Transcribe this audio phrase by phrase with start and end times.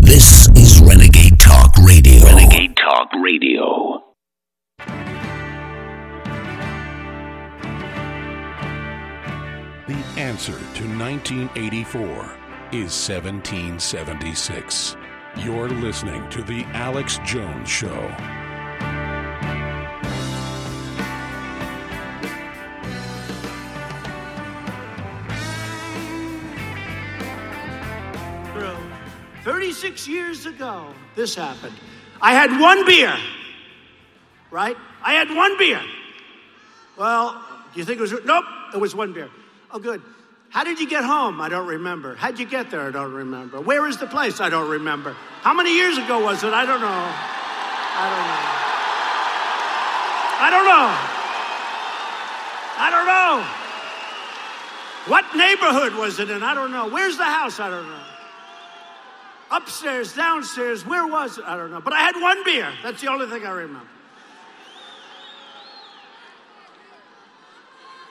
[0.00, 2.24] This is Renegade Talk Radio.
[2.24, 4.02] Renegade Talk Radio.
[9.86, 12.00] The answer to 1984
[12.72, 14.96] is 1776.
[15.36, 18.37] You're listening to The Alex Jones Show.
[29.48, 31.72] 36 years ago, this happened.
[32.20, 33.16] I had one beer,
[34.50, 34.76] right?
[35.02, 35.80] I had one beer.
[36.98, 38.12] Well, do you think it was?
[38.26, 38.44] Nope,
[38.74, 39.30] it was one beer.
[39.70, 40.02] Oh, good.
[40.50, 41.40] How did you get home?
[41.40, 42.14] I don't remember.
[42.14, 42.88] How'd you get there?
[42.88, 43.58] I don't remember.
[43.58, 44.38] Where is the place?
[44.38, 45.16] I don't remember.
[45.40, 46.52] How many years ago was it?
[46.52, 47.08] I don't know.
[47.96, 48.44] I don't know.
[50.44, 50.92] I don't know.
[52.76, 53.46] I don't know.
[55.10, 56.42] What neighborhood was it in?
[56.42, 56.90] I don't know.
[56.90, 57.58] Where's the house?
[57.60, 58.07] I don't know.
[59.50, 61.44] Upstairs, downstairs, where was it?
[61.46, 61.80] I don't know.
[61.80, 62.70] But I had one beer.
[62.82, 63.88] That's the only thing I remember.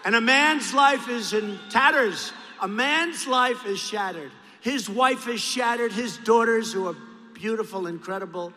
[0.04, 2.32] And a man's life is in tatters.
[2.62, 4.32] A man's life is shattered.
[4.62, 5.92] His wife is shattered.
[5.92, 6.96] His daughters, who are
[7.34, 8.54] beautiful, incredible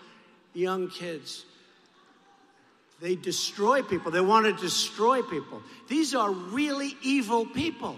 [0.54, 1.44] young kids,
[3.00, 4.10] they destroy people.
[4.10, 5.62] They want to destroy people.
[5.88, 7.97] These are really evil people.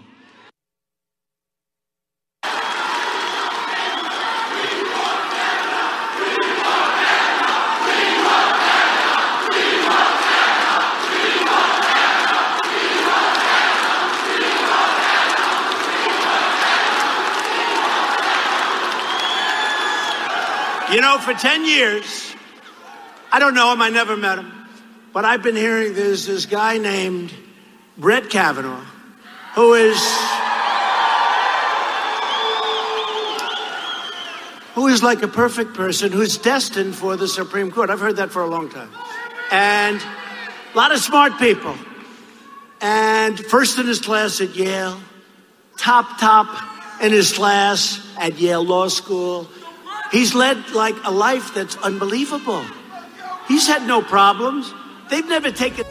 [20.93, 22.35] You know, for 10 years,
[23.31, 24.53] I don't know him, I never met him,
[25.11, 27.33] but I've been hearing there's this guy named
[27.97, 28.85] Brett Kavanaugh
[29.55, 29.97] who is.
[34.75, 37.89] Who is like a perfect person who's destined for the Supreme Court.
[37.89, 38.89] I've heard that for a long time.
[39.51, 41.75] And a lot of smart people.
[42.81, 44.99] And first in his class at Yale,
[45.75, 49.47] top, top in his class at Yale Law School.
[50.13, 52.63] He's led like a life that's unbelievable.
[53.47, 54.71] He's had no problems.
[55.09, 55.85] They've never taken.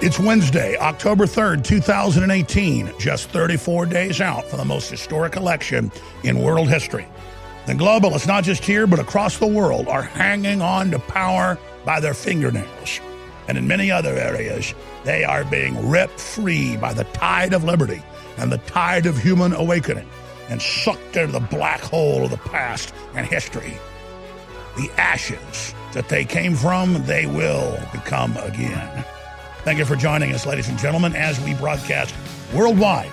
[0.00, 5.92] It's Wednesday, October 3rd, 2018, just 34 days out from the most historic election
[6.22, 7.06] in world history.
[7.66, 12.00] The globalists, not just here, but across the world, are hanging on to power by
[12.00, 12.98] their fingernails.
[13.46, 14.72] And in many other areas,
[15.04, 18.02] they are being ripped free by the tide of liberty
[18.36, 20.08] and the tide of human awakening
[20.48, 23.74] and sucked into the black hole of the past and history.
[24.76, 29.04] The ashes that they came from, they will become again.
[29.64, 32.14] Thank you for joining us, ladies and gentlemen, as we broadcast
[32.54, 33.10] worldwide.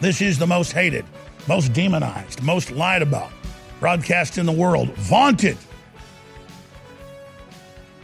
[0.00, 1.04] This is the most hated,
[1.48, 3.30] most demonized, most lied about
[3.80, 5.56] broadcast in the world, vaunted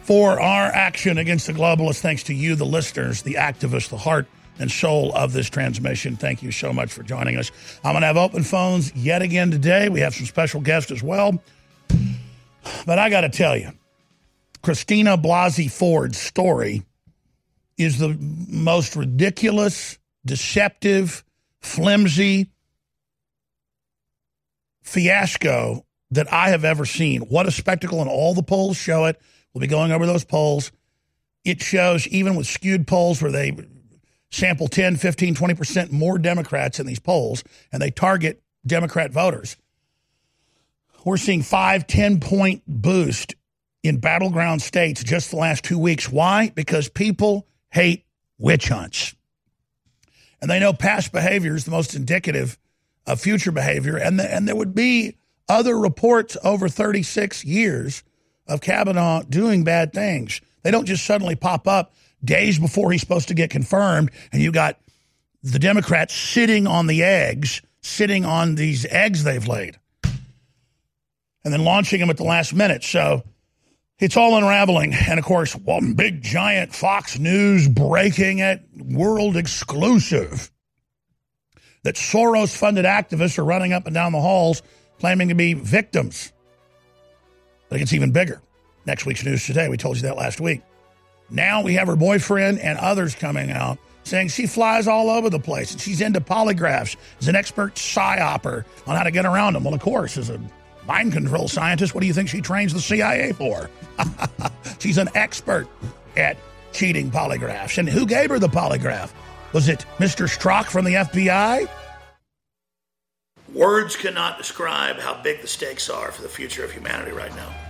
[0.07, 1.99] for our action against the globalists.
[1.99, 4.29] Thanks to you, the listeners, the activists, the heart
[4.61, 6.17] and soul of this transmission.
[6.17, 7.51] Thank you so much for joining us.
[7.83, 9.89] I'm going to have open phones yet again today.
[9.89, 11.43] We have some special guests as well.
[12.87, 13.73] But I got to tell you,
[14.63, 16.85] Christina Blasey Ford's story
[17.77, 18.17] is the
[18.49, 21.25] most ridiculous, deceptive,
[21.61, 22.49] flimsy
[24.83, 27.23] fiasco that I have ever seen.
[27.23, 29.21] What a spectacle, and all the polls show it.
[29.57, 30.71] We'll be going over those polls.
[31.43, 33.57] It shows, even with skewed polls where they
[34.31, 39.57] sample 10, 15, 20% more Democrats in these polls, and they target Democrat voters.
[41.07, 43.35] We're seeing five, 10 point boost
[43.83, 46.07] in battleground states just the last two weeks.
[46.07, 46.53] Why?
[46.55, 48.05] Because people hate
[48.37, 49.15] witch hunts.
[50.43, 52.59] And they know past behavior is the most indicative
[53.07, 53.97] of future behavior.
[53.97, 55.17] And, the, and there would be
[55.49, 58.03] other reports over 36 years
[58.49, 60.41] of Kavanaugh doing bad things.
[60.63, 64.53] They don't just suddenly pop up days before he's supposed to get confirmed, and you
[64.53, 64.79] got
[65.43, 69.79] the Democrats sitting on the eggs, sitting on these eggs they've laid,
[71.45, 72.83] and then launching them at the last minute.
[72.83, 73.23] So
[73.99, 74.93] it's all unraveling.
[74.93, 80.51] And of course, one big giant Fox News breaking it, world exclusive,
[81.85, 84.63] that Soros funded activists are running up and down the halls
[84.99, 86.33] claiming to be victims.
[87.69, 88.43] But it gets even bigger.
[88.87, 89.69] Next week's news today.
[89.69, 90.63] We told you that last week.
[91.29, 95.41] Now we have her boyfriend and others coming out saying she flies all over the
[95.41, 96.97] place and she's into polygraphs.
[97.21, 99.65] Is an expert psyoper on how to get around them.
[99.65, 100.41] Well, of course, as a
[100.87, 103.69] mind control scientist, what do you think she trains the CIA for?
[104.79, 105.67] she's an expert
[106.17, 106.37] at
[106.73, 107.79] cheating polygraphs.
[107.79, 109.11] And who gave her the polygraph?
[109.53, 110.29] Was it Mr.
[110.29, 111.69] Strzok from the FBI?
[113.53, 117.66] Words cannot describe how big the stakes are for the future of humanity right now.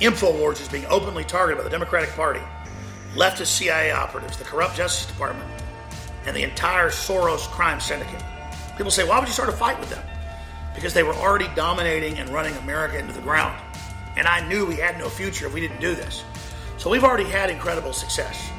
[0.00, 2.40] InfoWars is being openly targeted by the Democratic Party,
[3.14, 5.48] leftist CIA operatives, the corrupt Justice Department,
[6.24, 8.22] and the entire Soros crime syndicate.
[8.78, 10.02] People say, why would you start a fight with them?
[10.74, 13.60] Because they were already dominating and running America into the ground.
[14.16, 16.24] And I knew we had no future if we didn't do this.
[16.78, 18.50] So we've already had incredible success.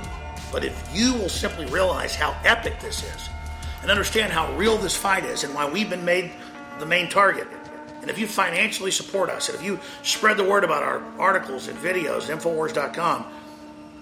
[0.51, 3.29] But if you will simply realize how epic this is
[3.81, 6.33] and understand how real this fight is and why we've been made
[6.77, 7.47] the main target,
[8.01, 11.67] and if you financially support us, and if you spread the word about our articles
[11.67, 13.25] and videos Infowars.com,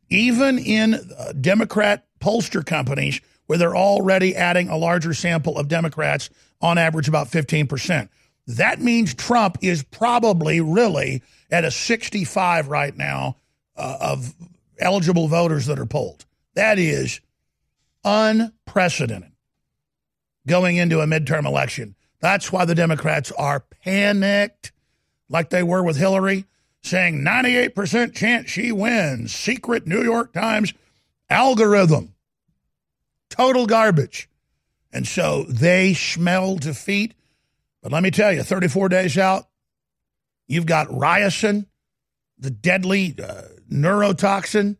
[0.10, 6.30] even in uh, Democrat pollster companies where they're already adding a larger sample of Democrats,
[6.62, 8.10] on average about 15%.
[8.48, 11.22] That means Trump is probably really
[11.52, 13.36] at a 65 right now
[13.76, 14.34] uh, of
[14.80, 16.26] eligible voters that are polled.
[16.56, 17.20] That is
[18.04, 19.32] unprecedented
[20.48, 21.96] going into a midterm election.
[22.20, 24.72] That's why the Democrats are panicked,
[25.30, 26.46] like they were with Hillary
[26.84, 29.34] saying 98% chance she wins.
[29.34, 30.74] Secret New York Times
[31.30, 32.14] algorithm.
[33.30, 34.30] Total garbage.
[34.92, 37.14] And so they smell defeat.
[37.82, 39.48] But let me tell you, 34 days out,
[40.48, 41.68] you've got ricin,
[42.38, 44.78] the deadly uh, neurotoxin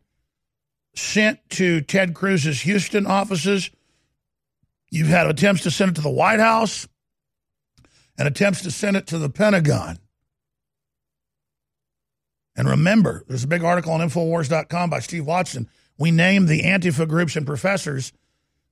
[0.94, 3.70] sent to Ted Cruz's Houston offices.
[4.90, 6.88] You've had attempts to send it to the White House
[8.16, 9.98] and attempts to send it to the Pentagon.
[12.58, 15.68] And remember, there's a big article on Infowars.com by Steve Watson.
[15.96, 18.12] We named the Antifa groups and professors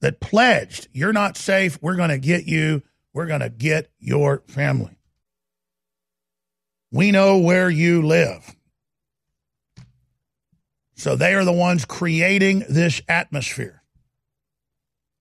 [0.00, 2.82] that pledged, you're not safe, we're going to get you,
[3.14, 4.98] we're going to get your family.
[6.90, 8.56] We know where you live.
[10.96, 13.84] So they are the ones creating this atmosphere.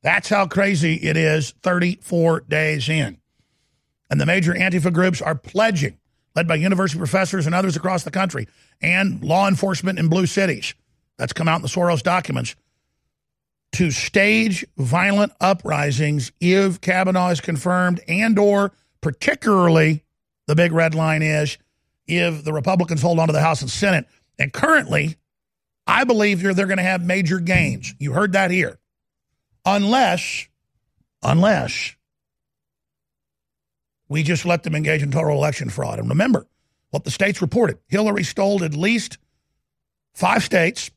[0.01, 3.19] That's how crazy it is 34 days in.
[4.09, 5.99] And the major Antifa groups are pledging
[6.35, 8.47] led by university professors and others across the country,
[8.81, 10.73] and law enforcement in blue cities.
[11.17, 12.55] That's come out in the Soros documents.
[13.73, 20.03] To stage violent uprisings if Kavanaugh is confirmed, and or particularly
[20.47, 21.57] the big red line is
[22.07, 24.05] if the Republicans hold on to the House and Senate.
[24.37, 25.17] And currently,
[25.87, 27.93] I believe they're going to have major gains.
[27.99, 28.77] You heard that here.
[29.65, 30.47] Unless,
[31.23, 31.94] unless
[34.09, 35.99] we just let them engage in total election fraud.
[35.99, 36.45] And remember
[36.91, 39.17] what the states reported Hillary stole at least
[40.13, 40.91] five states,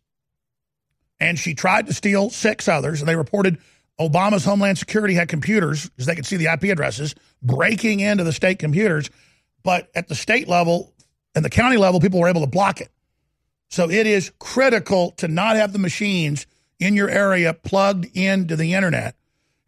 [1.21, 3.01] and she tried to steal six others.
[3.01, 3.59] And they reported
[3.99, 8.33] Obama's Homeland Security had computers, because they could see the IP addresses, breaking into the
[8.33, 9.11] state computers.
[9.65, 10.93] But at the state level
[11.35, 12.91] and the county level, people were able to block it.
[13.71, 16.47] So it is critical to not have the machines
[16.79, 19.17] in your area plugged into the internet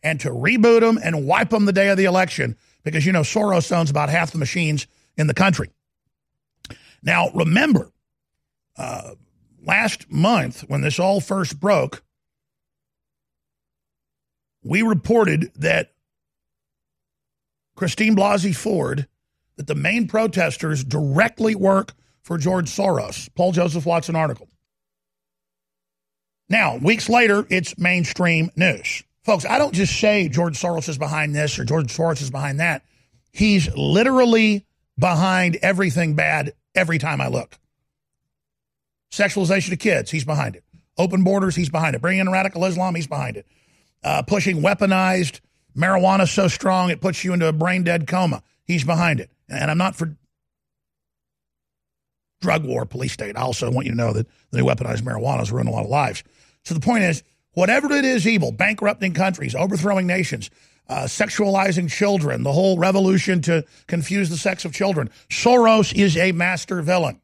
[0.03, 3.21] and to reboot them and wipe them the day of the election because, you know,
[3.21, 5.71] Soros owns about half the machines in the country.
[7.03, 7.93] Now, remember,
[8.77, 9.15] uh,
[9.65, 12.03] last month when this all first broke,
[14.63, 15.93] we reported that
[17.77, 19.07] Christine Blasey Ford,
[19.57, 23.29] that the main protesters directly work for George Soros.
[23.35, 24.49] Paul Joseph Watson article.
[26.49, 29.03] Now, weeks later, it's mainstream news.
[29.25, 32.61] Folks, I don't just say George Soros is behind this or George Soros is behind
[32.61, 32.83] that.
[33.33, 34.67] He's literally
[34.99, 37.59] behind everything bad every time I look.
[39.13, 40.65] Sexualization of kids, he's behind it.
[40.97, 42.03] Open borders, he's behind it.
[42.03, 43.47] Bringing in radical Islam, he's behind it.
[44.03, 45.41] Uh, pushing weaponized
[45.77, 49.31] marijuana so strong it puts you into a brain dead coma, he's behind it.
[49.49, 50.17] And I'm not for
[52.41, 53.37] drug war, police state.
[53.37, 55.85] I also want you to know that the new weaponized marijuana has ruined a lot
[55.85, 56.23] of lives.
[56.65, 60.51] So the point is, whatever it is evil, bankrupting countries, overthrowing nations,
[60.89, 66.33] uh, sexualizing children, the whole revolution to confuse the sex of children, Soros is a
[66.33, 67.21] master villain.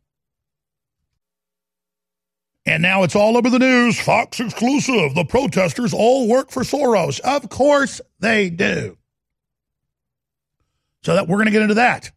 [2.65, 3.99] And now it's all over the news.
[4.01, 5.15] Fox exclusive.
[5.15, 7.21] The protesters all work for Soros.
[7.21, 8.99] Of course they do.
[11.05, 12.11] So that we're going to get into that.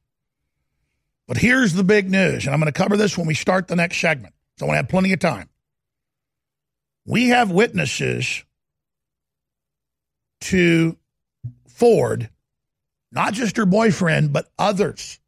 [1.27, 3.75] But here's the big news, and I'm going to cover this when we start the
[3.75, 4.33] next segment.
[4.57, 5.47] So I want to have plenty of time.
[7.09, 8.43] We have witnesses
[10.41, 10.97] to
[11.67, 12.29] Ford,
[13.11, 15.19] not just her boyfriend, but others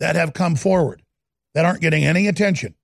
[0.00, 1.02] that have come forward
[1.54, 2.74] that aren't getting any attention,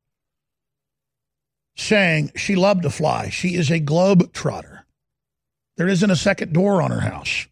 [1.76, 3.30] saying she loved to fly.
[3.30, 4.84] She is a globe trotter.
[5.76, 7.48] There isn't a second door on her house.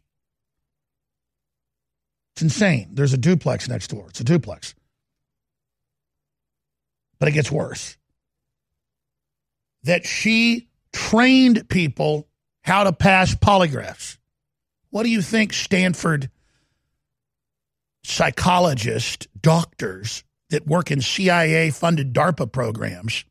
[2.35, 2.91] It's insane.
[2.93, 4.07] There's a duplex next door.
[4.11, 4.75] It's a duplex
[7.19, 7.97] but it gets worse.
[9.85, 10.66] That she
[10.97, 12.27] trained people
[12.63, 14.17] how to pass polygraphs.
[14.89, 16.31] What do you think Stanford
[18.03, 23.27] psychologists, doctors that work in CIA funded DARPA programs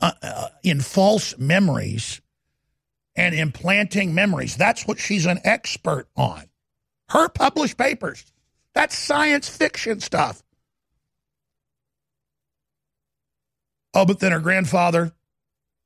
[0.00, 2.20] uh, uh, in false memories
[3.16, 4.56] and implanting memories?
[4.56, 6.44] That's what she's an expert on.
[7.08, 8.24] Her published papers.
[8.72, 10.44] That's science fiction stuff.
[13.92, 15.12] Oh, but then her grandfather,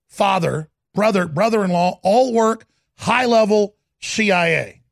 [0.07, 4.83] father, brother, brother in law all work high level CIA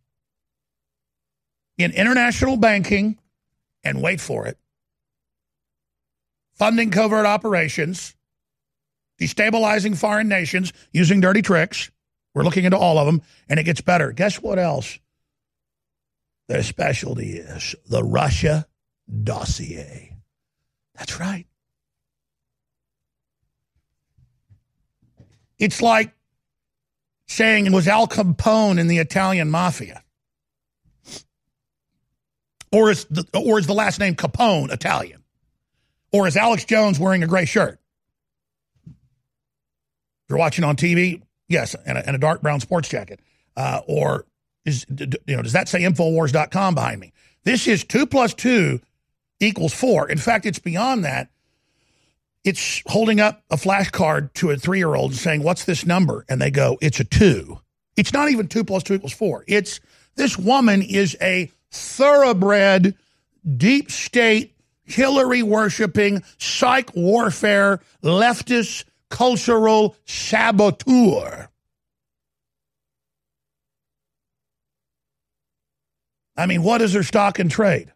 [1.79, 3.19] in international banking
[3.83, 4.57] and wait for it,
[6.55, 8.15] funding covert operations,
[9.21, 11.91] destabilizing foreign nations using dirty tricks.
[12.35, 14.13] We're looking into all of them, and it gets better.
[14.13, 15.01] Guess what else?
[16.47, 18.69] Their specialty is the Russia
[19.25, 20.15] dossier.
[20.95, 21.47] That's right.
[25.59, 26.13] It's like
[27.27, 30.03] saying it was Al Capone in the Italian mafia.
[32.73, 35.23] Or is the, or is the last name Capone Italian?
[36.13, 37.79] Or is Alex Jones wearing a gray shirt?
[38.87, 43.21] If you're watching on TV, yes, and a, and a dark brown sports jacket.
[43.57, 44.27] Uh, or
[44.65, 47.13] is you know does that say Infowars.com behind me?
[47.45, 48.81] This is two plus two
[49.41, 50.09] equals four.
[50.09, 51.31] In fact, it's beyond that
[52.47, 56.25] it's holding up a flashcard to a three year old and saying, What's this number?
[56.29, 57.59] And they go, It's a two.
[57.97, 59.45] It's not even two plus two equals four.
[59.49, 59.81] It's
[60.15, 62.95] this woman is a thoroughbred,
[63.57, 71.49] deep state, Hillary worshiping, psych warfare, leftist, cultural saboteur.
[76.37, 77.93] I mean, what is her stock and trade?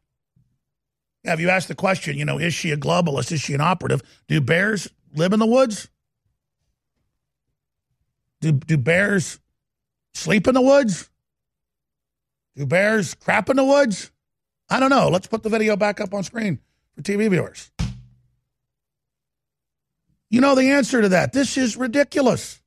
[1.24, 3.30] Have you asked the question, you know, is she a globalist?
[3.32, 4.02] Is she an operative?
[4.26, 5.88] Do bears live in the woods?
[8.40, 9.38] Do, do bears
[10.14, 11.10] sleep in the woods?
[12.56, 14.10] Do bears crap in the woods?
[14.70, 15.08] I don't know.
[15.08, 16.58] Let's put the video back up on screen
[16.94, 17.70] for TV viewers.
[20.30, 21.32] You know the answer to that.
[21.32, 22.62] This is ridiculous.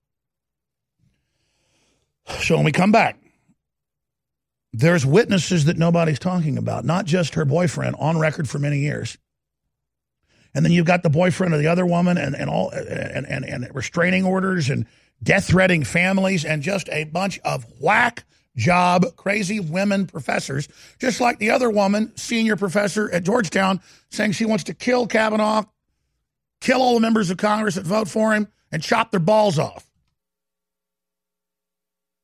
[2.41, 3.17] So when we come back,
[4.74, 9.18] there's witnesses that nobody's talking about, not just her boyfriend on record for many years.
[10.56, 13.46] And then you've got the boyfriend of the other woman and, and all and, and,
[13.46, 14.86] and restraining orders and
[15.22, 18.24] death threatening families and just a bunch of whack
[18.56, 20.68] job crazy women professors,
[21.00, 25.63] just like the other woman, senior professor at Georgetown, saying she wants to kill Kavanaugh,
[26.62, 29.88] kill all the members of Congress that vote for him, and chop their balls off.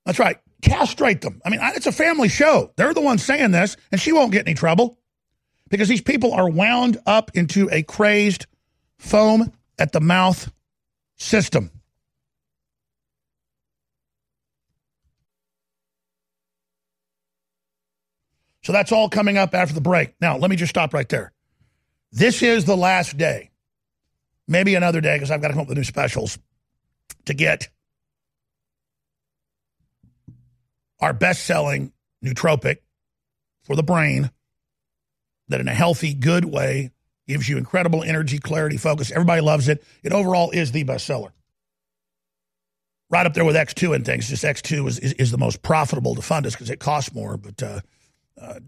[0.05, 1.41] That's right castrate them.
[1.45, 2.71] I mean, it's a family show.
[2.75, 4.97] They're the ones saying this, and she won't get any trouble
[5.69, 8.45] because these people are wound up into a crazed
[8.97, 10.51] foam at the mouth
[11.17, 11.71] system.
[18.61, 20.13] So that's all coming up after the break.
[20.21, 21.31] Now, let me just stop right there.
[22.11, 23.51] This is the last day,
[24.47, 26.37] maybe another day because I've got to come up with new specials
[27.25, 27.69] to get
[30.99, 31.91] our best selling
[32.23, 32.77] nootropic
[33.63, 34.31] for the brain
[35.47, 36.91] that in a healthy, good way
[37.27, 39.11] gives you incredible energy, clarity, focus.
[39.11, 39.83] Everybody loves it.
[40.03, 41.31] It overall is the best seller.
[43.11, 44.29] Right up there with X2 and things.
[44.29, 47.37] Just X2 is, is, is the most profitable to fund us because it costs more,
[47.37, 47.79] but uh,
[48.39, 48.59] uh,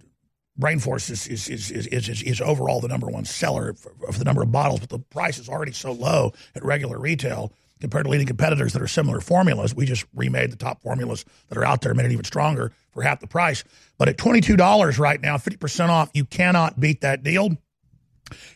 [0.58, 4.20] Brain Force is is, is, is, is, is overall the number one seller for, for
[4.20, 8.06] the number of bottles, but the price is already so low at regular retail compared
[8.06, 9.76] to leading competitors that are similar formulas.
[9.76, 13.02] We just remade the top formulas that are out there, made it even stronger for
[13.02, 13.64] half the price.
[13.98, 17.58] But at $22 right now, 50% off, you cannot beat that deal.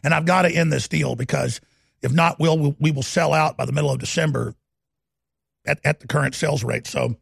[0.03, 1.60] And I've got to end this deal because
[2.01, 4.55] if not, we'll, we will sell out by the middle of December
[5.65, 6.88] at, at the current sales rate.
[6.88, 7.15] So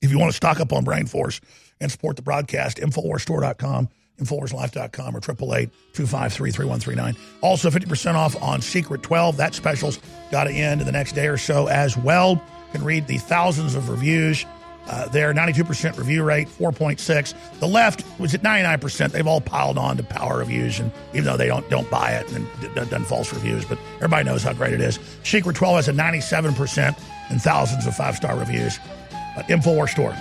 [0.00, 1.40] if you want to stock up on Brain Force
[1.80, 7.16] and support the broadcast, InfoWarsStore.com, InfoWarsLife.com, or 888-253-3139.
[7.40, 9.36] Also, 50% off on Secret 12.
[9.36, 9.98] That special's
[10.30, 12.32] got to end in the next day or so as well.
[12.32, 12.40] You
[12.72, 14.44] can read the thousands of reviews
[14.88, 15.32] uh, there.
[15.32, 17.34] 92% review rate, 4.6.
[17.60, 19.12] The left was at 99%.
[19.12, 22.30] They've all piled on to power reviews, and even though they don't don't buy it
[22.32, 24.98] and d- done false reviews, but everybody knows how great it is.
[25.24, 26.98] Secret 12 has a 97%
[27.30, 28.78] and thousands of five-star reviews.
[29.36, 30.16] Uh, InfoWars Store.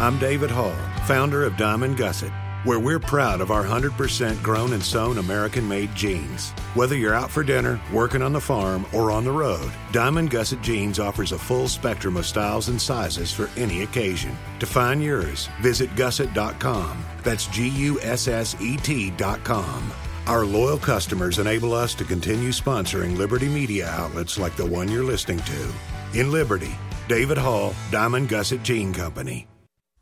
[0.00, 2.32] I'm David Hall, founder of Diamond Gusset,
[2.64, 6.52] where we're proud of our 100% grown and sewn American made jeans.
[6.72, 10.62] Whether you're out for dinner, working on the farm, or on the road, Diamond Gusset
[10.62, 14.34] Jeans offers a full spectrum of styles and sizes for any occasion.
[14.60, 17.04] To find yours, visit gusset.com.
[17.22, 19.92] That's G U S S E T.com.
[20.26, 25.04] Our loyal customers enable us to continue sponsoring Liberty media outlets like the one you're
[25.04, 25.72] listening to.
[26.18, 26.74] In Liberty,
[27.06, 29.46] David Hall, Diamond Gusset Jean Company.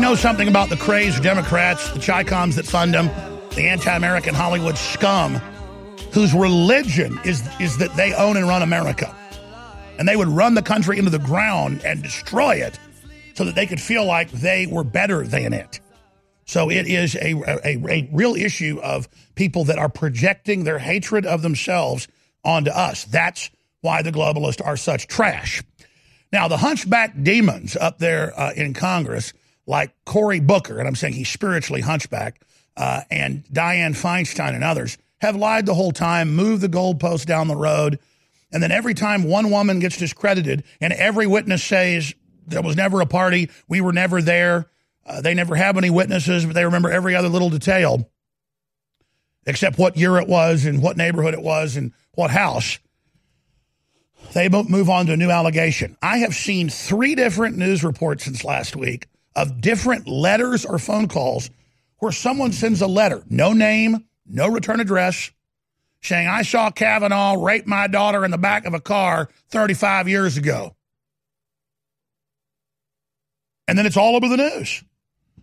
[0.06, 3.08] Know something about the crazed Democrats, the Chicoms that fund them,
[3.56, 5.34] the anti-American Hollywood scum,
[6.14, 9.16] whose religion is is that they own and run America,
[9.98, 12.78] and they would run the country into the ground and destroy it,
[13.34, 15.80] so that they could feel like they were better than it.
[16.46, 17.34] So it is a,
[17.66, 22.08] a, a real issue of people that are projecting their hatred of themselves
[22.44, 23.06] onto us.
[23.06, 23.50] That's
[23.82, 25.64] why the globalists are such trash.
[26.32, 29.34] Now, the hunchback demons up there uh, in Congress,
[29.68, 32.42] like Cory Booker, and I'm saying he's spiritually hunchback,
[32.78, 37.48] uh, and Dianne Feinstein and others, have lied the whole time, moved the goalpost down
[37.48, 38.00] the road.
[38.52, 42.14] And then every time one woman gets discredited and every witness says
[42.48, 44.68] there was never a party, we were never there,
[45.06, 48.10] uh, they never have any witnesses, but they remember every other little detail
[49.46, 52.80] except what year it was and what neighborhood it was and what house
[54.34, 55.96] they move on to a new allegation.
[56.02, 61.08] I have seen three different news reports since last week of different letters or phone
[61.08, 61.50] calls
[62.00, 65.32] where someone sends a letter, no name, no return address,
[66.02, 70.38] saying, I saw Kavanaugh rape my daughter in the back of a car 35 years
[70.38, 70.76] ago.
[73.68, 74.84] And then it's all over the news.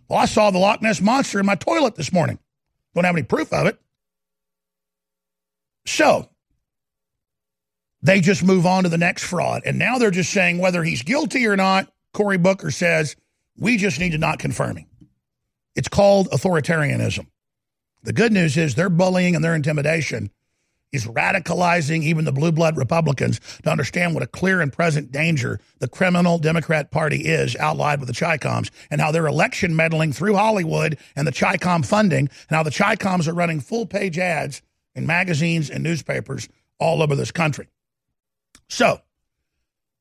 [0.07, 2.39] Well, I saw the Loch Ness Monster in my toilet this morning.
[2.95, 3.79] Don't have any proof of it.
[5.85, 6.29] So,
[8.01, 9.63] they just move on to the next fraud.
[9.65, 13.15] And now they're just saying whether he's guilty or not, Cory Booker says,
[13.57, 14.87] we just need to not confirm him.
[15.75, 17.27] It's called authoritarianism.
[18.03, 20.29] The good news is their bullying and their intimidation
[20.91, 25.59] is radicalizing even the blue blood Republicans to understand what a clear and present danger
[25.79, 30.35] the criminal Democrat Party is, outlined with the Chicoms, and how they're election meddling through
[30.35, 34.61] Hollywood and the Chicom funding, and how the Chicoms are running full page ads
[34.93, 36.47] in magazines and newspapers
[36.79, 37.67] all over this country.
[38.69, 39.01] So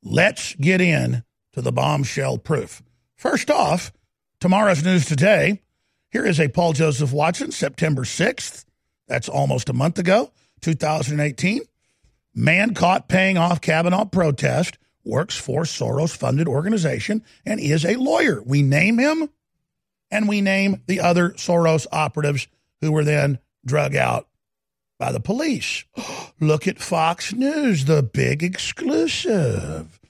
[0.03, 2.83] let's get in to the bombshell proof.
[3.23, 3.93] First off,
[4.41, 5.63] tomorrow's news today.
[6.11, 8.65] Here is a Paul Joseph Watson, September 6th.
[9.07, 10.33] That's almost a month ago,
[10.63, 11.61] 2018.
[12.35, 18.43] Man caught paying off Kavanaugh protest, works for Soros funded organization, and is a lawyer.
[18.43, 19.29] We name him
[20.11, 22.49] and we name the other Soros operatives
[22.81, 24.27] who were then drug out
[24.99, 25.85] by the police.
[26.41, 30.01] Look at Fox News, the big exclusive.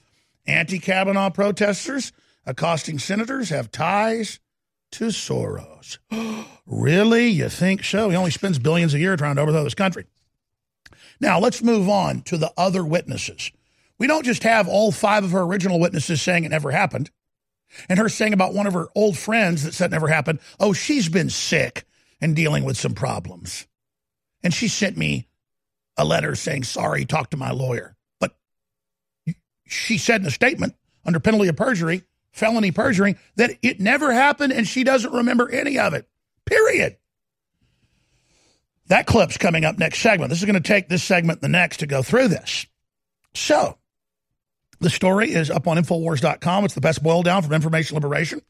[0.47, 2.11] Anti Kavanaugh protesters
[2.45, 4.39] accosting senators have ties
[4.91, 5.97] to Soros.
[6.65, 7.27] really?
[7.27, 8.09] You think so?
[8.09, 10.05] He only spends billions a year trying to overthrow this country.
[11.19, 13.51] Now, let's move on to the other witnesses.
[13.97, 17.11] We don't just have all five of her original witnesses saying it never happened,
[17.89, 21.09] and her saying about one of her old friends that said never happened, oh, she's
[21.09, 21.85] been sick
[22.21, 23.67] and dealing with some problems.
[24.43, 25.27] And she sent me
[25.97, 27.95] a letter saying, sorry, talk to my lawyer.
[28.19, 28.35] But
[29.65, 30.75] she said in a statement
[31.05, 35.79] under penalty of perjury, felony perjury, that it never happened and she doesn't remember any
[35.79, 36.09] of it.
[36.45, 36.97] Period.
[38.87, 40.29] That clip's coming up next segment.
[40.29, 42.65] This is going to take this segment the next to go through this.
[43.33, 43.77] So,
[44.81, 46.65] the story is up on Infowars.com.
[46.65, 48.41] It's the best boil down from information liberation.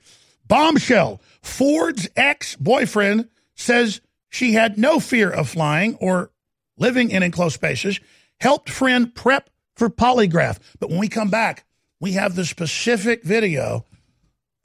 [0.48, 6.32] Bombshell Ford's ex boyfriend says she had no fear of flying or
[6.78, 8.00] living in enclosed spaces,
[8.40, 10.58] helped friend prep for polygraph.
[10.80, 11.66] But when we come back,
[12.04, 13.86] we have the specific video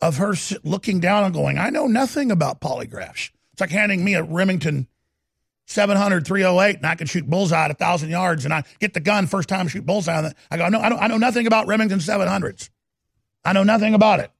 [0.02, 3.30] of her looking down and going, I know nothing about polygraphs.
[3.52, 4.88] It's like handing me a Remington
[5.68, 8.98] 700 308 and I can shoot bullseye at a thousand yards and I get the
[8.98, 10.36] gun first time I shoot bullseye on it.
[10.50, 12.70] I go, no, I, don't, I know nothing about Remington 700s.
[13.44, 14.32] I know nothing about it.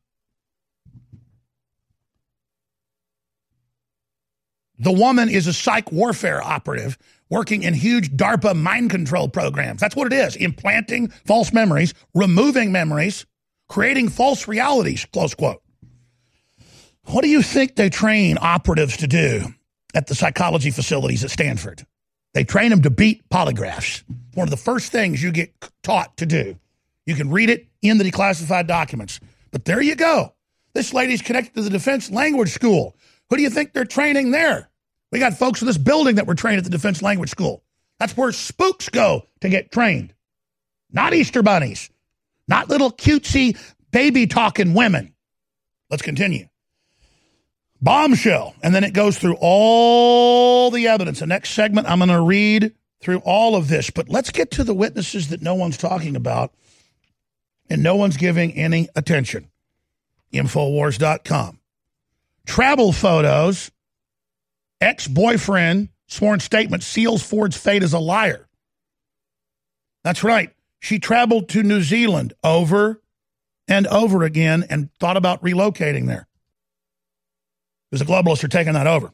[4.78, 6.96] The woman is a psych warfare operative
[7.30, 9.80] working in huge DARPA mind control programs.
[9.80, 13.26] That's what it is implanting false memories, removing memories,
[13.68, 15.62] creating false realities, close quote.
[17.06, 19.46] What do you think they train operatives to do
[19.94, 21.84] at the psychology facilities at Stanford?
[22.34, 24.04] They train them to beat polygraphs.
[24.34, 26.58] One of the first things you get taught to do.
[27.06, 29.18] You can read it in the declassified documents.
[29.50, 30.34] But there you go.
[30.74, 32.94] This lady's connected to the Defense Language School.
[33.30, 34.67] Who do you think they're training there?
[35.10, 37.62] We got folks in this building that were trained at the Defense Language School.
[37.98, 40.14] That's where spooks go to get trained,
[40.90, 41.90] not Easter bunnies,
[42.46, 43.58] not little cutesy
[43.90, 45.14] baby talking women.
[45.90, 46.48] Let's continue.
[47.80, 48.54] Bombshell.
[48.62, 51.20] And then it goes through all the evidence.
[51.20, 53.90] The next segment, I'm going to read through all of this.
[53.90, 56.52] But let's get to the witnesses that no one's talking about
[57.70, 59.50] and no one's giving any attention.
[60.32, 61.60] Infowars.com.
[62.46, 63.70] Travel photos.
[64.80, 68.48] Ex boyfriend sworn statement seals Ford's fate as a liar.
[70.04, 70.54] That's right.
[70.80, 73.02] She traveled to New Zealand over
[73.66, 76.26] and over again and thought about relocating there.
[77.90, 79.10] Because the globalists are taking that over.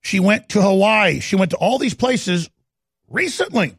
[0.00, 1.20] She went to Hawaii.
[1.20, 2.50] She went to all these places
[3.08, 3.76] recently.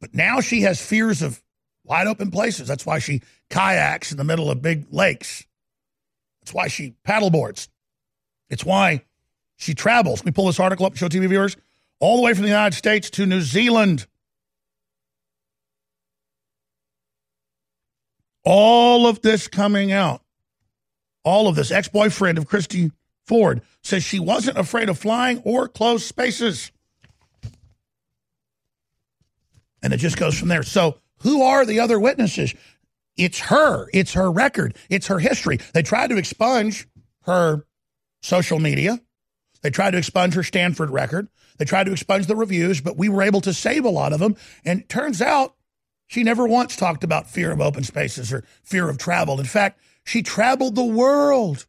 [0.00, 1.42] But now she has fears of
[1.84, 2.68] wide open places.
[2.68, 3.20] That's why she
[3.50, 5.44] kayaks in the middle of big lakes.
[6.40, 7.68] That's why she paddleboards.
[8.48, 9.04] It's why
[9.56, 10.20] she travels.
[10.20, 11.56] Let me pull this article up, show TV viewers,
[12.00, 14.06] all the way from the United States to New Zealand.
[18.44, 20.22] All of this coming out.
[21.24, 21.70] All of this.
[21.70, 22.90] Ex boyfriend of Christy
[23.26, 26.72] Ford says she wasn't afraid of flying or closed spaces.
[29.82, 30.62] And it just goes from there.
[30.62, 32.54] So, who are the other witnesses?
[33.20, 33.86] It's her.
[33.92, 34.76] It's her record.
[34.88, 35.58] It's her history.
[35.74, 36.88] They tried to expunge
[37.24, 37.66] her
[38.22, 38.98] social media.
[39.60, 41.28] They tried to expunge her Stanford record.
[41.58, 44.20] They tried to expunge the reviews, but we were able to save a lot of
[44.20, 44.36] them.
[44.64, 45.54] And it turns out
[46.06, 49.38] she never once talked about fear of open spaces or fear of travel.
[49.38, 51.66] In fact, she traveled the world.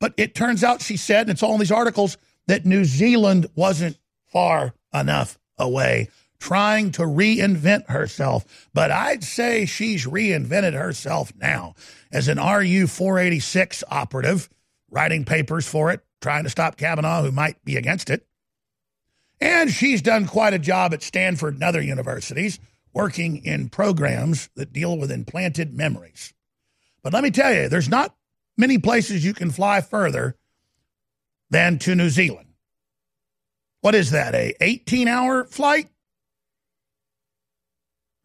[0.00, 3.46] But it turns out, she said, and it's all in these articles, that New Zealand
[3.54, 3.98] wasn't
[4.32, 8.68] far enough away trying to reinvent herself.
[8.72, 11.74] But I'd say she's reinvented herself now
[12.12, 14.48] as an RU 486 operative,
[14.90, 18.26] writing papers for it, trying to stop Kavanaugh, who might be against it.
[19.40, 22.58] And she's done quite a job at Stanford and other universities,
[22.92, 26.32] working in programs that deal with implanted memories.
[27.02, 28.14] But let me tell you, there's not
[28.56, 30.36] many places you can fly further
[31.50, 32.48] than to New Zealand.
[33.80, 35.88] What is that, a 18 hour flight?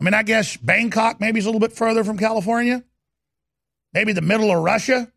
[0.03, 2.83] I mean, I guess Bangkok maybe is a little bit further from California.
[3.93, 5.09] Maybe the middle of Russia.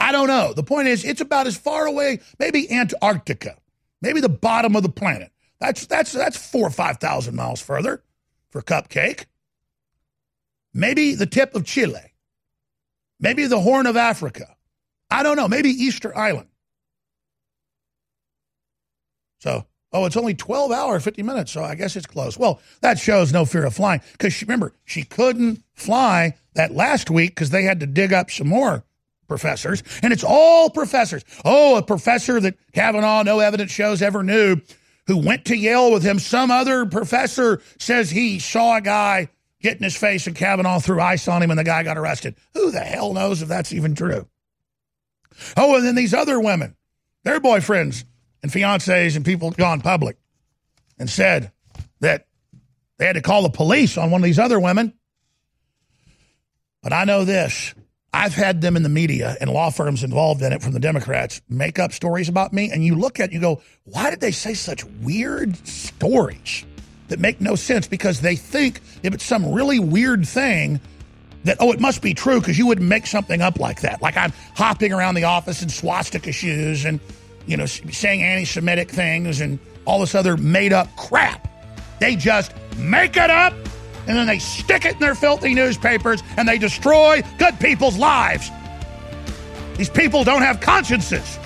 [0.00, 0.52] I don't know.
[0.52, 3.56] The point is, it's about as far away, maybe Antarctica,
[4.00, 5.30] maybe the bottom of the planet.
[5.60, 8.02] That's that's that's four or five thousand miles further
[8.50, 9.26] for Cupcake.
[10.74, 12.12] Maybe the tip of Chile.
[13.20, 14.56] Maybe the Horn of Africa.
[15.12, 15.46] I don't know.
[15.46, 16.48] Maybe Easter Island.
[19.38, 22.38] So Oh, it's only 12 hours, 50 minutes, so I guess it's close.
[22.38, 27.30] Well, that shows no fear of flying because remember, she couldn't fly that last week
[27.30, 28.84] because they had to dig up some more
[29.28, 31.24] professors, and it's all professors.
[31.44, 34.60] Oh, a professor that Kavanaugh, no evidence shows, ever knew
[35.06, 36.18] who went to Yale with him.
[36.18, 39.28] Some other professor says he saw a guy
[39.60, 42.36] get in his face and Kavanaugh threw ice on him and the guy got arrested.
[42.54, 44.28] Who the hell knows if that's even true?
[45.56, 46.76] Oh, and then these other women,
[47.24, 48.04] their boyfriends
[48.42, 50.16] and fiancés and people gone public
[50.98, 51.52] and said
[52.00, 52.26] that
[52.98, 54.92] they had to call the police on one of these other women.
[56.82, 57.74] But I know this.
[58.14, 61.40] I've had them in the media and law firms involved in it from the Democrats
[61.48, 62.70] make up stories about me.
[62.70, 66.66] And you look at it, you go, why did they say such weird stories
[67.08, 67.88] that make no sense?
[67.88, 70.80] Because they think if it's some really weird thing,
[71.44, 74.02] that, oh, it must be true because you wouldn't make something up like that.
[74.02, 77.00] Like I'm hopping around the office in swastika shoes and
[77.46, 81.48] you know, saying anti Semitic things and all this other made up crap.
[82.00, 83.52] They just make it up
[84.06, 88.50] and then they stick it in their filthy newspapers and they destroy good people's lives.
[89.76, 91.38] These people don't have consciences.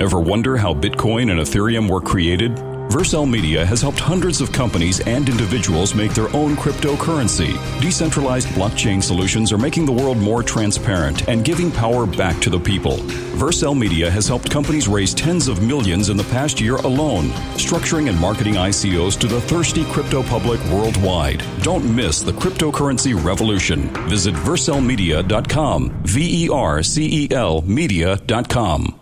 [0.00, 2.71] Ever wonder how Bitcoin and Ethereum were created?
[2.92, 7.54] Vercel Media has helped hundreds of companies and individuals make their own cryptocurrency.
[7.80, 12.60] Decentralized blockchain solutions are making the world more transparent and giving power back to the
[12.60, 12.98] people.
[13.40, 18.10] Vercel Media has helped companies raise tens of millions in the past year alone, structuring
[18.10, 21.42] and marketing ICOs to the thirsty crypto public worldwide.
[21.62, 23.88] Don't miss the cryptocurrency revolution.
[24.06, 29.00] Visit vercelmedia.com, V E R C E L media.com.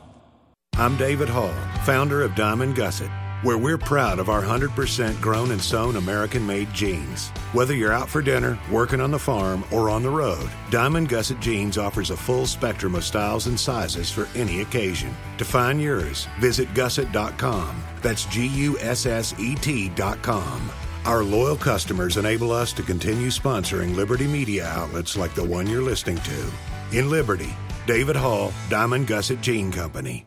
[0.76, 3.10] I'm David Hall, founder of Diamond Gusset.
[3.42, 7.28] Where we're proud of our 100% grown and sewn American made jeans.
[7.52, 11.40] Whether you're out for dinner, working on the farm, or on the road, Diamond Gusset
[11.40, 15.14] Jeans offers a full spectrum of styles and sizes for any occasion.
[15.38, 17.82] To find yours, visit gusset.com.
[18.02, 20.70] That's G U S S E T.com.
[21.04, 25.82] Our loyal customers enable us to continue sponsoring Liberty media outlets like the one you're
[25.82, 26.50] listening to.
[26.92, 30.26] In Liberty, David Hall, Diamond Gusset Jean Company.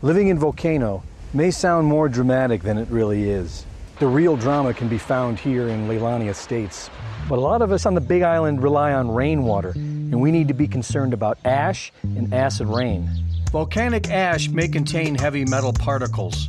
[0.00, 1.02] Living in Volcano
[1.34, 3.66] may sound more dramatic than it really is.
[3.98, 6.88] The real drama can be found here in Leilani Estates.
[7.28, 10.46] But a lot of us on the Big Island rely on rainwater, and we need
[10.46, 13.10] to be concerned about ash and acid rain.
[13.50, 16.48] Volcanic ash may contain heavy metal particles,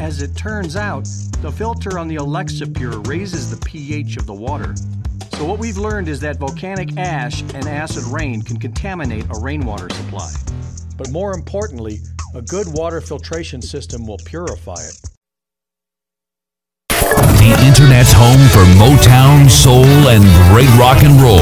[0.00, 1.04] As it turns out,
[1.40, 4.74] the filter on the Alexa Pure raises the pH of the water.
[5.32, 9.88] So, what we've learned is that volcanic ash and acid rain can contaminate a rainwater
[9.88, 10.30] supply.
[10.98, 12.00] But more importantly,
[12.34, 15.00] a good water filtration system will purify it.
[16.90, 21.40] The Internet's home for Motown, soul, and great rock and roll.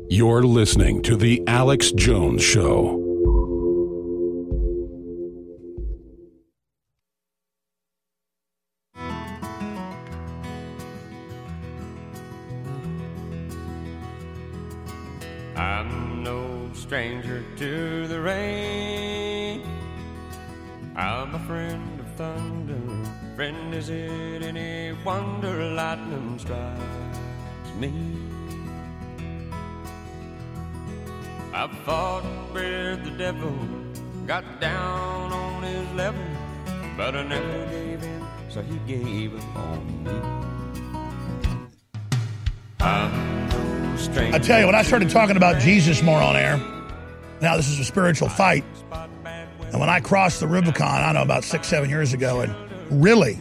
[0.09, 2.99] You're listening to The Alex Jones Show.
[15.57, 19.63] I'm no stranger to the rain.
[20.95, 23.11] I'm a friend of thunder.
[23.35, 27.93] Friend, is it any wonder lightning strikes me?
[31.55, 33.53] I fought with the devil,
[34.27, 36.25] got down on his level,
[36.97, 40.11] but I never gave in, so he gave up on me.
[42.81, 43.33] I'm
[44.15, 44.31] no.
[44.33, 46.59] I tell you, when I started talking about Jesus more on air,
[47.41, 48.65] now this is a spiritual fight.
[48.93, 52.55] And when I crossed the Rubicon, I don't know, about six, seven years ago, and
[52.91, 53.39] really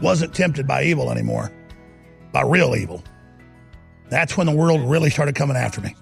[0.00, 1.52] wasn't tempted by evil anymore,
[2.32, 3.02] by real evil.
[4.08, 5.94] That's when the world really started coming after me.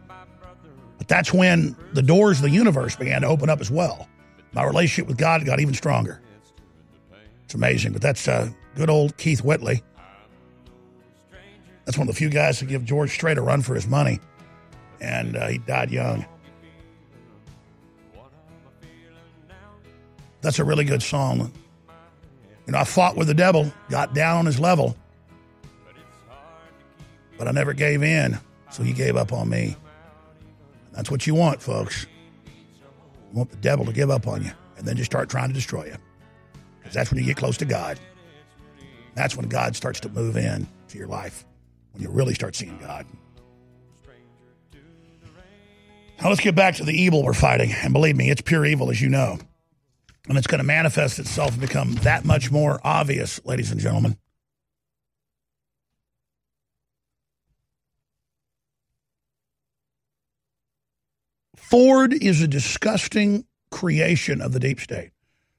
[0.98, 4.08] But that's when the doors of the universe began to open up as well.
[4.52, 6.20] My relationship with God got even stronger.
[7.44, 7.92] It's amazing.
[7.92, 9.82] But that's uh, good old Keith Whitley.
[11.84, 14.20] That's one of the few guys to give George Strait a run for his money.
[15.00, 16.24] And uh, he died young.
[20.40, 21.52] That's a really good song.
[22.66, 24.96] You know, I fought with the devil, got down on his level,
[27.36, 28.38] but I never gave in,
[28.70, 29.76] so he gave up on me.
[30.92, 32.06] That's what you want, folks.
[32.46, 35.54] You want the devil to give up on you and then just start trying to
[35.54, 35.96] destroy you.
[36.78, 37.98] Because that's when you get close to God.
[39.14, 41.44] That's when God starts to move in to your life,
[41.92, 43.06] when you really start seeing God.
[46.20, 47.72] Now let's get back to the evil we're fighting.
[47.72, 49.38] And believe me, it's pure evil, as you know.
[50.28, 54.16] And it's going to manifest itself and become that much more obvious, ladies and gentlemen.
[61.56, 65.10] Ford is a disgusting creation of the deep state.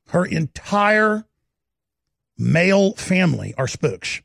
[0.09, 1.25] Her entire
[2.37, 4.21] male family are spooks.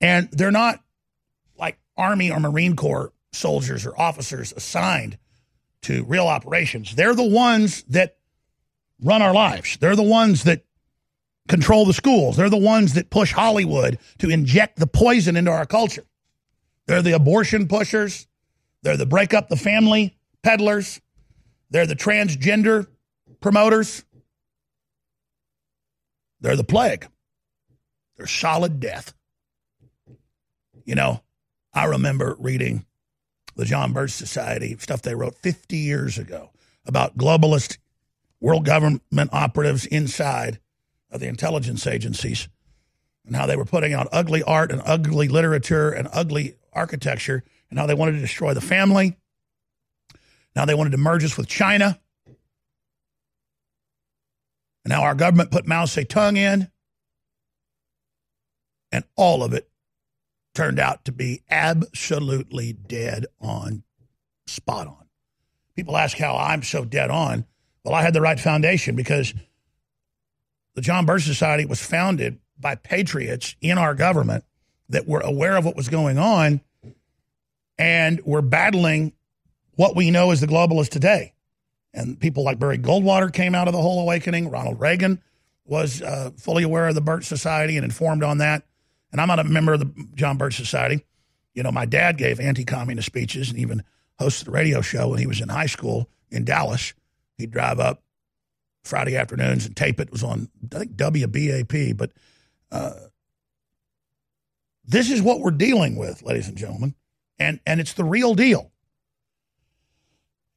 [0.00, 0.82] And they're not
[1.58, 5.18] like Army or Marine Corps soldiers or officers assigned
[5.82, 6.94] to real operations.
[6.94, 8.16] They're the ones that
[9.02, 9.76] run our lives.
[9.78, 10.64] They're the ones that
[11.48, 12.36] control the schools.
[12.36, 16.04] They're the ones that push Hollywood to inject the poison into our culture.
[16.86, 18.26] They're the abortion pushers.
[18.82, 21.00] They're the break up the family peddlers.
[21.70, 22.86] They're the transgender
[23.40, 24.04] promoters.
[26.40, 27.08] They're the plague.
[28.16, 29.12] They're solid death.
[30.84, 31.22] You know,
[31.72, 32.86] I remember reading
[33.56, 36.50] the John Birch Society stuff they wrote 50 years ago
[36.86, 37.78] about globalist
[38.40, 40.60] world government operatives inside
[41.10, 42.48] of the intelligence agencies
[43.24, 47.78] and how they were putting out ugly art and ugly literature and ugly architecture and
[47.78, 49.16] how they wanted to destroy the family.
[50.54, 51.98] Now they wanted to merge us with China.
[54.84, 56.70] And now our government put Mao Zedong in.
[58.92, 59.68] And all of it
[60.54, 63.82] turned out to be absolutely dead on,
[64.46, 65.06] spot on.
[65.74, 67.44] People ask how I'm so dead on.
[67.86, 69.32] Well, I had the right foundation because
[70.74, 74.42] the John Birch Society was founded by patriots in our government
[74.88, 76.60] that were aware of what was going on
[77.78, 79.12] and were battling
[79.76, 81.32] what we know as the globalists today.
[81.94, 84.50] And people like Barry Goldwater came out of the whole awakening.
[84.50, 85.22] Ronald Reagan
[85.64, 88.64] was uh, fully aware of the Birch Society and informed on that.
[89.12, 91.04] And I'm not a member of the John Birch Society.
[91.54, 93.84] You know, my dad gave anti communist speeches and even
[94.20, 96.92] hosted a radio show when he was in high school in Dallas.
[97.38, 98.02] He'd drive up
[98.84, 100.08] Friday afternoons and tape it.
[100.08, 101.96] it was on, I think, WBAP.
[101.96, 102.12] But
[102.70, 102.94] uh,
[104.84, 106.94] this is what we're dealing with, ladies and gentlemen.
[107.38, 108.70] And, and it's the real deal.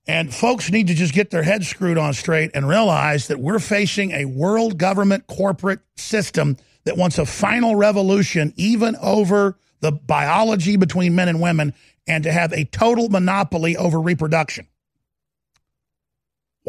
[0.07, 3.59] And folks need to just get their heads screwed on straight and realize that we're
[3.59, 10.77] facing a world government corporate system that wants a final revolution, even over the biology
[10.77, 11.73] between men and women,
[12.07, 14.67] and to have a total monopoly over reproduction.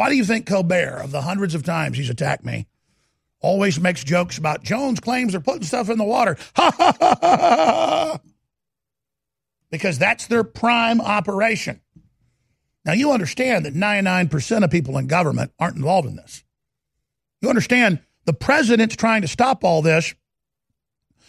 [0.01, 2.66] Why do you think Colbert, of the hundreds of times he's attacked me,
[3.38, 6.38] always makes jokes about Jones claims they're putting stuff in the water?
[9.70, 11.82] Because that's their prime operation.
[12.84, 16.42] Now, you understand that 99% of people in government aren't involved in this.
[17.42, 20.14] You understand the president's trying to stop all this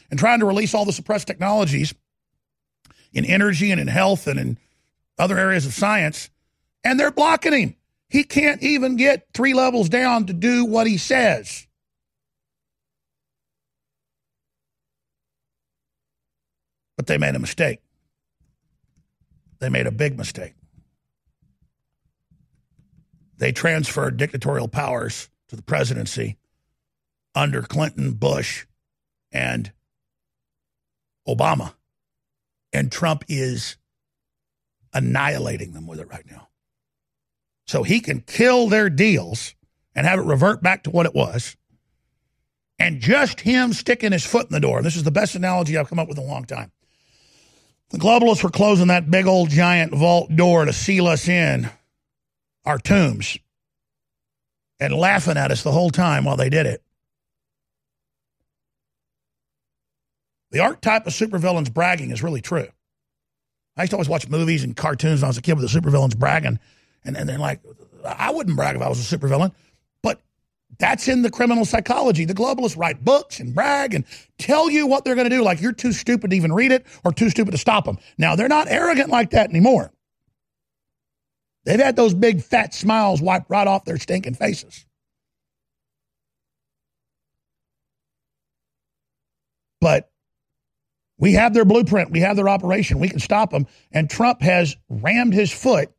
[0.09, 1.93] and trying to release all the suppressed technologies
[3.11, 4.57] in energy and in health and in
[5.19, 6.29] other areas of science,
[6.85, 7.75] and they're blocking him.
[8.11, 11.65] He can't even get three levels down to do what he says.
[16.97, 17.79] But they made a mistake.
[19.59, 20.55] They made a big mistake.
[23.37, 26.37] They transferred dictatorial powers to the presidency
[27.33, 28.65] under Clinton, Bush,
[29.31, 29.71] and
[31.25, 31.75] Obama.
[32.73, 33.77] And Trump is
[34.93, 36.49] annihilating them with it right now.
[37.71, 39.55] So he can kill their deals
[39.95, 41.55] and have it revert back to what it was.
[42.77, 44.81] And just him sticking his foot in the door.
[44.81, 46.73] This is the best analogy I've come up with in a long time.
[47.91, 51.69] The globalists were closing that big old giant vault door to seal us in
[52.65, 53.37] our tombs
[54.81, 56.83] and laughing at us the whole time while they did it.
[60.49, 62.67] The archetype of supervillains bragging is really true.
[63.77, 65.79] I used to always watch movies and cartoons when I was a kid with the
[65.79, 66.59] supervillains bragging.
[67.03, 67.61] And, and then, like,
[68.05, 69.53] I wouldn't brag if I was a supervillain,
[70.03, 70.21] but
[70.79, 72.25] that's in the criminal psychology.
[72.25, 74.05] The globalists write books and brag and
[74.37, 76.85] tell you what they're going to do, like you're too stupid to even read it
[77.03, 77.97] or too stupid to stop them.
[78.17, 79.91] Now, they're not arrogant like that anymore.
[81.63, 84.85] They've had those big fat smiles wiped right off their stinking faces.
[89.79, 90.09] But
[91.17, 92.11] we have their blueprint.
[92.11, 92.99] We have their operation.
[92.99, 93.67] We can stop them.
[93.91, 95.91] And Trump has rammed his foot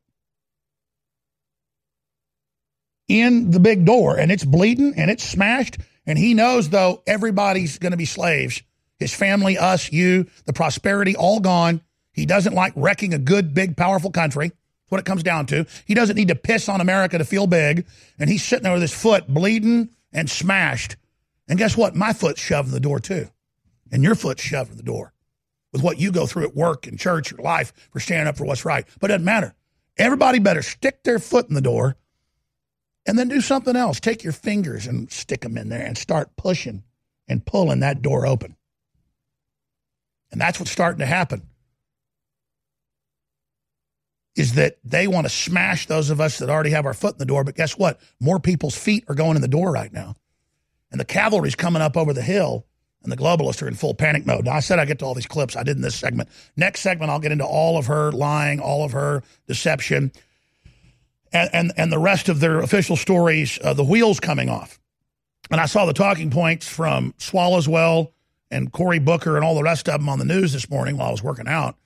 [3.09, 5.79] in the big door and it's bleeding and it's smashed.
[6.07, 8.63] And he knows, though, everybody's going to be slaves
[9.03, 11.83] his family, us, you, the prosperity, all gone.
[12.13, 14.49] He doesn't like wrecking a good, big, powerful country.
[14.49, 15.67] That's what it comes down to.
[15.87, 17.87] He doesn't need to piss on America to feel big.
[18.19, 20.97] And he's sitting there with his foot bleeding and smashed.
[21.49, 21.97] And guess what?
[21.97, 23.29] My foot's shoved in the door, too.
[23.91, 25.13] And your foot's shoved in the door
[25.73, 28.45] with what you go through at work and church, your life for standing up for
[28.45, 28.87] what's right.
[29.01, 29.55] But it doesn't matter.
[29.99, 31.97] Everybody better stick their foot in the door
[33.07, 34.01] and then do something else.
[34.01, 36.85] Take your fingers and stick them in there and start pushing
[37.29, 38.57] and pulling that door open.
[40.31, 41.43] And that's what's starting to happen.
[44.35, 47.19] Is that they want to smash those of us that already have our foot in
[47.19, 47.45] the door.
[47.45, 48.01] But guess what?
[48.19, 50.17] More people's feet are going in the door right now.
[50.91, 52.67] And the cavalry's coming up over the hill,
[53.03, 54.45] and the globalists are in full panic mode.
[54.45, 55.57] Now, I said I get to all these clips.
[55.57, 56.29] I did in this segment.
[56.57, 60.13] Next segment, I'll get into all of her lying, all of her deception,
[61.33, 64.79] and, and, and the rest of their official stories, uh, the wheels coming off.
[65.51, 68.13] And I saw the talking points from Swallowswell
[68.51, 71.09] and Cory Booker and all the rest of them on the news this morning while
[71.09, 71.77] I was working out.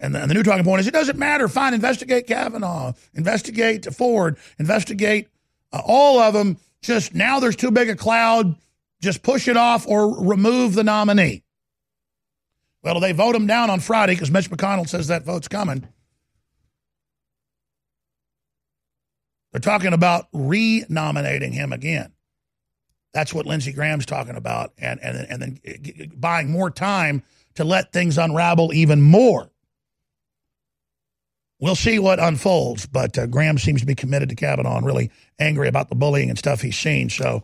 [0.00, 1.48] And the, and the new talking point is it doesn't matter.
[1.48, 5.28] Fine, investigate Kavanaugh, investigate Ford, investigate
[5.72, 6.58] uh, all of them.
[6.82, 8.54] Just now there's too big a cloud.
[9.00, 11.42] Just push it off or remove the nominee.
[12.82, 15.88] Well, they vote him down on Friday because Mitch McConnell says that vote's coming.
[19.52, 22.12] They're talking about re-nominating him again.
[23.12, 27.22] That's what Lindsey Graham's talking about, and and and then buying more time
[27.54, 29.50] to let things unravel even more.
[31.60, 35.10] We'll see what unfolds, but uh, Graham seems to be committed to Kavanaugh and really
[35.40, 37.08] angry about the bullying and stuff he's seen.
[37.10, 37.42] So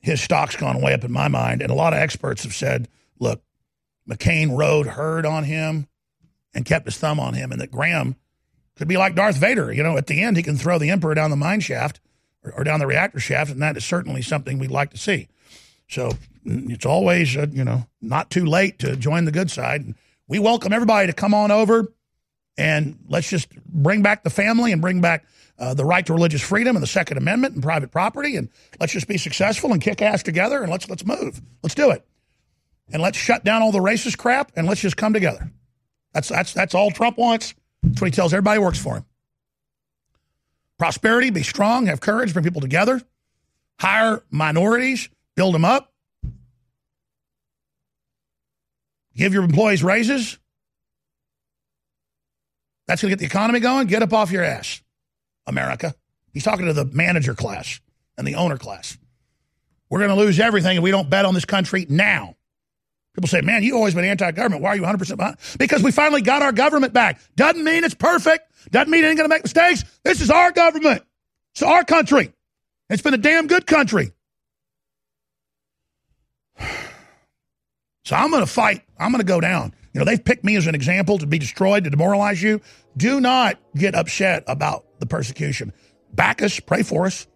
[0.00, 1.62] his stock's gone way up in my mind.
[1.62, 2.88] And a lot of experts have said,
[3.18, 3.42] look,
[4.06, 5.88] McCain rode herd on him
[6.52, 8.16] and kept his thumb on him, and that Graham
[8.78, 9.72] could be like Darth Vader.
[9.72, 12.00] You know, at the end, he can throw the emperor down the mine shaft
[12.42, 15.28] or, or down the reactor shaft, and that is certainly something we'd like to see.
[15.88, 16.12] So
[16.46, 19.94] mm, it's always, uh, you know, not too late to join the good side.
[20.26, 21.92] We welcome everybody to come on over
[22.58, 25.24] and let's just bring back the family and bring back
[25.58, 28.48] uh, the right to religious freedom and the Second Amendment and private property, and
[28.78, 31.40] let's just be successful and kick ass together, and let's let's move.
[31.62, 32.04] Let's do it,
[32.92, 35.50] and let's shut down all the racist crap, and let's just come together.
[36.12, 37.54] That's that's that's all Trump wants.
[37.82, 39.04] That's what he tells everybody works for him.
[40.78, 43.02] Prosperity, be strong, have courage, bring people together,
[43.80, 45.92] hire minorities, build them up,
[49.16, 50.38] give your employees raises.
[52.86, 53.86] That's going to get the economy going.
[53.86, 54.80] Get up off your ass,
[55.46, 55.94] America.
[56.32, 57.80] He's talking to the manager class
[58.16, 58.96] and the owner class.
[59.90, 62.36] We're going to lose everything if we don't bet on this country now.
[63.18, 64.62] People say, man, you've always been anti government.
[64.62, 65.38] Why are you 100% behind?
[65.58, 67.20] Because we finally got our government back.
[67.34, 68.48] Doesn't mean it's perfect.
[68.70, 69.82] Doesn't mean it ain't going to make mistakes.
[70.04, 71.02] This is our government.
[71.52, 72.32] It's our country.
[72.88, 74.12] It's been a damn good country.
[78.04, 78.84] So I'm going to fight.
[78.98, 79.74] I'm going to go down.
[79.92, 82.62] You know, they've picked me as an example to be destroyed, to demoralize you.
[82.96, 85.74] Do not get upset about the persecution.
[86.14, 87.26] Back us, pray for us.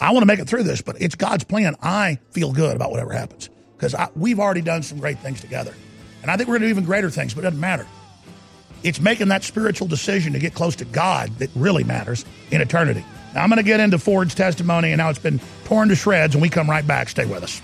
[0.00, 1.76] I want to make it through this, but it's God's plan.
[1.80, 3.48] I feel good about whatever happens
[3.82, 5.74] because we've already done some great things together.
[6.22, 7.86] And I think we're going to do even greater things, but it doesn't matter.
[8.84, 13.04] It's making that spiritual decision to get close to God that really matters in eternity.
[13.34, 16.34] Now, I'm going to get into Ford's testimony and how it's been torn to shreds,
[16.36, 17.08] and we come right back.
[17.08, 17.60] Stay with us.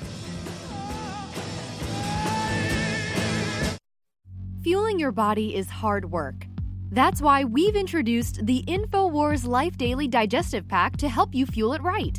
[4.62, 6.46] Fueling your body is hard work.
[6.90, 11.82] That's why we've introduced the InfoWars Life Daily Digestive Pack to help you fuel it
[11.82, 12.18] right.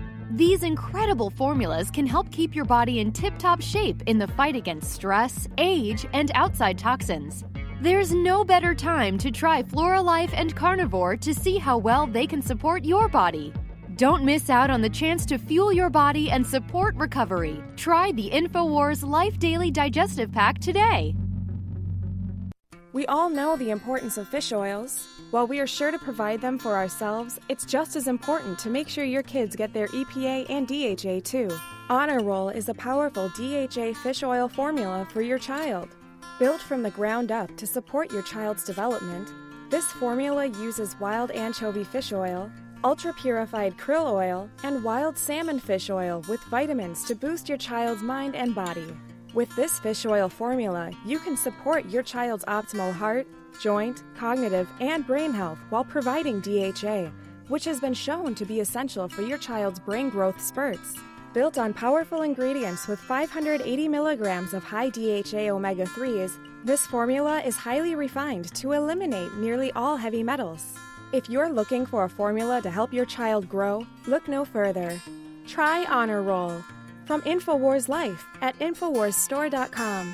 [0.35, 4.55] These incredible formulas can help keep your body in tip top shape in the fight
[4.55, 7.43] against stress, age, and outside toxins.
[7.81, 12.25] There's no better time to try Flora Life and Carnivore to see how well they
[12.25, 13.51] can support your body.
[13.97, 17.61] Don't miss out on the chance to fuel your body and support recovery.
[17.75, 21.13] Try the InfoWars Life Daily Digestive Pack today.
[22.93, 25.20] We all know the importance of fish oils.
[25.31, 28.89] While we are sure to provide them for ourselves, it's just as important to make
[28.89, 31.49] sure your kids get their EPA and DHA too.
[31.89, 35.95] Honor Roll is a powerful DHA fish oil formula for your child.
[36.37, 39.29] Built from the ground up to support your child's development,
[39.69, 42.51] this formula uses wild anchovy fish oil,
[42.83, 48.03] ultra purified krill oil, and wild salmon fish oil with vitamins to boost your child's
[48.03, 48.93] mind and body.
[49.33, 53.25] With this fish oil formula, you can support your child's optimal heart,
[53.59, 57.09] joint, cognitive, and brain health while providing DHA,
[57.47, 60.95] which has been shown to be essential for your child's brain growth spurts.
[61.33, 67.55] Built on powerful ingredients with 580 milligrams of high DHA omega 3s, this formula is
[67.55, 70.75] highly refined to eliminate nearly all heavy metals.
[71.13, 74.99] If you're looking for a formula to help your child grow, look no further.
[75.47, 76.63] Try Honor Roll
[77.05, 80.13] from InfoWars Life at InfoWarsStore.com.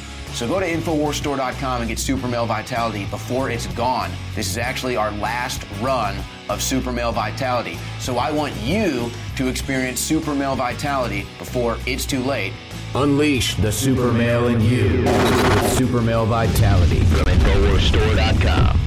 [0.33, 4.09] So go to InfoWarsStore.com and get Super Male Vitality before it's gone.
[4.35, 6.15] This is actually our last run
[6.49, 7.77] of Super Male Vitality.
[7.99, 12.53] So I want you to experience Super Male Vitality before it's too late.
[12.95, 18.79] Unleash the super male in you with Super Male Vitality from InfoWarsStore.com.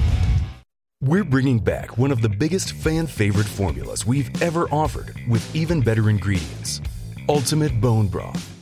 [1.01, 5.81] We're bringing back one of the biggest fan favorite formulas we've ever offered with even
[5.81, 6.81] better ingredients
[7.27, 8.54] Ultimate Bone Broth.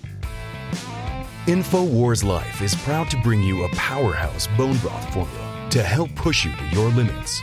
[1.47, 6.45] InfoWars Life is proud to bring you a powerhouse bone broth formula to help push
[6.45, 7.41] you to your limits.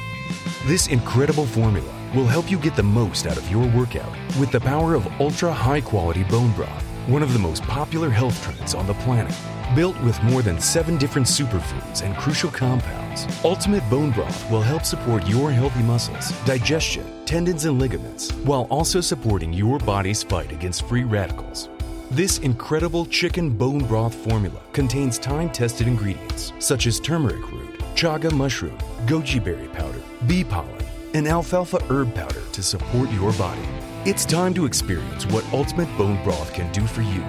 [0.64, 4.60] This incredible formula will help you get the most out of your workout with the
[4.60, 8.86] power of ultra high quality bone broth, one of the most popular health trends on
[8.86, 9.36] the planet.
[9.76, 14.86] Built with more than seven different superfoods and crucial compounds, Ultimate Bone Broth will help
[14.86, 20.88] support your healthy muscles, digestion, tendons, and ligaments, while also supporting your body's fight against
[20.88, 21.68] free radicals.
[22.10, 28.32] This incredible chicken bone broth formula contains time tested ingredients such as turmeric root, chaga
[28.32, 30.84] mushroom, goji berry powder, bee pollen,
[31.14, 33.62] and alfalfa herb powder to support your body.
[34.06, 37.24] It's time to experience what Ultimate Bone Broth can do for you.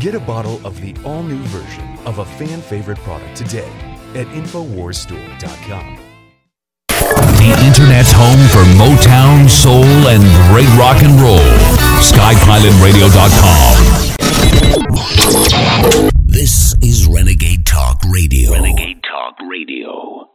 [0.00, 3.70] Get a bottle of the all new version of a fan favorite product today
[4.16, 6.00] at InfoWarsStore.com.
[7.46, 11.38] The Internet's home for Motown, soul, and great rock and roll.
[12.02, 13.85] SkyPilotRadio.com.
[16.26, 18.52] This is Renegade Talk Radio.
[18.52, 20.28] Renegade Talk Radio.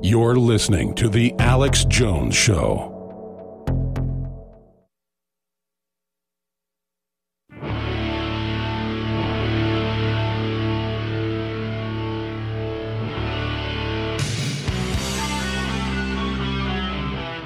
[0.00, 2.88] You're listening to The Alex Jones Show.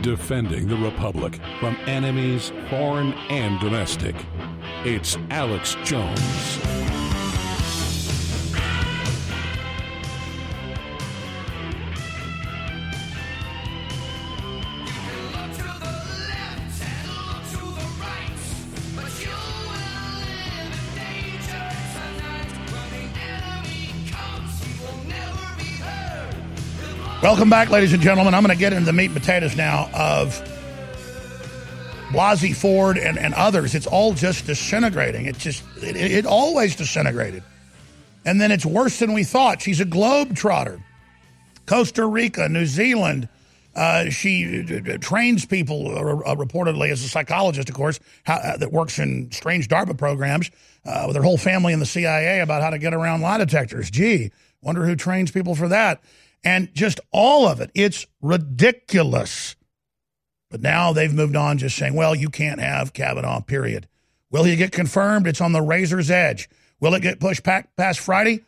[0.03, 4.15] Defending the Republic from enemies, foreign and domestic.
[4.89, 6.61] It's Alex Jones.
[27.21, 28.35] Welcome back, ladies and gentlemen.
[28.35, 30.41] I'm going to get into the meat and potatoes now of
[32.17, 33.75] Blasey Ford and, and others.
[33.75, 35.27] It's all just disintegrating.
[35.27, 37.43] It just it, it always disintegrated,
[38.25, 39.61] and then it's worse than we thought.
[39.61, 40.83] She's a globe trotter,
[41.67, 43.29] Costa Rica, New Zealand.
[43.75, 48.73] Uh, she uh, trains people uh, reportedly as a psychologist, of course, how, uh, that
[48.73, 50.51] works in strange DARPA programs
[50.87, 53.91] uh, with her whole family in the CIA about how to get around lie detectors.
[53.91, 54.31] Gee,
[54.63, 56.01] wonder who trains people for that
[56.47, 57.71] and just all of it.
[57.75, 59.56] It's ridiculous.
[60.51, 63.89] But now they've moved on just saying, well, you can't have Kavanaugh, period.
[64.31, 65.27] Will he get confirmed?
[65.27, 66.49] It's on the razor's edge.
[66.81, 68.45] Will it get pushed past Friday?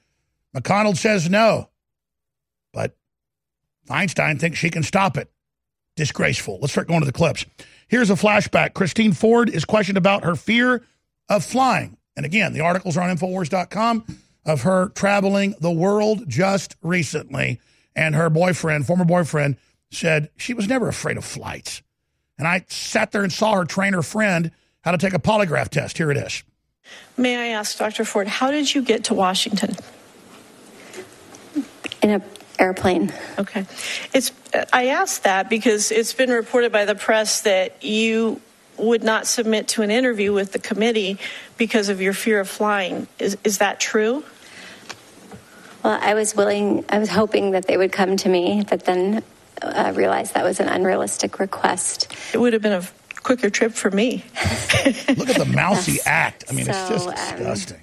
[0.56, 1.70] McConnell says no.
[2.72, 2.96] But
[3.88, 5.30] Feinstein thinks she can stop it.
[5.96, 6.58] Disgraceful.
[6.60, 7.44] Let's start going to the clips.
[7.88, 8.74] Here's a flashback.
[8.74, 10.84] Christine Ford is questioned about her fear
[11.28, 11.96] of flying.
[12.16, 14.04] And again, the articles are on Infowars.com
[14.44, 17.60] of her traveling the world just recently
[17.96, 19.56] and her boyfriend, former boyfriend,
[19.90, 21.82] said she was never afraid of flights.
[22.38, 24.50] And I sat there and saw her train her friend
[24.82, 25.98] how to take a polygraph test.
[25.98, 26.42] Here it is.
[27.16, 28.04] May I ask, Dr.
[28.04, 29.76] Ford, how did you get to Washington?
[32.02, 32.22] In an
[32.58, 33.12] Airplane.
[33.38, 33.66] Okay.
[34.14, 34.32] It's
[34.72, 38.40] I asked that because it's been reported by the press that you
[38.76, 41.18] would not submit to an interview with the committee
[41.56, 43.06] because of your fear of flying.
[43.18, 44.24] Is is that true?
[45.84, 49.22] Well, I was willing, I was hoping that they would come to me, but then
[49.62, 52.08] uh, realized that was an unrealistic request.
[52.32, 52.82] It would have been a
[53.22, 54.24] quicker trip for me.
[55.16, 56.02] Look at the mousy Yes.
[56.06, 56.44] act.
[56.48, 57.80] I mean, it's So, just um, disgusting.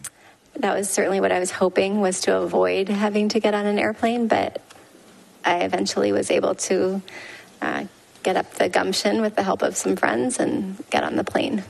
[0.58, 3.78] That was certainly what I was hoping was to avoid having to get on an
[3.78, 4.62] airplane, but
[5.44, 7.02] I eventually was able to
[7.62, 7.86] uh,
[8.24, 11.64] get up the gumption with the help of some friends and get on the plane.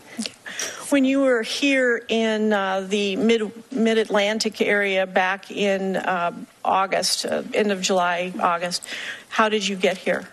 [0.90, 6.32] When you were here in uh, the mid mid Atlantic area back in uh,
[6.64, 8.86] August, uh, end of July, August,
[9.30, 10.28] how did you get here?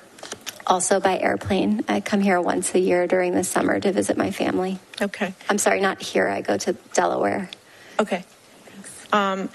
[0.66, 1.84] Also by airplane.
[1.88, 4.78] I come here once a year during the summer to visit my family.
[5.00, 5.34] Okay.
[5.48, 6.28] I'm sorry, not here.
[6.28, 7.48] I go to Delaware.
[7.98, 8.24] Okay.
[9.12, 9.48] Um,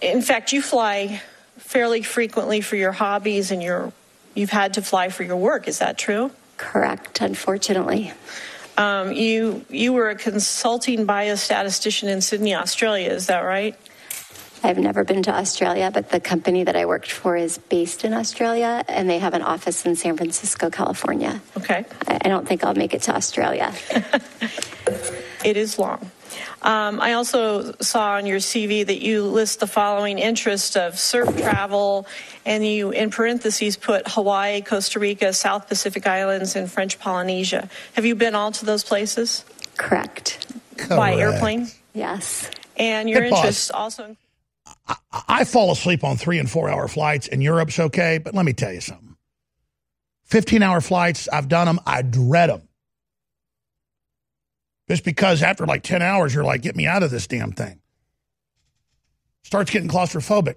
[0.00, 1.22] in fact, you fly
[1.58, 3.92] fairly frequently for your hobbies, and your
[4.34, 5.68] you've had to fly for your work.
[5.68, 6.32] Is that true?
[6.56, 7.20] Correct.
[7.20, 8.12] Unfortunately.
[8.78, 13.10] Um, you you were a consulting biostatistician in Sydney, Australia.
[13.10, 13.76] Is that right?
[14.64, 18.14] I've never been to Australia, but the company that I worked for is based in
[18.14, 21.42] Australia, and they have an office in San Francisco, California.
[21.56, 21.84] Okay.
[22.06, 23.72] I I don't think I'll make it to Australia.
[25.44, 26.10] It is long.
[26.62, 31.36] Um, I also saw on your CV that you list the following interests of surf
[31.36, 32.06] travel,
[32.44, 37.68] and you, in parentheses, put Hawaii, Costa Rica, South Pacific Islands, and French Polynesia.
[37.94, 39.44] Have you been all to those places?
[39.76, 40.46] Correct.
[40.88, 41.68] By airplane?
[41.94, 42.50] Yes.
[42.76, 43.38] And your Hey, pause.
[43.38, 44.16] interests also.
[45.28, 48.18] I fall asleep on three and four hour flights, and Europe's okay.
[48.18, 49.16] But let me tell you something
[50.24, 51.78] 15 hour flights, I've done them.
[51.86, 52.62] I dread them.
[54.92, 57.80] Just because after like 10 hours, you're like, get me out of this damn thing.
[59.42, 60.56] Starts getting claustrophobic.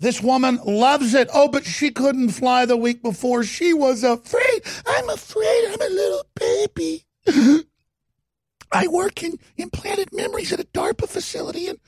[0.00, 1.28] This woman loves it.
[1.32, 3.44] Oh, but she couldn't fly the week before.
[3.44, 4.62] She was afraid.
[4.84, 7.06] I'm afraid I'm a little baby.
[8.72, 11.78] I work in implanted memories at a DARPA facility and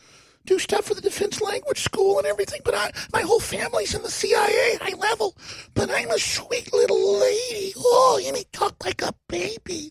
[0.45, 2.61] do stuff for the Defense Language School and everything.
[2.65, 5.37] But I, my whole family's in the CIA, high level.
[5.75, 7.73] But I'm a sweet little lady.
[7.77, 9.91] Oh, you may talk like a baby.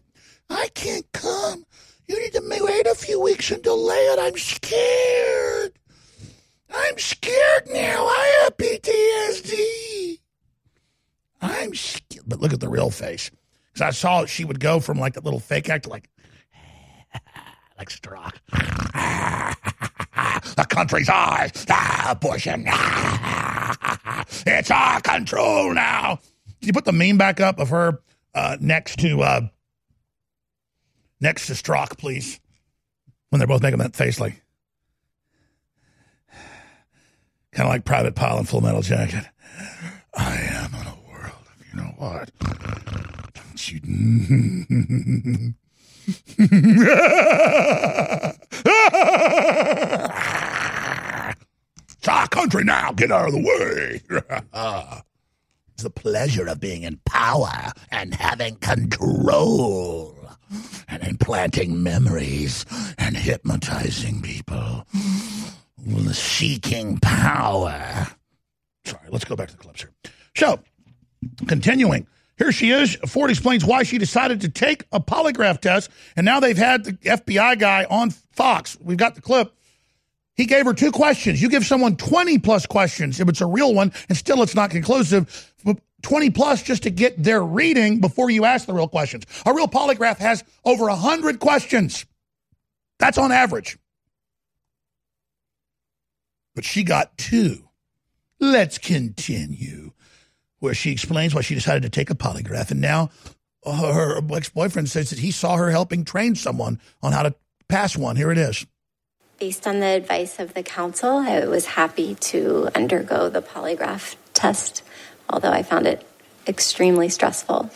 [0.49, 1.65] I can't come.
[2.07, 4.19] You need to wait a few weeks and delay it.
[4.19, 5.73] I'm scared.
[6.73, 8.05] I'm scared now.
[8.05, 10.19] I have PTSD.
[11.41, 12.25] I'm scared.
[12.27, 13.31] But look at the real face.
[13.73, 16.09] Because I saw she would go from like that little fake act to like,
[17.77, 18.33] like Strzok.
[20.55, 21.65] the country's ours.
[22.07, 22.65] Abortion.
[22.67, 26.19] Ah, it's our control now.
[26.59, 27.99] Can you put the meme back up of her
[28.33, 29.41] uh, next to uh,
[31.21, 32.39] next to Strzok, please?
[33.29, 34.41] When they're both making that face, like
[37.51, 39.25] kind of like Private Pyle in Full Metal Jacket.
[40.13, 42.31] I am in a world of you know what.
[43.33, 45.53] Don't you-
[51.97, 52.91] it's our country now.
[52.91, 54.01] Get out of the way.
[55.73, 60.15] it's the pleasure of being in power and having control
[60.87, 62.65] and implanting memories
[62.97, 64.85] and hypnotizing people.
[66.11, 68.07] Seeking power.
[68.85, 69.91] Sorry, let's go back to the clips here.
[70.35, 70.59] So,
[71.47, 72.07] continuing.
[72.37, 72.95] Here she is.
[73.07, 76.93] Ford explains why she decided to take a polygraph test, and now they've had the
[76.93, 78.77] FBI guy on Fox.
[78.81, 79.53] We've got the clip.
[80.35, 81.41] He gave her two questions.
[81.41, 84.69] You give someone 20 plus questions if it's a real one, and still it's not
[84.69, 85.53] conclusive.
[86.05, 89.25] But 20 plus just to get their reading before you ask the real questions.
[89.45, 92.05] A real polygraph has over 100 questions.
[92.99, 93.77] That's on average.
[96.53, 97.67] But she got two.
[98.39, 99.91] Let's continue
[100.59, 102.71] where she explains why she decided to take a polygraph.
[102.71, 103.09] And now
[103.65, 107.35] her ex boyfriend says that he saw her helping train someone on how to
[107.67, 108.15] pass one.
[108.15, 108.65] Here it is.
[109.39, 114.81] Based on the advice of the counsel, I was happy to undergo the polygraph test,
[115.29, 116.05] although I found it
[116.47, 117.69] extremely stressful.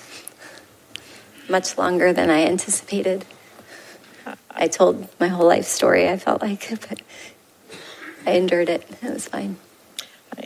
[1.49, 3.25] Much longer than I anticipated.
[4.51, 7.01] I told my whole life story, I felt like, but
[8.25, 8.87] I endured it.
[9.01, 9.57] It was fine.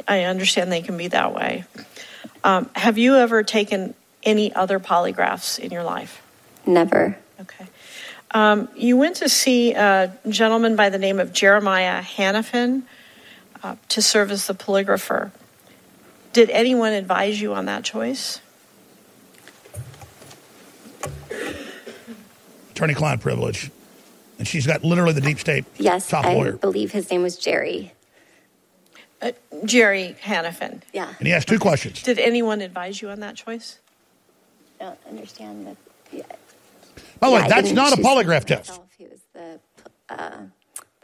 [0.07, 1.65] I understand they can be that way.
[2.43, 3.93] Um, have you ever taken
[4.23, 6.21] any other polygraphs in your life?
[6.65, 7.17] Never.
[7.41, 7.67] Okay.
[8.31, 12.83] Um, you went to see a gentleman by the name of Jeremiah Hannafin
[13.61, 15.31] uh, to serve as the polygrapher.
[16.33, 18.41] Did anyone advise you on that choice?
[22.71, 23.69] Attorney client privilege.
[24.39, 26.53] And she's got literally the deep state Yes, top I lawyer.
[26.53, 27.93] believe his name was Jerry.
[29.21, 29.31] Uh,
[29.63, 30.81] Jerry Hannafin.
[30.91, 31.13] Yeah.
[31.19, 32.01] And he asked two questions.
[32.01, 33.79] Did anyone advise you on that choice?
[34.81, 35.77] I don't understand that.
[36.11, 36.23] Yeah.
[37.19, 38.69] By the way, Yeah, I that's didn't a polygraph test.
[38.69, 38.87] myself.
[38.97, 39.59] He was the
[40.09, 40.31] uh,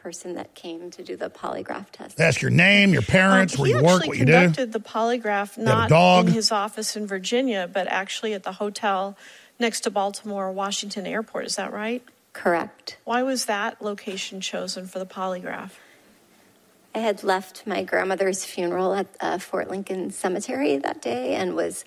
[0.09, 2.17] person that came to do the polygraph test.
[2.17, 4.31] They ask your name, your parents, Um, where you work, what you do.
[4.33, 6.25] conducted the polygraph not dog?
[6.27, 9.15] in his office in Virginia, but actually at the hotel
[9.59, 11.45] next to Baltimore Washington Airport.
[11.45, 12.01] Is that right?
[12.33, 12.97] Correct.
[13.03, 15.73] Why was that location chosen for the polygraph?
[16.95, 21.85] I had left my grandmother's funeral at uh, Fort Lincoln Cemetery that day and was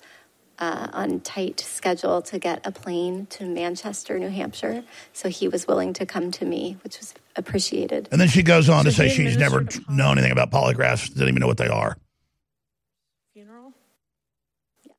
[0.63, 4.85] uh, on tight schedule to get a plane to Manchester, New Hampshire.
[5.13, 8.09] So he was willing to come to me, which was appreciated.
[8.13, 11.41] And then she goes on to say she's never known anything about polygraphs, doesn't even
[11.41, 11.97] know what they are.
[13.33, 13.73] Funeral?
[14.85, 14.93] Yeah.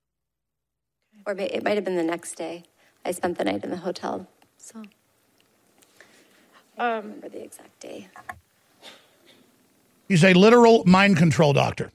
[1.25, 2.63] Or it might have been the next day.
[3.05, 4.83] I spent the night in the hotel, so
[6.77, 8.09] I don't remember the exact day.
[10.09, 11.89] He's a literal mind control doctor.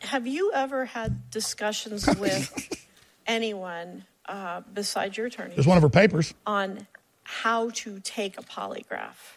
[0.00, 2.86] Have you ever had discussions with
[3.26, 6.34] anyone uh, besides your attorney It's one of her papers.
[6.46, 6.86] on
[7.24, 9.36] how to take a polygraph?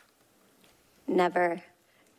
[1.07, 1.61] Never.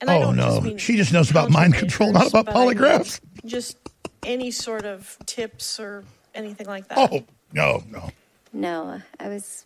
[0.00, 0.42] And I oh, don't no.
[0.46, 3.20] just mean she just knows about mind control, not about but I mean polygraphs.
[3.46, 3.78] just
[4.24, 6.04] any sort of tips or
[6.34, 6.98] anything like that.
[6.98, 8.10] Oh, no, no.
[8.52, 9.64] No, I was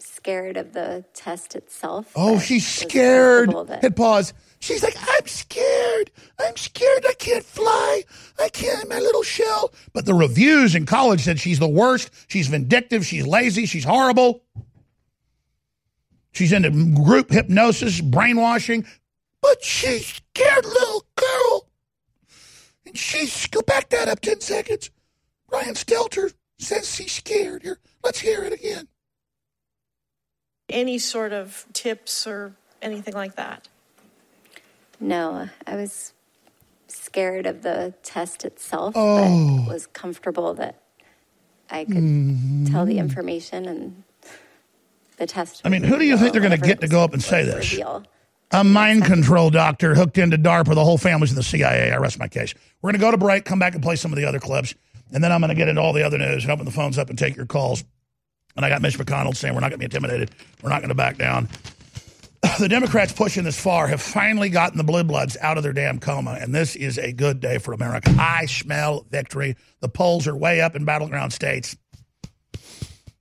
[0.00, 2.12] scared of the test itself.
[2.16, 3.50] Oh, she's scared.
[3.66, 4.32] that- Hit pause.
[4.60, 6.10] She's like, I'm scared.
[6.38, 7.06] I'm scared.
[7.08, 8.02] I can't fly.
[8.38, 8.88] I can't.
[8.90, 9.72] My little shell.
[9.94, 12.10] But the reviews in college said she's the worst.
[12.28, 13.06] She's vindictive.
[13.06, 13.64] She's lazy.
[13.64, 14.42] She's horrible.
[16.32, 18.86] She's into group hypnosis, brainwashing.
[19.42, 21.66] But she's scared, little girl.
[22.86, 24.90] And she's go back that up ten seconds.
[25.48, 27.62] Brian Stelter says she's scared.
[27.62, 28.86] Here, let's hear it again.
[30.70, 33.68] Any sort of tips or anything like that.
[34.98, 36.12] No, I was
[36.88, 39.64] scared of the test itself, Oh.
[39.66, 40.76] but was comfortable that
[41.70, 42.70] I could Mhm.
[42.70, 44.02] tell the information and
[45.16, 45.62] the test.
[45.64, 47.44] I mean, who do you think they're going to get to go up and say
[47.44, 47.70] this?
[47.72, 48.04] reveal.
[48.52, 50.74] A mind control doctor hooked into DARPA.
[50.74, 51.92] The whole family's in the CIA.
[51.92, 52.52] I rest my case.
[52.82, 54.74] We're going to go to break, come back and play some of the other clips,
[55.12, 56.98] and then I'm going to get into all the other news and open the phones
[56.98, 57.84] up and take your calls.
[58.56, 60.30] And I got Mitch McConnell saying we're not going to be intimidated.
[60.62, 61.48] We're not going to back down.
[62.58, 65.98] The Democrats pushing this far have finally gotten the blue bloods out of their damn
[65.98, 68.14] coma, and this is a good day for America.
[68.18, 69.56] I smell victory.
[69.80, 71.76] The polls are way up in battleground states.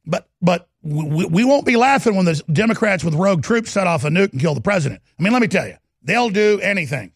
[0.05, 4.03] But but we, we won't be laughing when the Democrats with rogue troops set off
[4.03, 5.01] a nuke and kill the president.
[5.17, 7.11] I mean, let me tell you, they'll do anything.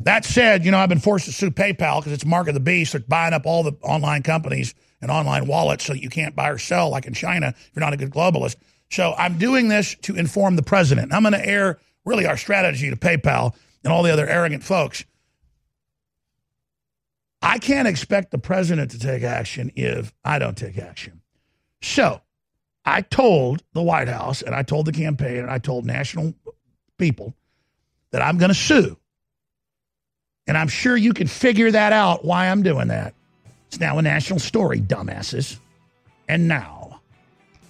[0.00, 2.60] That said, you know, I've been forced to sue PayPal because it's mark of the
[2.60, 2.92] beast.
[2.92, 6.48] They're buying up all the online companies and online wallet so that you can't buy
[6.48, 8.56] or sell like in China if you're not a good globalist.
[8.90, 11.12] So I'm doing this to inform the president.
[11.12, 15.04] I'm going to air really our strategy to PayPal and all the other arrogant folks.
[17.42, 21.20] I can't expect the president to take action if I don't take action.
[21.82, 22.20] So
[22.84, 26.34] I told the White House and I told the campaign and I told national
[26.98, 27.34] people
[28.12, 28.96] that I'm going to sue.
[30.46, 33.14] And I'm sure you can figure that out why I'm doing that.
[33.72, 35.58] It's now a national story, dumbasses.
[36.28, 37.00] And now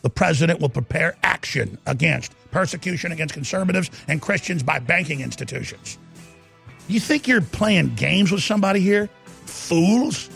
[0.03, 5.99] the president will prepare action against persecution against conservatives and Christians by banking institutions.
[6.89, 9.09] You think you're playing games with somebody here?
[9.47, 10.29] Fools.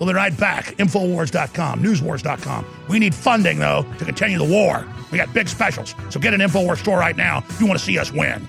[0.00, 0.76] We'll be right back.
[0.78, 2.66] Infowars.com, newswars.com.
[2.88, 4.84] We need funding, though, to continue the war.
[5.12, 5.94] We got big specials.
[6.10, 8.48] So get an Infowars store right now if you want to see us win.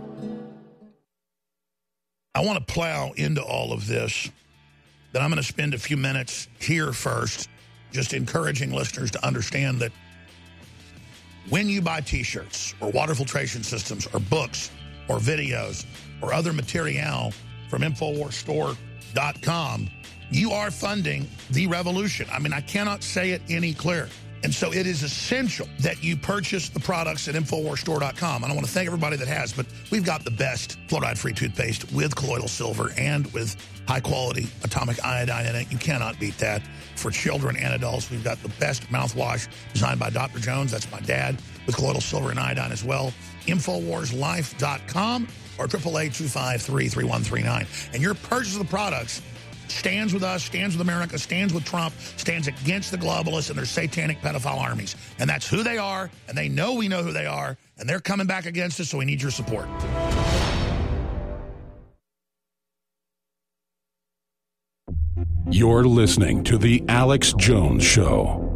[2.33, 4.31] I want to plow into all of this.
[5.11, 7.49] but I'm going to spend a few minutes here first,
[7.91, 9.91] just encouraging listeners to understand that
[11.49, 14.71] when you buy t-shirts or water filtration systems or books
[15.09, 15.85] or videos
[16.21, 17.33] or other material
[17.69, 19.89] from InfoWarsStore.com,
[20.29, 22.25] you are funding the revolution.
[22.31, 24.07] I mean, I cannot say it any clearer.
[24.43, 28.43] And so it is essential that you purchase the products at InfoWarsStore.com.
[28.43, 31.91] And I want to thank everybody that has, but we've got the best fluoride-free toothpaste
[31.91, 33.55] with colloidal silver and with
[33.87, 35.71] high-quality atomic iodine in it.
[35.71, 36.63] You cannot beat that.
[36.95, 40.39] For children and adults, we've got the best mouthwash designed by Dr.
[40.39, 40.71] Jones.
[40.71, 43.11] That's my dad, with colloidal silver and iodine as well.
[43.47, 45.27] InfoWarsLife.com
[45.57, 47.93] or 888-253-3139.
[47.93, 49.23] And your purchase of the products
[49.71, 53.65] stands with us, stands with America, stands with Trump, stands against the globalists and their
[53.65, 54.95] satanic pedophile armies.
[55.19, 57.99] And that's who they are, and they know we know who they are, and they're
[57.99, 59.67] coming back against us, so we need your support.
[65.49, 68.50] You're listening to The Alex Jones Show.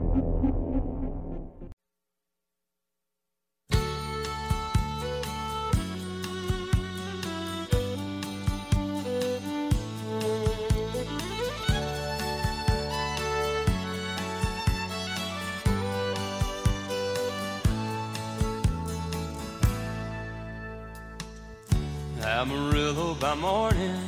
[22.46, 24.00] Amarillo by morning,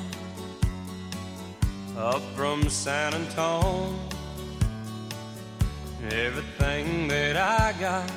[1.97, 3.97] up from San Antone.
[6.11, 8.11] Everything that I got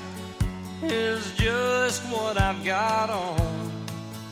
[0.82, 3.72] is just what I've got on.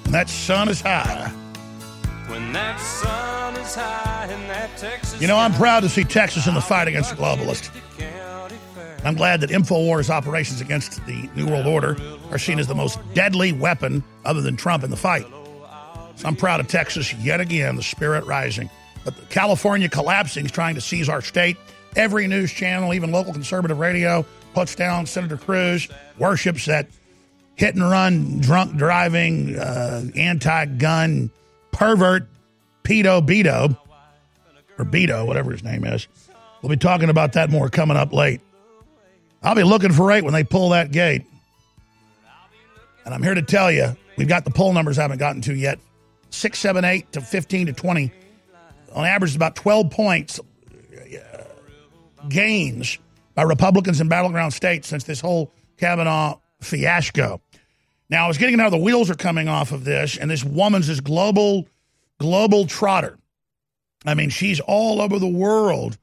[0.05, 1.33] And that sun is high.
[2.27, 5.19] When that sun is high in that Texas.
[5.23, 7.71] You know, I'm proud to see Texas in the fight against the globalists.
[9.07, 11.97] I'm glad that InfoWars operations against the New World Order
[12.31, 15.25] are seen as the most deadly weapon, other than Trump, in the fight.
[16.19, 18.69] So I'm proud of Texas yet again, the spirit rising.
[19.05, 21.57] But California collapsing is trying to seize our state.
[21.95, 25.89] Every news channel, even local conservative radio, puts down Senator Cruz,
[26.19, 26.89] worships that
[27.55, 31.31] hit and run, drunk driving, uh, anti gun
[31.71, 32.27] pervert,
[32.83, 33.79] pedo Beto,
[34.77, 36.09] or Beto, whatever his name is.
[36.63, 38.41] We'll be talking about that more coming up late.
[39.41, 41.25] I'll be looking for eight when they pull that gate.
[43.05, 45.55] And I'm here to tell you, we've got the poll numbers I haven't gotten to
[45.55, 45.79] yet.
[46.31, 48.13] 6, 7, 8 to 15 to 20.
[48.95, 51.45] On average, about 12 points uh,
[52.29, 52.99] gains
[53.35, 57.41] by Republicans in battleground states since this whole Kavanaugh fiasco.
[58.11, 60.87] Now, I was getting how the wheels are coming off of this, and this woman's
[60.87, 61.69] this global,
[62.19, 63.19] global trotter.
[64.07, 65.99] I mean, she's all over the world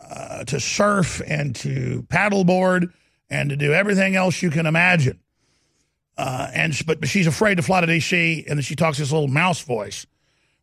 [0.00, 2.92] uh, to surf and to paddleboard
[3.30, 5.18] and to do everything else you can imagine.
[6.16, 8.44] Uh, and but she's afraid to fly to D.C.
[8.48, 10.06] and then she talks this little mouse voice.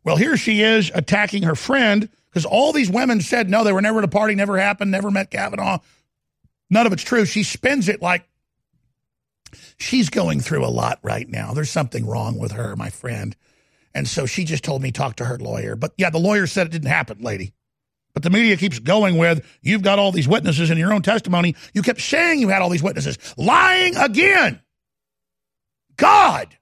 [0.02, 3.80] Well, here she is attacking her friend because all these women said no, they were
[3.80, 5.78] never at a party, never happened, never met Kavanaugh.
[6.70, 7.24] None of it's true.
[7.24, 8.28] She spins it like
[9.78, 11.52] she's going through a lot right now.
[11.52, 13.36] There's something wrong with her, my friend.
[13.94, 15.76] And so she just told me talk to her lawyer.
[15.76, 17.52] But yeah, the lawyer said it didn't happen, lady.
[18.12, 21.56] But the media keeps going with you've got all these witnesses in your own testimony.
[21.74, 23.18] You kept saying you had all these witnesses.
[23.36, 24.60] Lying again.
[25.96, 26.56] God.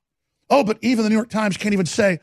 [0.51, 2.21] Oh, but even the New York Times can't even say,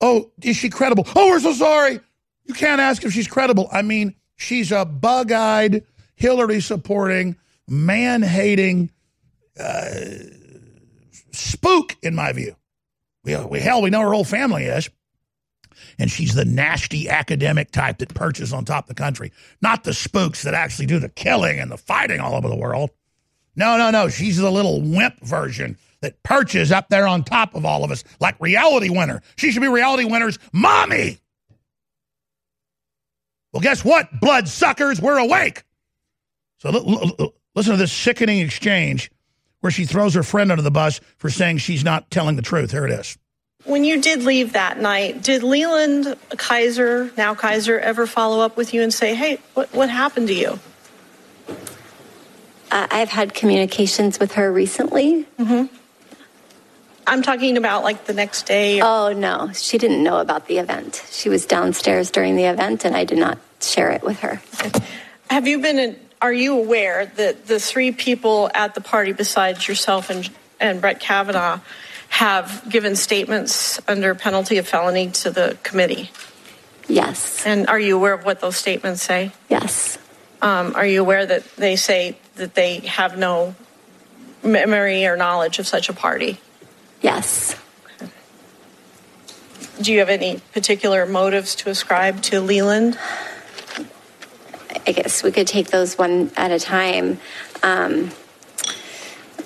[0.00, 1.06] oh, is she credible?
[1.14, 2.00] Oh, we're so sorry.
[2.44, 3.68] You can't ask if she's credible.
[3.70, 5.84] I mean, she's a bug eyed,
[6.16, 7.36] Hillary supporting,
[7.68, 8.90] man hating
[9.60, 9.90] uh,
[11.32, 12.56] spook, in my view.
[13.24, 14.88] We, we, hell, we know her whole family is.
[15.98, 19.94] And she's the nasty academic type that perches on top of the country, not the
[19.94, 22.90] spooks that actually do the killing and the fighting all over the world.
[23.56, 24.08] No, no, no.
[24.08, 28.04] She's the little wimp version that perches up there on top of all of us
[28.20, 29.22] like Reality Winner.
[29.36, 31.18] She should be Reality Winner's mommy.
[33.52, 35.00] Well, guess what, blood suckers?
[35.00, 35.64] We're awake.
[36.58, 39.10] So l- l- listen to this sickening exchange
[39.60, 42.70] where she throws her friend under the bus for saying she's not telling the truth.
[42.70, 43.18] Here it is.
[43.64, 48.72] When you did leave that night, did Leland Keyser, now Keyser, ever follow up with
[48.72, 50.58] you and say, hey, what, what happened to you?
[52.70, 55.26] Uh, I've had communications with her recently.
[55.38, 55.74] Mm-hmm.
[57.08, 58.80] I'm talking about like the next day.
[58.80, 59.50] Or- oh, no.
[59.52, 61.02] She didn't know about the event.
[61.10, 64.40] She was downstairs during the event, and I did not share it with her.
[65.30, 69.66] Have you been, in, are you aware that the three people at the party besides
[69.66, 70.28] yourself and,
[70.60, 71.60] and Brett Kavanaugh
[72.10, 76.10] have given statements under penalty of felony to the committee?
[76.88, 77.44] Yes.
[77.46, 79.32] And are you aware of what those statements say?
[79.48, 79.98] Yes.
[80.40, 83.54] Um, are you aware that they say that they have no
[84.42, 86.38] memory or knowledge of such a party?
[87.00, 87.56] Yes.
[89.80, 92.98] Do you have any particular motives to ascribe to Leland?
[94.86, 97.20] I guess we could take those one at a time.
[97.62, 98.10] Um,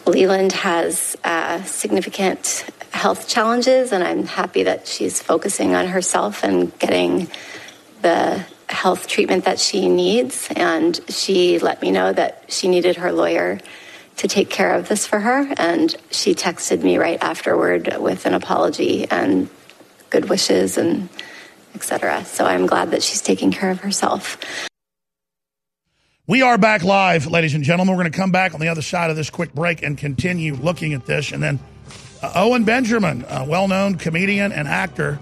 [0.07, 6.77] Leland has uh, significant health challenges, and I'm happy that she's focusing on herself and
[6.79, 7.29] getting
[8.01, 10.49] the health treatment that she needs.
[10.57, 13.61] And she let me know that she needed her lawyer
[14.17, 15.53] to take care of this for her.
[15.57, 19.49] And she texted me right afterward with an apology and
[20.11, 21.09] good wishes and
[21.75, 22.25] etc.
[22.25, 24.39] So I'm glad that she's taking care of herself.
[26.29, 27.95] We are back live, ladies and gentlemen.
[27.95, 30.55] We're going to come back on the other side of this quick break and continue
[30.55, 31.33] looking at this.
[31.33, 31.59] And then
[32.23, 35.19] uh, Owen Benjamin, a well known comedian and actor,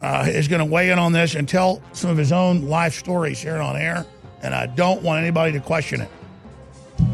[0.00, 2.94] uh, is going to weigh in on this and tell some of his own life
[2.94, 4.06] stories here on air.
[4.42, 6.10] And I don't want anybody to question it.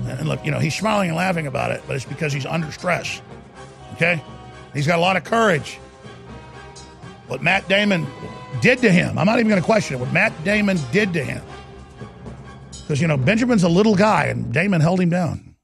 [0.06, 2.70] And look, you know, he's smiling and laughing about it, but it's because he's under
[2.72, 3.20] stress.
[3.94, 4.22] Okay?
[4.74, 5.78] He's got a lot of courage.
[7.28, 8.06] What Matt Damon
[8.60, 10.00] did to him, I'm not even going to question it.
[10.00, 11.42] What Matt Damon did to him.
[12.82, 15.56] Because, you know, Benjamin's a little guy and Damon held him down.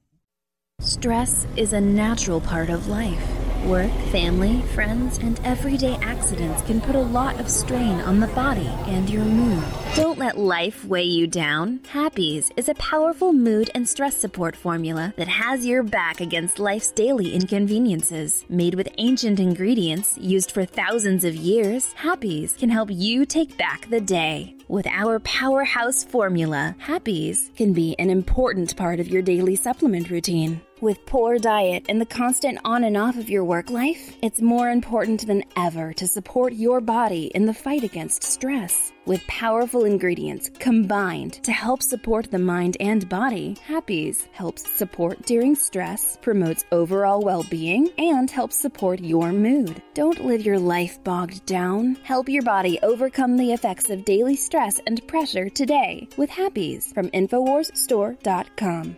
[0.80, 3.41] Stress is a natural part of life.
[3.66, 8.66] Work, family, friends, and everyday accidents can put a lot of strain on the body
[8.86, 9.62] and your mood.
[9.94, 11.78] Don't let life weigh you down.
[11.92, 16.90] Happease is a powerful mood and stress support formula that has your back against life's
[16.90, 18.44] daily inconveniences.
[18.48, 23.88] Made with ancient ingredients used for thousands of years, Happease can help you take back
[23.90, 24.56] the day.
[24.72, 30.62] With our powerhouse formula, Happease can be an important part of your daily supplement routine.
[30.80, 34.70] With poor diet and the constant on and off of your work life, it's more
[34.70, 38.92] important than ever to support your body in the fight against stress.
[39.04, 45.56] With powerful ingredients combined to help support the mind and body, Happease helps support during
[45.56, 49.82] stress, promotes overall well being, and helps support your mood.
[49.94, 51.96] Don't live your life bogged down.
[52.04, 57.08] Help your body overcome the effects of daily stress and pressure today with Happease from
[57.08, 58.96] InfoWarsStore.com.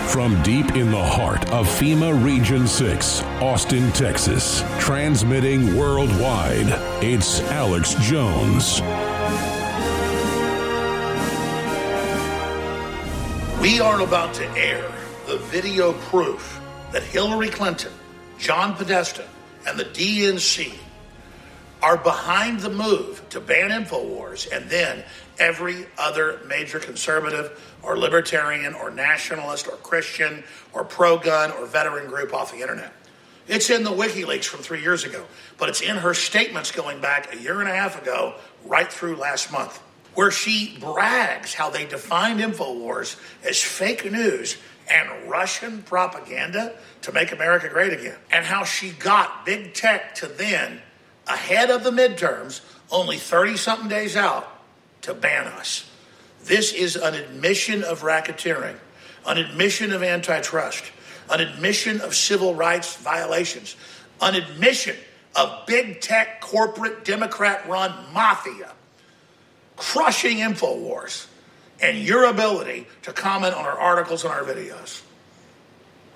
[0.09, 6.65] From deep in the heart of FEMA Region 6, Austin, Texas, transmitting worldwide,
[7.03, 8.81] it's Alex Jones.
[13.61, 14.91] We are about to air
[15.27, 16.59] the video proof
[16.91, 17.93] that Hillary Clinton,
[18.39, 19.25] John Podesta,
[19.67, 20.73] and the DNC
[21.83, 25.03] are behind the move to ban InfoWars and then
[25.39, 32.07] every other major conservative or libertarian or nationalist or Christian or pro gun or veteran
[32.07, 32.93] group off the internet.
[33.47, 35.25] It's in the WikiLeaks from three years ago,
[35.57, 39.15] but it's in her statements going back a year and a half ago, right through
[39.15, 39.81] last month,
[40.13, 47.31] where she brags how they defined InfoWars as fake news and Russian propaganda to make
[47.31, 50.81] America great again, and how she got big tech to then,
[51.27, 52.61] ahead of the midterms,
[52.91, 54.58] only 30 something days out,
[55.01, 55.89] to ban us.
[56.43, 58.75] This is an admission of racketeering,
[59.25, 60.83] an admission of antitrust,
[61.29, 63.75] an admission of civil rights violations,
[64.21, 64.95] an admission
[65.35, 68.71] of big tech corporate Democrat run mafia
[69.79, 71.27] crushing InfoWars
[71.81, 75.01] and your ability to comment on our articles and our videos.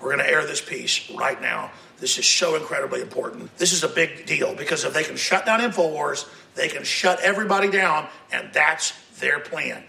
[0.01, 1.71] We're going to air this piece right now.
[1.99, 3.55] This is so incredibly important.
[3.57, 7.19] This is a big deal because if they can shut down InfoWars, they can shut
[7.21, 9.83] everybody down, and that's their plan.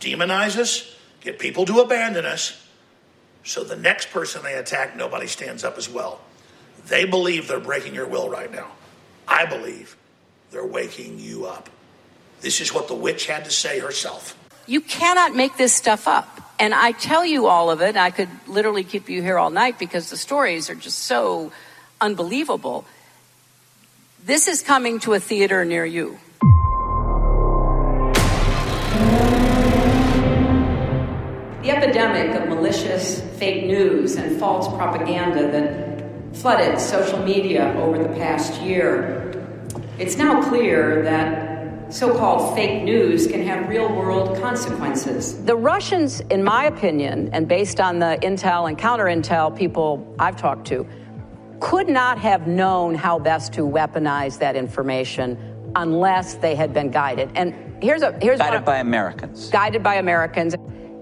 [0.00, 2.62] Demonize us, get people to abandon us,
[3.46, 6.20] so the next person they attack, nobody stands up as well.
[6.88, 8.72] They believe they're breaking your will right now.
[9.28, 9.96] I believe
[10.50, 11.70] they're waking you up.
[12.40, 14.36] This is what the witch had to say herself.
[14.66, 16.45] You cannot make this stuff up.
[16.58, 17.96] And I tell you all of it.
[17.96, 21.52] I could literally keep you here all night because the stories are just so
[22.00, 22.86] unbelievable.
[24.24, 26.18] This is coming to a theater near you.
[31.62, 38.08] The epidemic of malicious fake news and false propaganda that flooded social media over the
[38.10, 39.44] past year,
[39.98, 41.55] it's now clear that
[41.88, 45.42] so called fake news can have real world consequences.
[45.44, 50.36] The Russians, in my opinion, and based on the intel and counter intel people I've
[50.36, 50.86] talked to,
[51.60, 55.38] could not have known how best to weaponize that information
[55.76, 57.30] unless they had been guided.
[57.34, 59.50] And here's a here's Guided one, by Americans.
[59.50, 60.54] guided by Americans.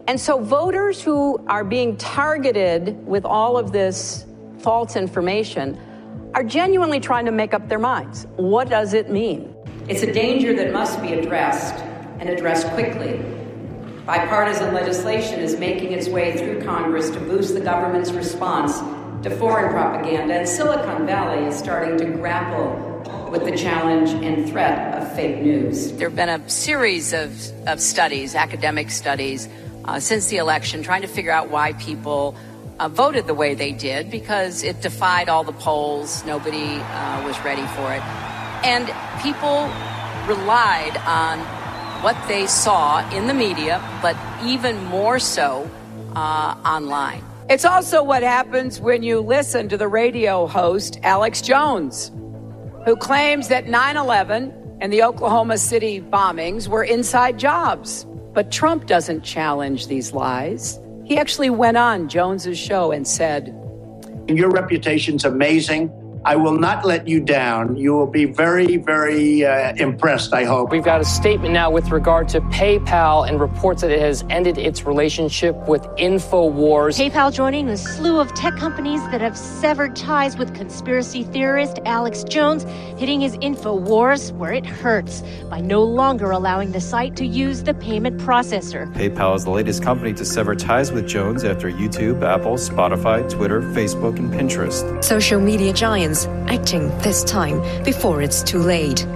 [0.06, 4.27] And so voters who are being targeted with all of this
[4.59, 5.78] false information
[6.35, 8.27] are genuinely trying to make up their minds.
[8.36, 9.54] What does it mean?
[9.86, 11.74] It's a danger that must be addressed
[12.19, 13.23] and addressed quickly.
[14.06, 18.78] Bipartisan legislation is making its way through Congress to boost the government's response
[19.24, 25.02] to foreign propaganda, and Silicon Valley is starting to grapple with the challenge and threat
[25.02, 25.93] of fake news.
[25.93, 29.51] There have been a series of, of studies, academic studies,
[29.85, 32.35] uh, since the election, trying to figure out why people
[32.78, 36.24] uh, voted the way they did because it defied all the polls.
[36.24, 38.34] Nobody uh, was ready for it.
[38.65, 38.86] And
[39.23, 39.70] people
[40.27, 41.39] relied on
[42.03, 45.70] what they saw in the media, but even more so
[46.16, 47.23] uh, online.
[47.51, 52.11] It's also what happens when you listen to the radio host, Alex Jones,
[52.86, 58.07] who claims that 9 11 and the Oklahoma City bombings were inside jobs.
[58.32, 60.78] But Trump doesn't challenge these lies.
[61.05, 63.49] He actually went on Jones's show and said,
[64.27, 65.93] Your reputation's amazing.
[66.27, 67.77] I will not let you down.
[67.77, 70.71] You will be very, very uh, impressed, I hope.
[70.71, 74.57] We've got a statement now with regard to PayPal and reports that it has ended
[74.57, 76.99] its relationship with InfoWars.
[76.99, 82.25] PayPal joining a slew of tech companies that have severed ties with conspiracy theorist Alex
[82.25, 82.63] Jones,
[82.99, 87.75] hitting his InfoWars where it hurts by no longer allowing the site to use the
[87.75, 88.91] payment processor.
[88.95, 93.61] PayPal is the latest company to sever ties with Jones after YouTube, Apple, Spotify, Twitter,
[93.61, 95.05] Facebook, and Pinterest.
[95.05, 96.14] Social media giants
[96.49, 99.07] acting this time before it's too late.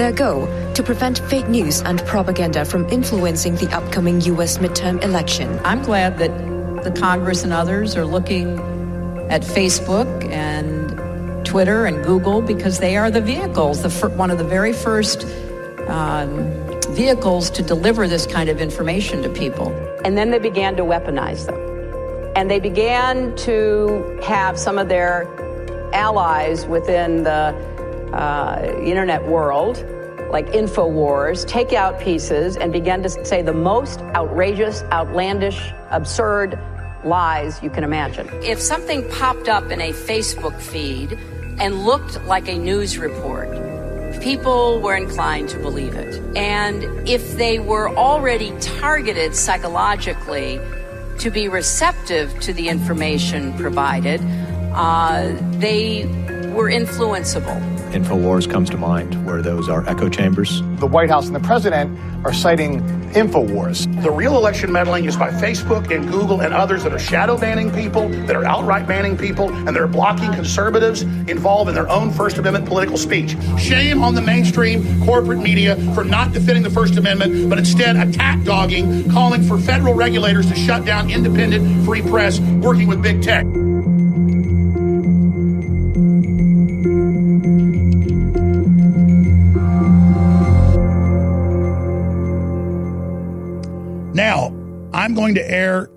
[0.00, 4.58] Their goal to prevent fake news and propaganda from influencing the upcoming U.S.
[4.58, 5.48] midterm election.
[5.64, 6.32] I'm glad that
[6.84, 8.58] the Congress and others are looking
[9.30, 14.38] at Facebook and Twitter and Google because they are the vehicles, the fir- one of
[14.38, 15.24] the very first
[15.88, 16.28] um,
[16.94, 19.68] vehicles to deliver this kind of information to people.
[20.04, 21.58] and then they began to weaponize them.
[22.36, 25.24] And they began to have some of their
[25.96, 27.54] allies within the
[28.12, 29.78] uh, internet world,
[30.30, 35.58] like InfoWars, take out pieces and begin to say the most outrageous, outlandish,
[35.90, 36.58] absurd
[37.04, 38.28] lies you can imagine.
[38.42, 41.12] If something popped up in a Facebook feed
[41.58, 43.48] and looked like a news report,
[44.20, 46.20] people were inclined to believe it.
[46.36, 50.60] And if they were already targeted psychologically
[51.20, 54.20] to be receptive to the information provided,
[54.76, 56.04] uh, they
[56.54, 57.76] were influenceable.
[57.92, 60.60] InfoWars comes to mind, where those are echo chambers.
[60.80, 62.82] The White House and the president are citing
[63.12, 64.02] InfoWars.
[64.02, 67.70] The real election meddling is by Facebook and Google and others that are shadow banning
[67.72, 72.36] people, that are outright banning people, and they're blocking conservatives involved in their own First
[72.36, 73.36] Amendment political speech.
[73.58, 78.42] Shame on the mainstream corporate media for not defending the First Amendment, but instead attack
[78.44, 83.46] dogging, calling for federal regulators to shut down independent free press working with big tech.
[95.16, 95.90] Going to air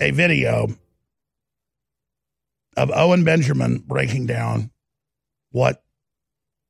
[0.00, 0.68] a video
[2.76, 4.70] of Owen Benjamin breaking down
[5.50, 5.82] what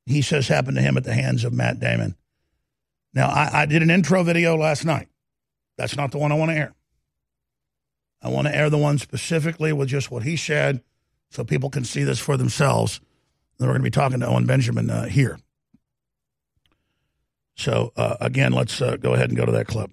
[0.07, 2.17] he says happened to him at the hands of Matt Damon.
[3.13, 5.09] Now, I, I did an intro video last night.
[5.77, 6.75] That's not the one I want to air.
[8.23, 10.83] I want to air the one specifically with just what he said
[11.31, 13.01] so people can see this for themselves.
[13.59, 15.39] And we're going to be talking to Owen Benjamin uh, here.
[17.57, 19.91] So, uh, again, let's uh, go ahead and go to that clip.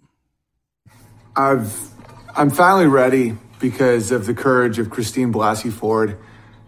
[1.39, 1.91] I've
[2.35, 6.18] I'm finally ready because of the courage of Christine Blasey Ford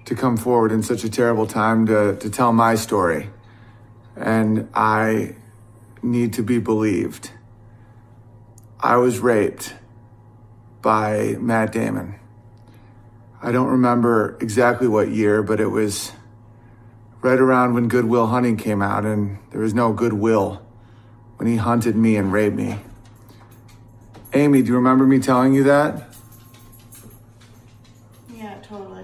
[0.05, 3.31] to come forward in such a terrible time to, to tell my story.
[4.15, 5.35] And I
[6.03, 7.31] need to be believed.
[8.79, 9.73] I was raped
[10.83, 12.19] by Matt Damon.
[13.41, 16.11] I don't remember exactly what year, but it was
[17.21, 20.61] right around when Good Will Hunting came out, and there was no goodwill
[21.37, 22.79] when he hunted me and raped me.
[24.33, 26.13] Amy, do you remember me telling you that?
[28.31, 29.03] Yeah, totally.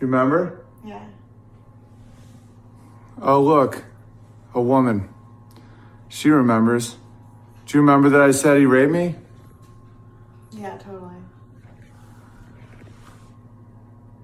[0.00, 0.64] You remember?
[0.84, 1.06] Yeah.
[3.20, 3.84] Oh, look,
[4.54, 5.08] a woman.
[6.08, 6.96] She remembers.
[7.66, 9.14] Do you remember that I said he raped me?
[10.50, 11.14] Yeah, totally.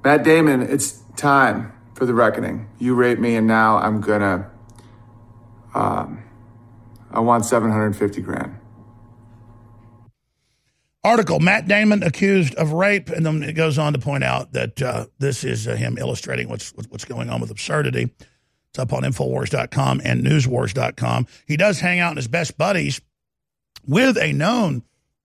[0.05, 2.69] Matt Damon, it's time for the reckoning.
[2.79, 4.51] You raped me, and now I'm gonna.
[5.75, 6.23] Um,
[7.11, 8.58] I want 750 grand.
[11.09, 14.83] Article Matt Damon accused of rape, and then it goes on to point out that
[14.83, 18.11] uh, this is uh, him illustrating what's what's going on with absurdity.
[18.71, 21.27] It's up on Infowars.com and Newswars.com.
[21.47, 23.01] He does hang out in his best buddies
[23.87, 24.83] with a known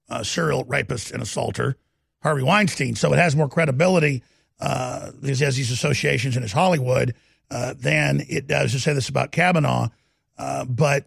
[0.09, 1.75] uh, serial rapist and assaulter,
[2.21, 2.95] Harvey Weinstein.
[2.95, 4.23] So it has more credibility
[4.61, 7.15] uh, because he has these associations in his Hollywood
[7.51, 9.89] uh, than it does to say this about Kavanaugh.
[10.37, 11.05] Uh, but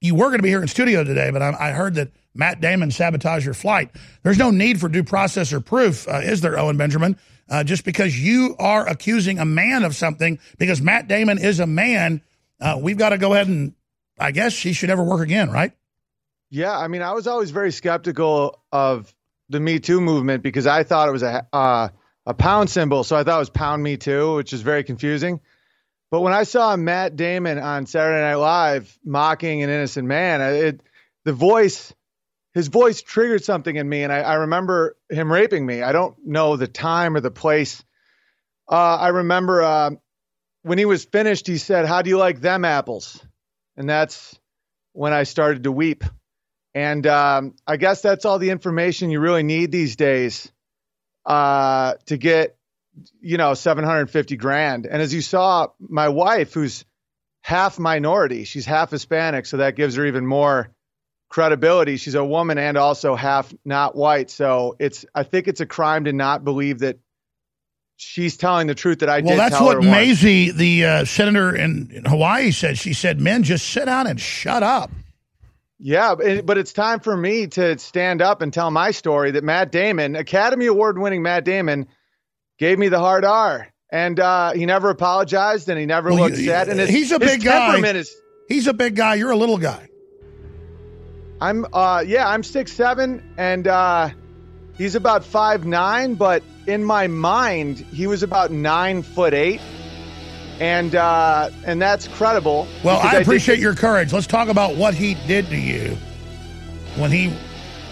[0.00, 2.60] you were going to be here in studio today, but I, I, heard that Matt
[2.60, 3.90] Damon sabotage your flight.
[4.22, 7.18] There's no need for due process or proof, uh, is there, Owen Benjamin?
[7.48, 11.66] Uh, just because you are accusing a man of something, because Matt Damon is a
[11.66, 12.22] man,
[12.60, 13.74] uh, we've got to go ahead and,
[14.18, 15.72] I guess, he should never work again, right?
[16.50, 19.12] Yeah, I mean, I was always very skeptical of
[19.48, 21.88] the Me Too movement because I thought it was a uh,
[22.26, 25.40] a pound symbol, so I thought it was Pound Me Too, which is very confusing.
[26.10, 30.82] But when I saw Matt Damon on Saturday Night Live mocking an innocent man, it
[31.24, 31.94] the voice,
[32.54, 35.82] his voice triggered something in me, and I, I remember him raping me.
[35.82, 37.82] I don't know the time or the place.
[38.70, 39.90] Uh, I remember uh,
[40.62, 43.24] when he was finished, he said, "How do you like them apples?"
[43.76, 44.38] And that's
[44.92, 46.04] when I started to weep.
[46.74, 50.50] And um, I guess that's all the information you really need these days
[51.26, 52.56] uh, to get
[53.20, 54.86] you know, 750 grand.
[54.86, 56.84] And as you saw, my wife, who's
[57.40, 60.70] half minority, she's half Hispanic, so that gives her even more
[61.32, 61.96] credibility.
[61.96, 64.30] She's a woman and also half not white.
[64.30, 66.98] So it's, I think it's a crime to not believe that
[67.96, 72.04] she's telling the truth that I well, that's what Mazie, the uh, senator in, in
[72.04, 72.76] Hawaii, said.
[72.78, 74.90] She said, "Men, just sit down and shut up."
[75.78, 76.14] Yeah,
[76.44, 80.14] but it's time for me to stand up and tell my story that Matt Damon,
[80.14, 81.88] Academy Award winning Matt Damon,
[82.58, 83.68] gave me the hard R.
[83.90, 86.68] And uh, he never apologized and he never well, looked sad.
[86.68, 87.76] And his, he's a big guy.
[87.78, 88.14] Is,
[88.48, 89.16] he's a big guy.
[89.16, 89.88] You're a little guy.
[91.42, 94.10] I'm uh yeah, I'm six seven and uh
[94.78, 99.60] he's about five nine, but in my mind he was about nine foot eight.
[100.60, 102.68] And uh and that's credible.
[102.84, 104.12] Well, I, I appreciate your courage.
[104.12, 105.96] Let's talk about what he did to you
[106.96, 107.36] when he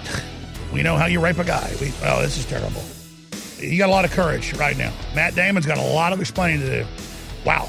[0.72, 1.74] we know how you rape a guy.
[1.80, 2.82] We, oh, this is terrible
[3.62, 4.92] you got a lot of courage right now.
[5.14, 6.88] Matt Damon's got a lot of explaining to do.
[7.44, 7.68] Wow.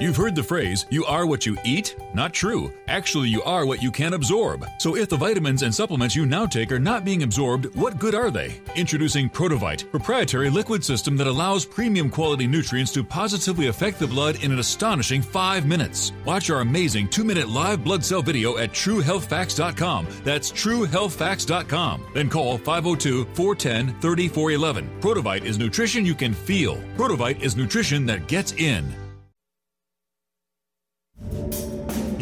[0.00, 1.94] You've heard the phrase, you are what you eat?
[2.14, 2.74] Not true.
[2.88, 4.66] Actually, you are what you can absorb.
[4.78, 8.12] So if the vitamins and supplements you now take are not being absorbed, what good
[8.12, 8.60] are they?
[8.74, 14.42] Introducing Protovite, proprietary liquid system that allows premium quality nutrients to positively affect the blood
[14.42, 16.10] in an astonishing five minutes.
[16.24, 20.08] Watch our amazing two minute live blood cell video at truehealthfacts.com.
[20.24, 22.06] That's truehealthfacts.com.
[22.12, 25.00] Then call 502 410 3411.
[25.00, 26.78] Protovite is nutrition you can feel.
[26.96, 28.92] Protovite is nutrition that gets in.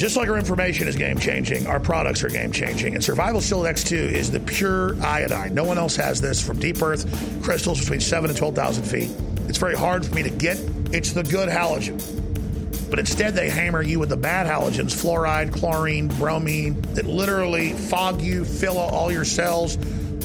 [0.02, 2.96] Just like our information is game changing, our products are game changing.
[2.96, 5.54] And Survival Shield X2 is the pure iodine.
[5.54, 7.06] No one else has this from deep earth
[7.40, 9.10] crystals between 7 and 12,000 feet.
[9.48, 10.58] It's very hard for me to get.
[10.92, 12.00] It's the good halogen.
[12.90, 18.20] But instead, they hammer you with the bad halogens fluoride, chlorine, bromine that literally fog
[18.20, 19.76] you, fill all your cells,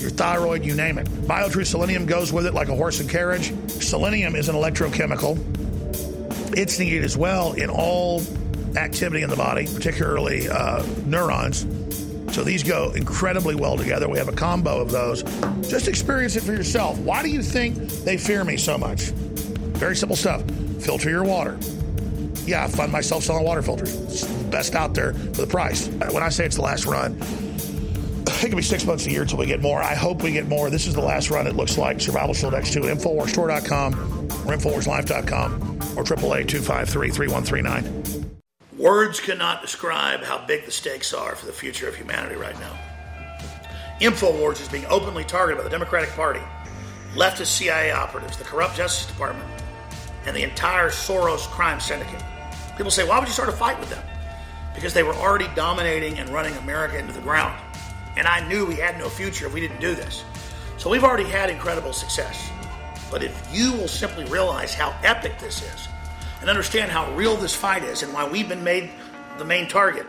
[0.01, 1.05] your thyroid, you name it.
[1.05, 3.53] BioTrue Selenium goes with it like a horse and carriage.
[3.69, 5.37] Selenium is an electrochemical.
[6.57, 8.23] It's needed as well in all
[8.75, 11.65] activity in the body, particularly uh, neurons.
[12.33, 14.09] So these go incredibly well together.
[14.09, 15.23] We have a combo of those.
[15.67, 16.99] Just experience it for yourself.
[16.99, 19.11] Why do you think they fear me so much?
[19.77, 20.43] Very simple stuff.
[20.79, 21.57] filter your water.
[22.45, 23.95] Yeah, I find myself selling water filters.
[24.03, 25.87] It's the best out there for the price.
[25.87, 29.39] When I say it's the last run, it could be six months a year until
[29.39, 29.81] we get more.
[29.81, 30.69] I hope we get more.
[30.69, 31.99] This is the last run, it looks like.
[31.99, 37.96] Survival Shield X2 at InfoWarsStore.com or InfoWarsLife.com or 888-253-3139.
[38.77, 42.77] Words cannot describe how big the stakes are for the future of humanity right now.
[43.99, 46.41] InfoWars is being openly targeted by the Democratic Party,
[47.15, 49.49] leftist CIA operatives, the corrupt Justice Department,
[50.27, 52.21] and the entire Soros crime syndicate.
[52.75, 54.05] People say, why would you start a fight with them?
[54.75, 57.59] Because they were already dominating and running America into the ground.
[58.15, 60.23] And I knew we had no future if we didn't do this.
[60.77, 62.47] So we've already had incredible success.
[63.09, 65.87] But if you will simply realize how epic this is
[66.41, 68.89] and understand how real this fight is and why we've been made
[69.37, 70.05] the main target,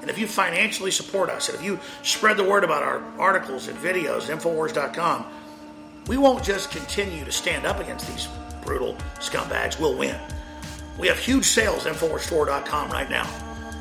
[0.00, 3.68] and if you financially support us, and if you spread the word about our articles
[3.68, 5.26] and videos at Infowars.com,
[6.06, 8.28] we won't just continue to stand up against these
[8.64, 9.78] brutal scumbags.
[9.78, 10.18] We'll win.
[10.98, 13.28] We have huge sales at InfoWarsStore.com right now.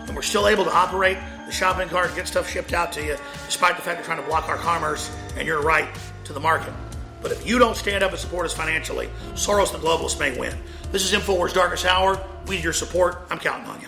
[0.08, 3.04] And we're still able to operate the shopping cart, and get stuff shipped out to
[3.04, 3.16] you,
[3.46, 5.88] despite the fact they're trying to block our commerce and your right
[6.26, 6.74] to the market.
[7.22, 10.38] But if you don't stand up and support us financially, Soros and the globalists may
[10.38, 10.56] win.
[10.92, 12.22] This is InfoWars Darkest Hour.
[12.48, 13.28] We need your support.
[13.30, 13.88] I'm counting on you.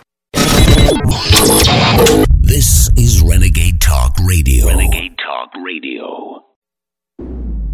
[2.42, 4.68] This is Renegade Talk Radio.
[4.68, 6.46] Renegade Talk Radio.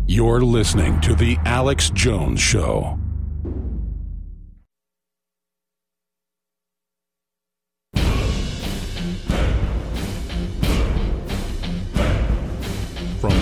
[0.08, 3.00] You're listening to The Alex Jones Show.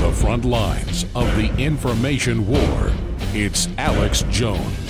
[0.03, 2.91] The front lines of the information war,
[3.33, 4.82] it's Alex Jones.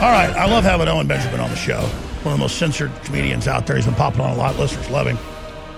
[0.00, 1.78] All right, I love having Owen Benjamin on the show.
[1.78, 3.76] One of the most censored comedians out there.
[3.76, 4.58] He's been popping on a lot.
[4.58, 5.18] Listeners love him.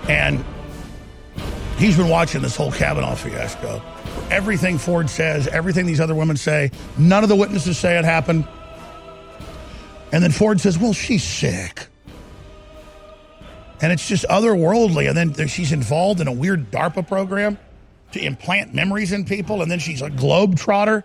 [0.07, 0.45] And
[1.77, 3.81] he's been watching this whole Kavanaugh fiasco.
[4.31, 8.47] Everything Ford says, everything these other women say, none of the witnesses say it happened.
[10.13, 11.87] And then Ford says, well, she's sick.
[13.81, 15.09] And it's just otherworldly.
[15.09, 17.59] And then she's involved in a weird DARPA program
[18.13, 19.61] to implant memories in people.
[19.61, 21.03] And then she's a globetrotter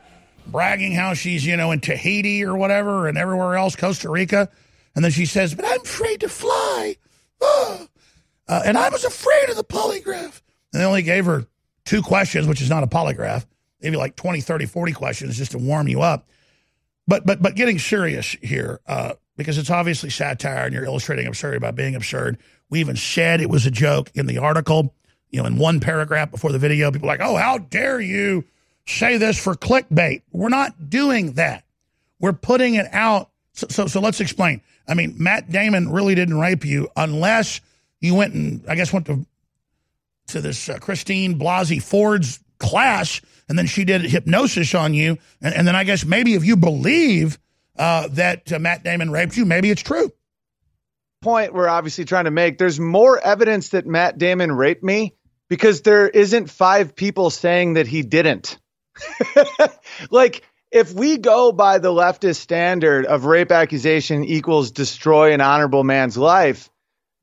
[0.51, 4.49] bragging how she's, you know, in Tahiti or whatever and everywhere else, Costa Rica.
[4.95, 6.97] And then she says, but I'm afraid to fly.
[7.43, 7.87] Ah.
[8.49, 10.41] Uh, and I was afraid of the polygraph.
[10.73, 11.47] And they only gave her
[11.85, 13.47] two questions, which is not a polygraph,
[13.81, 16.27] maybe like 20, 30, 40 questions just to warm you up.
[17.07, 21.61] But but but getting serious here, uh, because it's obviously satire and you're illustrating absurdity
[21.61, 22.37] by being absurd.
[22.69, 24.95] We even said it was a joke in the article,
[25.31, 26.91] you know, in one paragraph before the video.
[26.91, 28.45] People like, oh, how dare you
[28.89, 30.23] say this for clickbait?
[30.33, 31.65] We're not doing that.
[32.21, 33.31] We're putting it out.
[33.53, 34.61] So, so, so let's explain.
[34.89, 37.61] I mean, Matt Damon really didn't rape you unless
[38.01, 39.27] you went and I guess went to
[40.29, 45.55] to this uh, Christine Blasey Ford's class, and then she did hypnosis on you, and,
[45.55, 47.39] and then I guess maybe if you believe
[47.79, 50.13] uh, that uh, Matt Damon raped you, maybe it's true.
[51.23, 52.59] point we're obviously trying to make.
[52.59, 55.15] There's more evidence that Matt Damon raped me
[55.49, 58.59] because there isn't five people saying that he didn't.
[60.11, 65.85] like, if we go by the leftist standard of rape accusation equals destroy an honorable
[65.85, 66.71] man's life,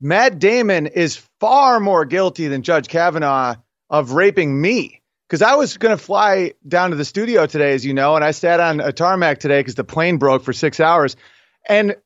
[0.00, 3.56] Matt Damon is far more guilty than Judge Kavanaugh
[3.88, 5.02] of raping me.
[5.28, 8.24] Because I was going to fly down to the studio today, as you know, and
[8.24, 11.16] I sat on a tarmac today because the plane broke for six hours.
[11.68, 11.96] And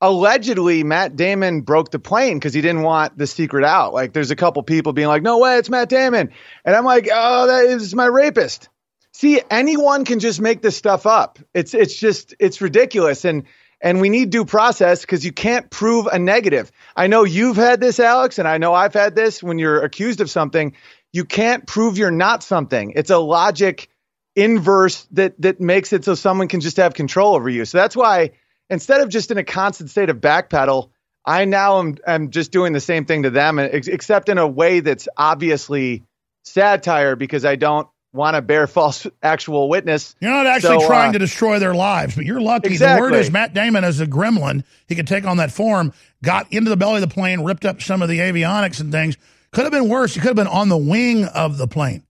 [0.00, 3.92] allegedly, Matt Damon broke the plane because he didn't want the secret out.
[3.92, 6.30] Like, there's a couple people being like, no way, it's Matt Damon.
[6.64, 8.70] And I'm like, oh, that is my rapist.
[9.12, 11.38] See, anyone can just make this stuff up.
[11.52, 13.44] It's it's just it's ridiculous, and
[13.80, 16.70] and we need due process because you can't prove a negative.
[16.94, 19.42] I know you've had this, Alex, and I know I've had this.
[19.42, 20.74] When you're accused of something,
[21.12, 22.92] you can't prove you're not something.
[22.94, 23.88] It's a logic
[24.36, 27.64] inverse that that makes it so someone can just have control over you.
[27.64, 28.32] So that's why
[28.68, 30.90] instead of just in a constant state of backpedal,
[31.26, 34.80] I now am am just doing the same thing to them, except in a way
[34.80, 36.04] that's obviously
[36.44, 40.14] satire because I don't want to bear false actual witness.
[40.20, 42.76] You're not actually So, trying uh, to destroy their lives, but you're lucky.
[42.76, 44.64] The word is Matt Damon as a gremlin.
[44.86, 45.92] He could take on that form,
[46.22, 49.16] got into the belly of the plane, ripped up some of the avionics and things.
[49.52, 50.14] Could have been worse.
[50.14, 52.04] He could have been on the wing of the plane.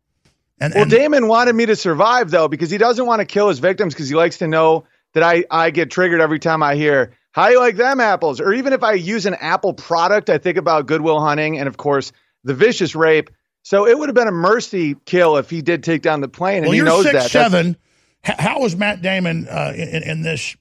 [0.61, 3.49] And, Well, and Damon wanted me to survive though because he doesn't want to kill
[3.49, 6.77] his victims because he likes to know that I, I get triggered every time I
[6.77, 8.41] hear, how you like them apples?
[8.41, 11.69] Or even if I use an Apple product, I think about Good Will Hunting and,
[11.69, 12.13] of course,
[12.45, 13.31] the vicious rape.
[13.63, 16.59] So it would have been a mercy kill if he did take down the plane.
[16.59, 17.31] And well, he you're knows six that.
[17.31, 17.77] seven.
[18.25, 20.57] H- How was Matt Damon uh, in, in this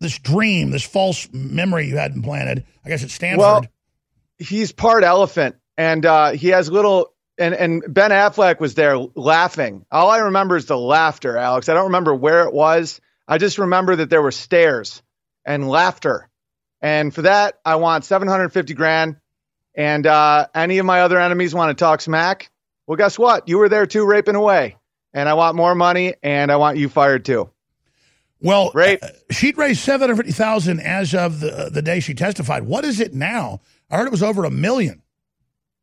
[0.00, 2.64] this dream, this false memory you had implanted?
[2.84, 3.38] I guess at Stanford.
[3.38, 3.66] Well,
[4.38, 7.12] he's part elephant, and uh, he has little.
[7.36, 9.84] And and Ben Affleck was there laughing.
[9.90, 11.68] All I remember is the laughter, Alex.
[11.68, 13.00] I don't remember where it was.
[13.26, 15.02] I just remember that there were stares
[15.44, 16.28] and laughter,
[16.80, 19.16] and for that, I want seven hundred fifty grand.
[19.74, 22.50] And uh, any of my other enemies want to talk smack?
[22.86, 23.48] Well, guess what?
[23.48, 24.76] You were there too, raping away,
[25.12, 27.50] and I want more money, and I want you fired too.
[28.40, 28.96] Well, uh,
[29.30, 32.64] she'd raised seven hundred fifty thousand as of the the day she testified.
[32.64, 33.60] What is it now?
[33.90, 35.02] I heard it was over a million.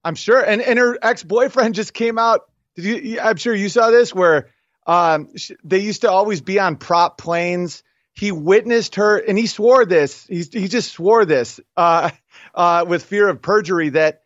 [0.03, 0.41] I'm sure.
[0.41, 2.41] And and her ex boyfriend just came out.
[2.75, 3.19] Did you, you?
[3.19, 4.49] I'm sure you saw this where
[4.85, 7.83] um, sh- they used to always be on prop planes.
[8.13, 10.27] He witnessed her, and he swore this.
[10.27, 12.11] He he just swore this uh,
[12.55, 14.21] uh, with fear of perjury that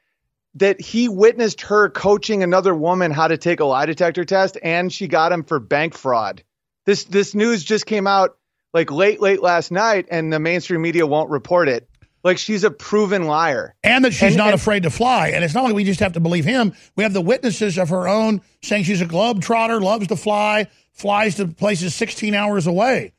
[0.56, 4.92] that he witnessed her coaching another woman how to take a lie detector test, and
[4.92, 6.44] she got him for bank fraud.
[6.86, 8.38] This this news just came out
[8.74, 11.90] like late late last night, and the mainstream media won't report it.
[12.24, 13.76] Like she's a proven liar.
[13.84, 15.28] And that she's And- not and- afraid to fly.
[15.30, 16.74] And it's not like we just have to believe him.
[16.96, 21.36] We have the witnesses of her own saying she's a globetrotter, loves to fly, flies
[21.36, 23.14] to places 16 hours away.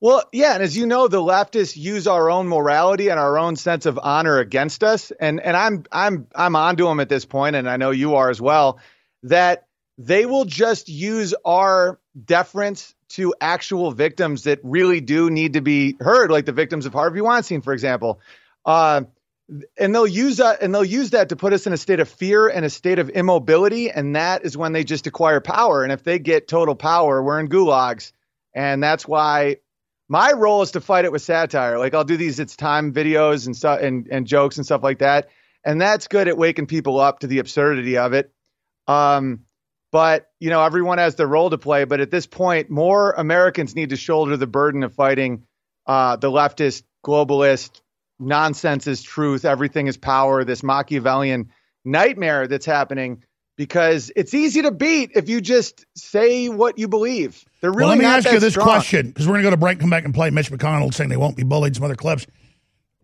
[0.00, 3.56] Well, yeah, and as you know, the leftists use our own morality and our own
[3.56, 7.56] sense of honor against us, and and I'm I'm I'm onto them at this point,
[7.56, 8.78] and I know you are as well.
[9.24, 9.66] That
[9.96, 15.96] they will just use our deference to actual victims that really do need to be
[15.98, 18.20] heard, like the victims of Harvey Weinstein, for example.
[18.64, 19.02] Uh,
[19.78, 22.08] and they'll use that and they'll use that to put us in a state of
[22.08, 25.82] fear and a state of immobility, and that is when they just acquire power.
[25.82, 28.12] And if they get total power, we're in gulags,
[28.54, 29.56] and that's why
[30.08, 31.78] my role is to fight it with satire.
[31.78, 34.98] Like I'll do these it's time videos and stuff and, and jokes and stuff like
[35.00, 35.28] that.
[35.64, 38.32] And that's good at waking people up to the absurdity of it.
[38.86, 39.40] Um,
[39.92, 41.84] but you know, everyone has their role to play.
[41.84, 45.44] But at this point, more Americans need to shoulder the burden of fighting
[45.86, 47.80] uh, the leftist, globalist,
[48.18, 51.50] nonsense is truth, everything is power, this Machiavellian
[51.84, 53.24] nightmare that's happening
[53.58, 57.44] because it's easy to beat if you just say what you believe.
[57.60, 58.68] They're really well, let me not ask you this strong.
[58.68, 61.10] question because we're going to go to break, come back and play Mitch McConnell saying
[61.10, 62.24] they won't be bullied, some other clips.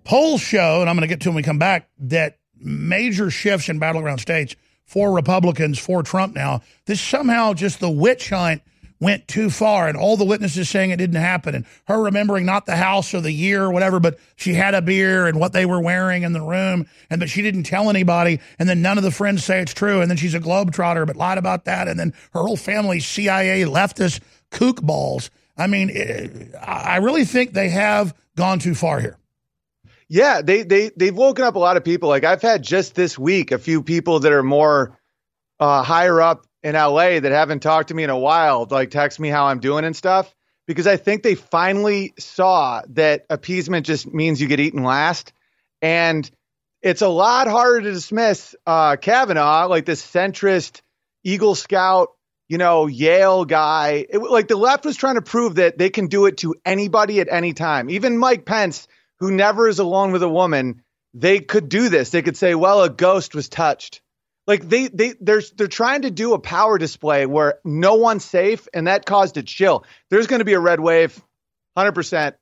[0.05, 3.69] Polls show, and I'm going to get to when we come back, that major shifts
[3.69, 4.55] in battleground states
[4.85, 6.61] for Republicans, for Trump now.
[6.87, 8.63] This somehow just the witch hunt
[9.01, 12.67] went too far, and all the witnesses saying it didn't happen, and her remembering not
[12.67, 15.67] the house or the year or whatever, but she had a beer and what they
[15.67, 19.05] were wearing in the room, and but she didn't tell anybody, and then none of
[19.05, 21.99] the friends say it's true, and then she's a globetrotter but lied about that, and
[21.99, 25.31] then her whole family CIA leftist kook balls.
[25.57, 26.29] I mean, eh,
[26.61, 29.19] I I really think they have gone too far here.
[30.09, 32.09] Yeah, they they they've woken up a lot of people.
[32.09, 34.99] Like I've had just this week a few people that are more
[35.59, 39.21] uh, higher up in LA that haven't talked to me in a while, like text
[39.21, 40.35] me how I'm doing and stuff,
[40.67, 45.33] because I think they finally saw that appeasement just means you get eaten last,
[45.83, 46.29] and
[46.83, 50.81] it's a lot harder to dismiss uh, Kavanaugh, like this centrist
[51.23, 52.09] Eagle Scout,
[52.49, 54.07] you know, Yale guy.
[54.09, 57.21] It, like the left was trying to prove that they can do it to anybody
[57.21, 58.89] at any time, even Mike Pence
[59.21, 60.83] who never is alone with a woman,
[61.13, 62.11] they could do this.
[62.11, 64.01] They could say, "Well, a ghost was touched."
[64.47, 68.69] Like they they they're they're trying to do a power display where no one's safe,
[68.75, 69.85] and that caused a chill.
[70.11, 71.19] There's going to be a red wave,
[71.77, 72.37] hundred percent.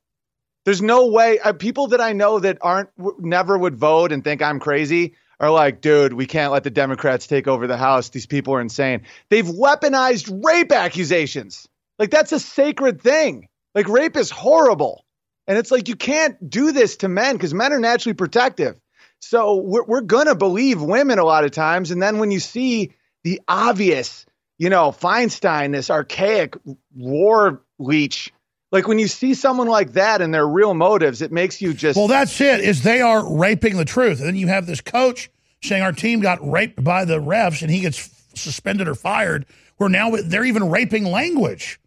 [0.65, 1.39] There's no way.
[1.39, 5.15] Uh, people that I know that aren't w- never would vote and think I'm crazy
[5.41, 8.11] are like, dude, we can't let the Democrats take over the House.
[8.11, 9.03] These people are insane.
[9.29, 11.69] They've weaponized rape accusations.
[11.99, 13.49] Like that's a sacred thing.
[13.74, 15.05] Like rape is horrible.
[15.49, 18.77] And it's like you can't do this to men because men are naturally protective.
[19.23, 21.90] So we're, we're going to believe women a lot of times.
[21.90, 22.93] And then when you see
[23.23, 24.27] the obvious,
[24.59, 26.57] you know, Feinstein, this archaic
[26.94, 28.32] war leech,
[28.73, 31.97] like when you see someone like that and their real motives, it makes you just.
[31.97, 32.61] Well, that's it.
[32.61, 35.31] Is they are raping the truth, and then you have this coach
[35.62, 39.47] saying our team got raped by the refs, and he gets suspended or fired.
[39.77, 41.78] Where now they're even raping language.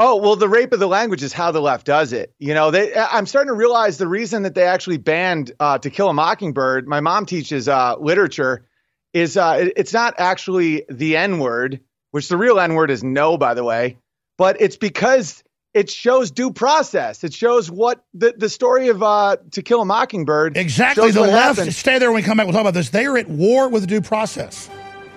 [0.00, 2.34] Oh well, the rape of the language is how the left does it.
[2.40, 2.92] You know, they.
[2.94, 6.88] I'm starting to realize the reason that they actually banned uh, "To Kill a Mockingbird."
[6.88, 8.66] My mom teaches uh, literature.
[9.12, 11.78] Is uh, it- it's not actually the N word,
[12.10, 13.98] which the real N word is no, by the way,
[14.36, 15.44] but it's because
[15.74, 17.22] it shows due process.
[17.22, 21.12] It shows what the the story of uh, "To Kill a Mockingbird." Exactly.
[21.12, 21.58] The left.
[21.58, 21.72] happened.
[21.72, 22.46] Stay there when we come back.
[22.46, 22.88] We'll talk about this.
[22.88, 24.68] They are at war with due process.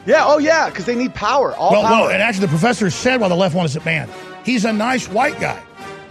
[0.05, 0.21] Yeah.
[0.23, 1.55] Oh yeah, because they need power.
[1.55, 2.01] All well, power.
[2.01, 4.11] well, and actually, the professor said why the left wants it banned.
[4.47, 5.61] He's a nice white guy.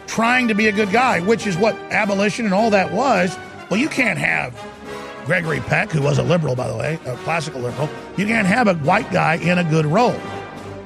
[0.07, 3.37] trying to be a good guy, which is what abolition and all that was.
[3.71, 4.55] Well, you can't have
[5.25, 7.89] Gregory Peck, who was a liberal, by the way, a classical liberal.
[8.17, 10.15] You can't have a white guy in a good role.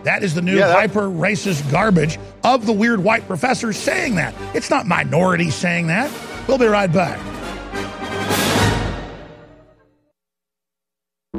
[0.04, 4.14] That is the new Yeah, that- hyper racist garbage of the weird white professors saying
[4.14, 4.32] that.
[4.54, 6.08] It's not minorities saying that.
[6.46, 7.18] We'll be right back.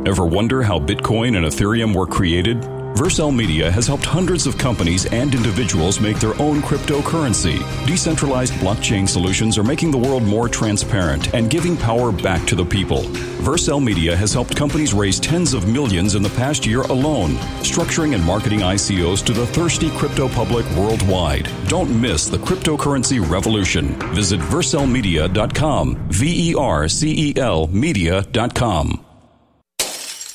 [0.05, 2.63] Ever wonder how Bitcoin and Ethereum were created?
[2.95, 7.57] Vercel Media has helped hundreds of companies and individuals make their own cryptocurrency.
[7.87, 12.65] Decentralized blockchain solutions are making the world more transparent and giving power back to the
[12.65, 13.03] people.
[13.41, 17.31] Vercel Media has helped companies raise tens of millions in the past year alone,
[17.63, 21.49] structuring and marketing ICOs to the thirsty crypto public worldwide.
[21.67, 23.95] Don't miss the cryptocurrency revolution.
[24.13, 29.05] Visit vercelmedia.com, V E R C E L media.com.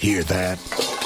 [0.01, 1.06] Hear that?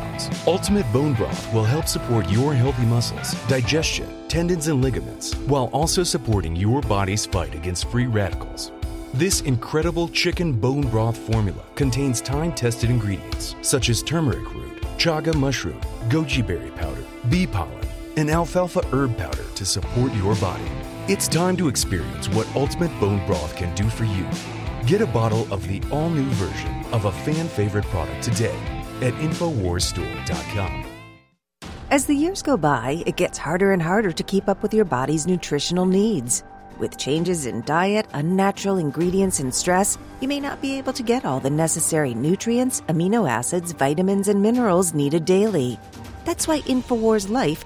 [0.47, 6.03] Ultimate Bone Broth will help support your healthy muscles, digestion, tendons, and ligaments, while also
[6.03, 8.71] supporting your body's fight against free radicals.
[9.13, 15.35] This incredible chicken bone broth formula contains time tested ingredients such as turmeric root, chaga
[15.35, 15.79] mushroom,
[16.09, 17.85] goji berry powder, bee pollen,
[18.17, 20.63] and alfalfa herb powder to support your body.
[21.07, 24.25] It's time to experience what Ultimate Bone Broth can do for you.
[24.85, 29.13] Get a bottle of the all new version of a fan favorite product today at
[29.13, 30.85] InfoWarsStore.com.
[31.89, 34.85] As the years go by, it gets harder and harder to keep up with your
[34.85, 36.43] body's nutritional needs.
[36.79, 41.25] With changes in diet, unnatural ingredients, and stress, you may not be able to get
[41.25, 45.77] all the necessary nutrients, amino acids, vitamins, and minerals needed daily.
[46.23, 47.65] That's why InfoWars Life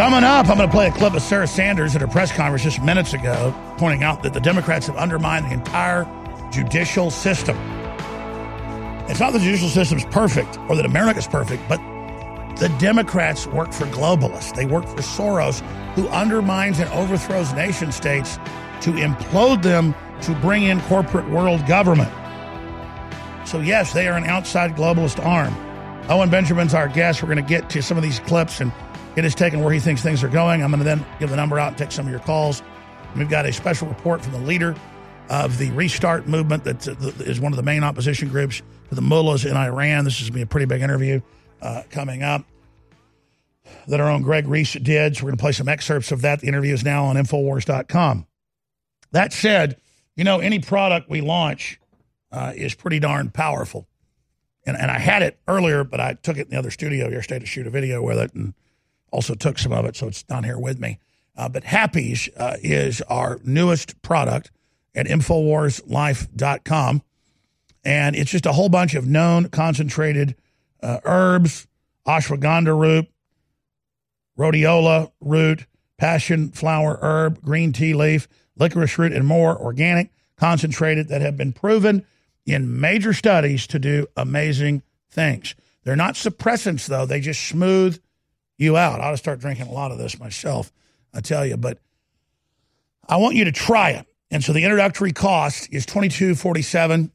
[0.00, 2.62] Coming up, I'm going to play a clip of Sarah Sanders at her press conference
[2.62, 6.08] just minutes ago, pointing out that the Democrats have undermined the entire
[6.50, 7.54] judicial system.
[9.10, 11.76] It's not that the judicial system is perfect or that America's perfect, but
[12.56, 14.54] the Democrats work for globalists.
[14.54, 15.60] They work for Soros,
[15.96, 18.36] who undermines and overthrows nation states
[18.80, 22.10] to implode them to bring in corporate world government.
[23.46, 25.54] So, yes, they are an outside globalist arm.
[26.08, 27.22] Owen Benjamin's our guest.
[27.22, 28.72] We're going to get to some of these clips and
[29.20, 30.62] get his take on where he thinks things are going.
[30.62, 32.62] I'm going to then give the number out and take some of your calls.
[33.14, 34.74] We've got a special report from the leader
[35.28, 36.88] of the Restart movement that
[37.20, 40.06] is one of the main opposition groups to the mullahs in Iran.
[40.06, 41.20] This is going to be a pretty big interview
[41.60, 42.46] uh, coming up
[43.88, 45.16] that our own Greg Reese did.
[45.16, 46.40] So we're going to play some excerpts of that.
[46.40, 48.26] The interview is now on Infowars.com.
[49.12, 49.76] That said,
[50.16, 51.78] you know, any product we launch
[52.32, 53.86] uh, is pretty darn powerful.
[54.64, 57.40] And, and I had it earlier, but I took it in the other studio yesterday
[57.40, 58.54] to shoot a video with it and
[59.10, 60.98] also took some of it, so it's down here with me.
[61.36, 64.50] Uh, but Happease uh, is our newest product
[64.94, 67.02] at InfoWarsLife.com.
[67.84, 70.36] And it's just a whole bunch of known concentrated
[70.82, 71.66] uh, herbs,
[72.06, 73.06] ashwagandha root,
[74.38, 75.66] rhodiola root,
[75.96, 81.52] passion flower herb, green tea leaf, licorice root, and more organic, concentrated that have been
[81.52, 82.04] proven
[82.46, 85.54] in major studies to do amazing things.
[85.84, 87.06] They're not suppressants, though.
[87.06, 88.00] They just smooth
[88.60, 89.00] you out.
[89.00, 90.72] I ought to start drinking a lot of this myself,
[91.14, 91.56] I tell you.
[91.56, 91.78] But
[93.08, 94.06] I want you to try it.
[94.30, 97.10] And so the introductory cost is twenty two forty seven.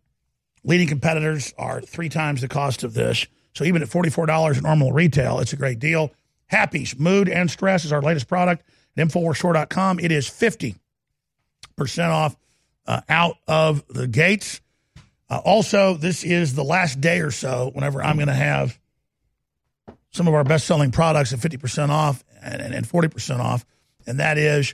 [0.64, 3.28] Leading competitors are three times the cost of this.
[3.54, 6.12] So even at forty four dollars normal retail, it's a great deal.
[6.52, 8.64] Happease Mood and Stress is our latest product
[8.98, 10.00] at InfoWarsStore.com.
[10.00, 10.76] It is fifty
[11.78, 12.36] percent off
[12.88, 14.62] uh, out of the gates.
[15.30, 18.78] Uh, also, this is the last day or so whenever I'm going to have
[20.16, 23.66] some of our best selling products at 50% off and, and 40% off.
[24.08, 24.74] And that is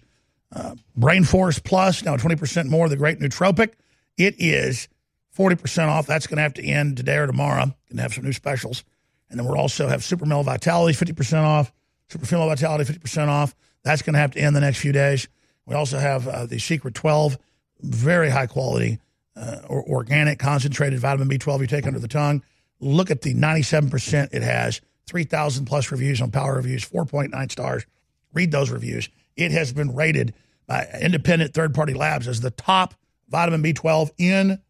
[0.56, 3.74] uh, Brain Force Plus, now 20% more, the great nootropic.
[4.18, 4.88] It is
[5.36, 6.06] 40% off.
[6.06, 7.66] That's going to have to end today or tomorrow.
[7.66, 8.84] Going to have some new specials.
[9.30, 11.72] And then we'll also have Super Male Vitality, 50% off.
[12.10, 13.56] Super Female Vitality, 50% off.
[13.84, 15.28] That's going to have to end the next few days.
[15.66, 17.38] We also have uh, the Secret 12,
[17.80, 19.00] very high quality,
[19.36, 22.44] uh, or organic, concentrated vitamin B12 you take under the tongue.
[22.80, 27.86] Look at the 97% it has 3,000 plus reviews on Power Reviews, 4.9 stars.
[28.34, 29.10] Read those reviews.
[29.36, 30.34] It has been rated
[30.68, 32.94] by independent third party labs as the top
[33.30, 34.62] vitamin B12 in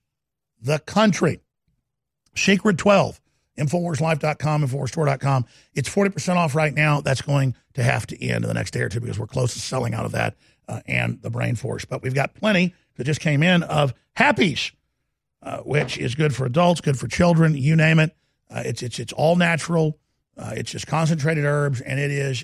[0.62, 1.42] the country.
[2.36, 3.20] Secret 12,
[3.60, 5.46] InfoWarsLife.com, InfoWarsStore.com.
[5.74, 7.02] It's 40% off right now.
[7.02, 9.54] That's going to have to end in the next day or two because we're close
[9.54, 10.36] to selling out of that
[10.68, 11.86] uh, and the Brain Force.
[11.86, 14.72] But we've got plenty that just came in of Happease,
[15.44, 18.16] uh, which is good for adults, good for children, you name it.
[18.50, 19.98] Uh, it's, it's, it's all natural.
[20.42, 22.44] Uh, it's just concentrated herbs, and it is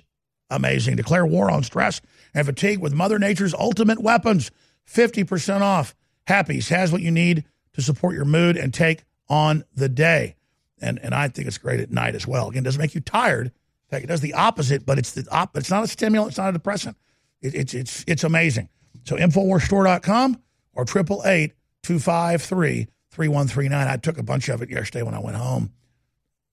[0.49, 0.95] amazing.
[0.95, 2.01] Declare war on stress
[2.33, 4.51] and fatigue with Mother Nature's ultimate weapons.
[4.87, 5.95] 50% off.
[6.27, 7.43] Happease has what you need
[7.73, 10.35] to support your mood and take on the day.
[10.79, 12.49] And, and I think it's great at night as well.
[12.49, 13.47] Again, it doesn't make you tired.
[13.47, 16.37] In fact, it does the opposite, but it's the op- it's not a stimulant, it's
[16.37, 16.97] not a depressant.
[17.41, 18.69] It, it's it's it's amazing.
[19.05, 20.41] So InfoWarsStore.com
[20.73, 21.53] or 888
[21.83, 23.87] 253 3139.
[23.87, 25.71] I took a bunch of it yesterday when I went home.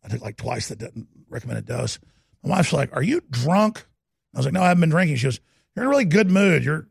[0.04, 1.98] I took like twice the recommended dose.
[2.42, 3.84] My wife's like, Are you drunk?
[4.34, 5.16] I was like, No, I haven't been drinking.
[5.16, 5.40] She goes,
[5.74, 6.64] You're in a really good mood.
[6.64, 6.88] You're,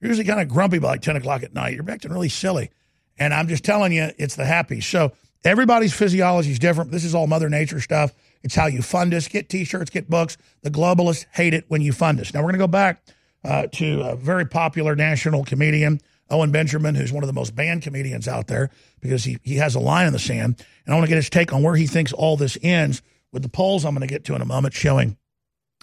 [0.00, 1.74] you're usually kind of grumpy by like 10 o'clock at night.
[1.74, 2.70] You're acting really silly.
[3.18, 4.80] And I'm just telling you, it's the happy.
[4.80, 5.12] So
[5.44, 6.90] everybody's physiology is different.
[6.90, 8.12] This is all Mother Nature stuff.
[8.42, 9.28] It's how you fund us.
[9.28, 10.36] Get t shirts, get books.
[10.62, 12.32] The globalists hate it when you fund us.
[12.34, 13.02] Now, we're going to go back
[13.44, 16.00] uh, to a very popular national comedian,
[16.30, 18.70] Owen Benjamin, who's one of the most banned comedians out there
[19.00, 20.62] because he, he has a line in the sand.
[20.84, 23.42] And I want to get his take on where he thinks all this ends with
[23.42, 25.16] the polls I'm going to get to in a moment showing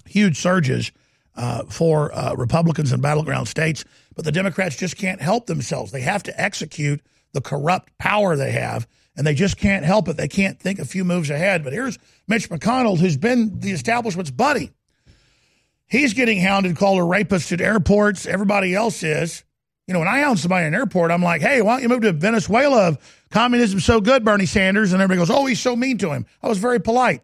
[0.05, 0.91] huge surges
[1.35, 3.83] uh, for uh, Republicans in battleground states.
[4.15, 5.91] But the Democrats just can't help themselves.
[5.91, 7.01] They have to execute
[7.33, 10.17] the corrupt power they have, and they just can't help it.
[10.17, 11.63] They can't think a few moves ahead.
[11.63, 11.97] But here's
[12.27, 14.71] Mitch McConnell, who's been the establishment's buddy.
[15.87, 18.25] He's getting hounded, called a rapist at airports.
[18.25, 19.43] Everybody else is.
[19.87, 21.89] You know, when I hound somebody in an airport, I'm like, hey, why don't you
[21.89, 22.97] move to Venezuela?
[23.31, 24.93] Communism's so good, Bernie Sanders.
[24.93, 26.25] And everybody goes, oh, he's so mean to him.
[26.41, 27.21] I was very polite.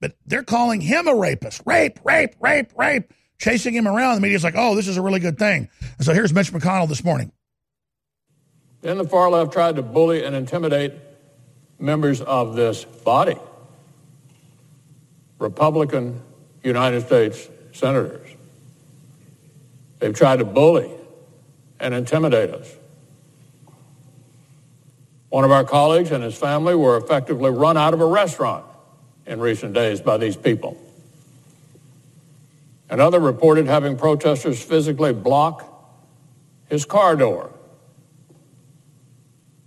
[0.00, 1.62] But they're calling him a rapist.
[1.64, 3.12] Rape, rape, rape, rape.
[3.38, 4.16] Chasing him around.
[4.16, 5.68] The media's like, oh, this is a really good thing.
[5.80, 7.32] And so here's Mitch McConnell this morning.
[8.80, 10.92] Then the far left tried to bully and intimidate
[11.78, 13.36] members of this body.
[15.38, 16.22] Republican
[16.62, 18.28] United States senators.
[19.98, 20.90] They've tried to bully
[21.80, 22.70] and intimidate us.
[25.28, 28.64] One of our colleagues and his family were effectively run out of a restaurant
[29.26, 30.80] in recent days by these people.
[32.90, 35.70] Another reported having protesters physically block
[36.68, 37.50] his car door.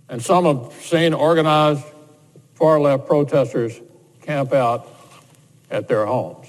[0.08, 1.84] And some have seen organized
[2.54, 3.80] far left protesters
[4.22, 4.88] camp out
[5.70, 6.46] at their homes.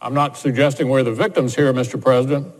[0.00, 2.00] I'm not suggesting we're the victims here, Mr.
[2.00, 2.54] President,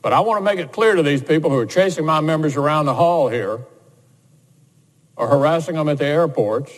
[0.00, 2.56] but I want to make it clear to these people who are chasing my members
[2.56, 3.60] around the hall here
[5.16, 6.72] or harassing them at the airports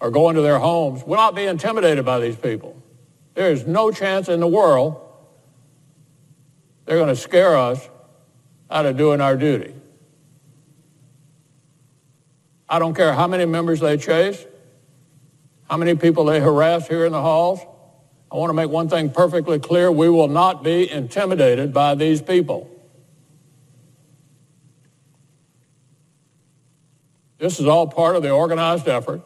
[0.00, 2.80] or going to their homes will not be intimidated by these people.
[3.34, 5.04] There is no chance in the world
[6.88, 7.86] they're going to scare us
[8.70, 9.74] out of doing our duty.
[12.66, 14.42] I don't care how many members they chase,
[15.68, 17.60] how many people they harass here in the halls.
[18.32, 19.92] I want to make one thing perfectly clear.
[19.92, 22.70] We will not be intimidated by these people.
[27.36, 29.20] This is all part of the organized effort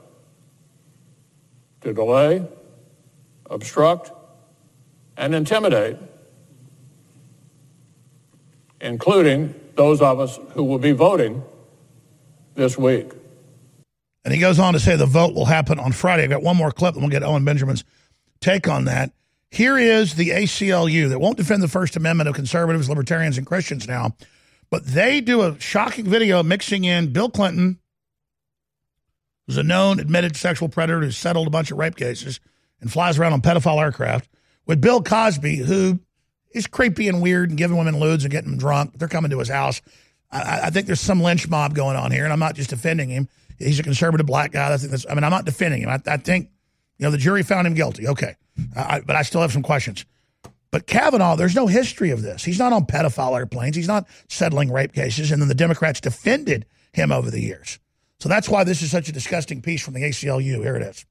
[1.83, 2.47] to delay,
[3.51, 4.11] obstruct,
[5.17, 5.97] and intimidate,
[8.81, 11.43] including those of us who will be voting
[12.55, 13.13] this week.
[14.25, 16.25] And he goes on to say the vote will happen on Friday.
[16.25, 17.85] I've got one more clip, and we'll get Owen Benjamin's
[18.41, 19.13] take on that.
[19.51, 23.87] Here is the ACLU that won't defend the First Amendment of conservatives, libertarians, and Christians
[23.87, 24.17] now,
[24.71, 27.79] but they do a shocking video mixing in Bill Clinton,
[29.47, 32.41] who's a known admitted sexual predator who settled a bunch of rape cases
[32.81, 34.29] and flies around on pedophile aircraft,
[34.67, 36.01] with Bill Cosby, who
[36.53, 38.99] is creepy and weird and giving women lewds and getting them drunk.
[38.99, 39.81] They're coming to his house.
[40.31, 43.09] I, I think there's some lynch mob going on here, and I'm not just defending
[43.09, 43.29] him.
[43.59, 44.69] He's a conservative black guy.
[44.69, 45.89] I I mean, I'm not defending him.
[45.89, 46.51] I, I think,
[46.99, 48.09] you know, the jury found him guilty.
[48.09, 48.35] Okay.
[48.75, 50.05] But I still have some questions.
[50.71, 52.45] But Kavanaugh, there's no history of this.
[52.45, 53.77] He's not on pedophile airplanes.
[53.77, 55.31] He's not settling rape cases.
[55.31, 57.79] And then the Democrats defended him over the years.
[58.23, 60.63] So that's why this is such a disgusting piece from the ACLU.
[60.63, 61.05] Here it is.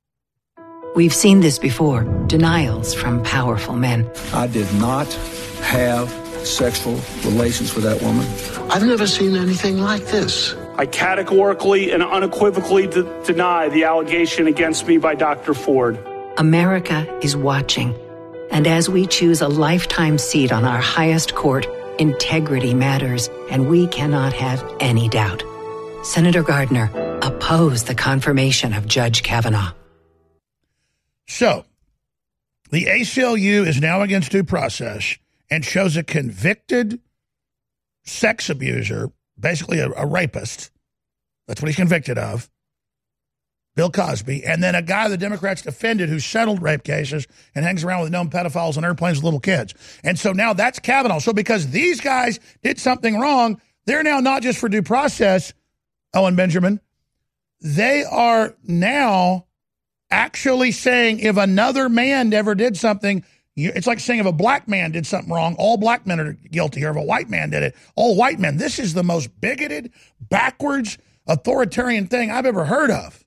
[0.95, 4.09] We've seen this before denials from powerful men.
[4.31, 5.11] I did not
[5.59, 6.09] have
[6.47, 6.93] sexual
[7.25, 8.25] relations with that woman.
[8.71, 10.55] I've never seen anything like this.
[10.77, 15.53] I categorically and unequivocally de- deny the allegation against me by Dr.
[15.53, 15.99] Ford.
[16.38, 17.93] America is watching.
[18.51, 21.67] And as we choose a lifetime seat on our highest court,
[21.99, 25.43] integrity matters, and we cannot have any doubt.
[26.03, 26.89] Senator Gardner,
[27.21, 29.73] opposed the confirmation of Judge Kavanaugh.
[31.27, 31.65] So,
[32.71, 35.17] the ACLU is now against due process
[35.49, 36.99] and shows a convicted
[38.03, 40.71] sex abuser, basically a, a rapist.
[41.47, 42.49] That's what he's convicted of.
[43.75, 47.83] Bill Cosby, and then a guy the Democrats defended who settled rape cases and hangs
[47.83, 49.73] around with known pedophiles on airplanes with little kids.
[50.03, 51.19] And so now that's Kavanaugh.
[51.19, 55.53] So because these guys did something wrong, they're now not just for due process,
[56.13, 56.79] Owen Benjamin,
[57.61, 59.45] they are now
[60.09, 63.23] actually saying if another man ever did something,
[63.55, 66.83] it's like saying if a black man did something wrong, all black men are guilty,
[66.83, 68.57] or if a white man did it, all white men.
[68.57, 70.97] This is the most bigoted, backwards,
[71.27, 73.23] authoritarian thing I've ever heard of.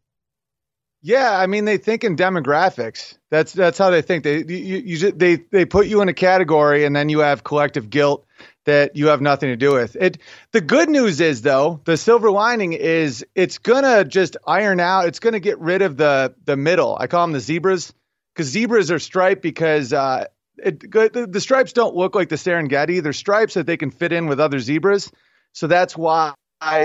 [1.06, 3.18] Yeah, I mean they think in demographics.
[3.30, 4.24] That's that's how they think.
[4.24, 7.90] They you, you they they put you in a category and then you have collective
[7.90, 8.23] guilt
[8.64, 9.96] that you have nothing to do with.
[9.96, 10.18] It
[10.52, 15.06] the good news is though, the silver lining is it's going to just iron out.
[15.06, 16.96] It's going to get rid of the the middle.
[16.98, 17.92] I call them the zebras
[18.34, 20.26] cuz zebras are striped because uh
[20.58, 23.02] it, the, the stripes don't look like the Serengeti.
[23.02, 25.10] They're stripes that they can fit in with other zebras.
[25.52, 26.34] So that's why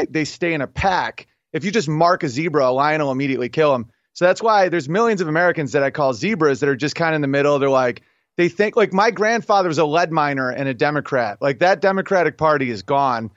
[0.10, 1.28] they stay in a pack.
[1.54, 3.88] If you just mark a zebra, a lion will immediately kill him.
[4.14, 7.14] So that's why there's millions of Americans that I call zebras that are just kind
[7.14, 7.58] of in the middle.
[7.60, 8.02] They're like,
[8.40, 11.42] they think like my grandfather was a lead miner and a Democrat.
[11.42, 13.32] Like that Democratic Party is gone.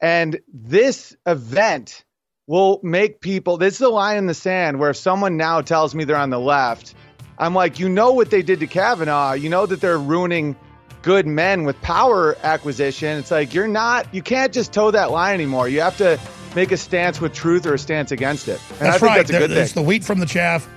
[0.00, 2.04] And this event
[2.46, 5.92] will make people, this is a line in the sand where if someone now tells
[5.92, 6.94] me they're on the left,
[7.36, 9.32] I'm like, you know what they did to Kavanaugh.
[9.32, 10.54] You know that they're ruining
[11.02, 13.18] good men with power acquisition.
[13.18, 15.68] It's like, you're not, you can't just toe that line anymore.
[15.68, 16.16] You have to
[16.54, 18.60] make a stance with truth or a stance against it.
[18.70, 19.16] And that's I think right.
[19.16, 20.68] that's a good There- It's the wheat from the chaff.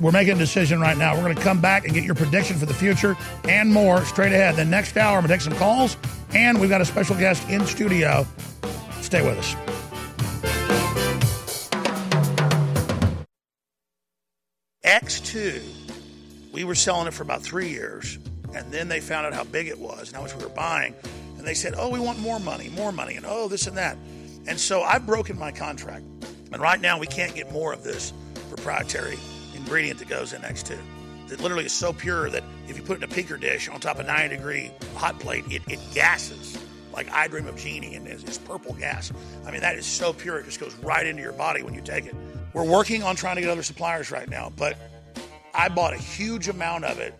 [0.00, 1.14] We're making a decision right now.
[1.14, 4.32] We're going to come back and get your prediction for the future and more straight
[4.32, 4.56] ahead.
[4.56, 5.98] The next hour, I'm going to take some calls,
[6.32, 8.26] and we've got a special guest in studio.
[9.02, 9.54] Stay with us.
[14.86, 15.62] X2,
[16.52, 18.18] we were selling it for about three years,
[18.54, 20.94] and then they found out how big it was and how much we were buying.
[21.36, 23.98] And they said, oh, we want more money, more money, and oh, this and that.
[24.46, 26.04] And so I've broken my contract.
[26.52, 28.14] And right now, we can't get more of this
[28.48, 29.18] proprietary
[29.70, 30.76] ingredient that goes in X2.
[31.28, 33.78] That literally is so pure that if you put it in a peaker dish on
[33.78, 36.58] top of a 90 degree hot plate, it, it gases
[36.92, 39.12] like I Dream of Jeannie and it's, it's purple gas.
[39.46, 41.80] I mean, that is so pure, it just goes right into your body when you
[41.82, 42.16] take it.
[42.52, 44.76] We're working on trying to get other suppliers right now, but
[45.54, 47.14] I bought a huge amount of it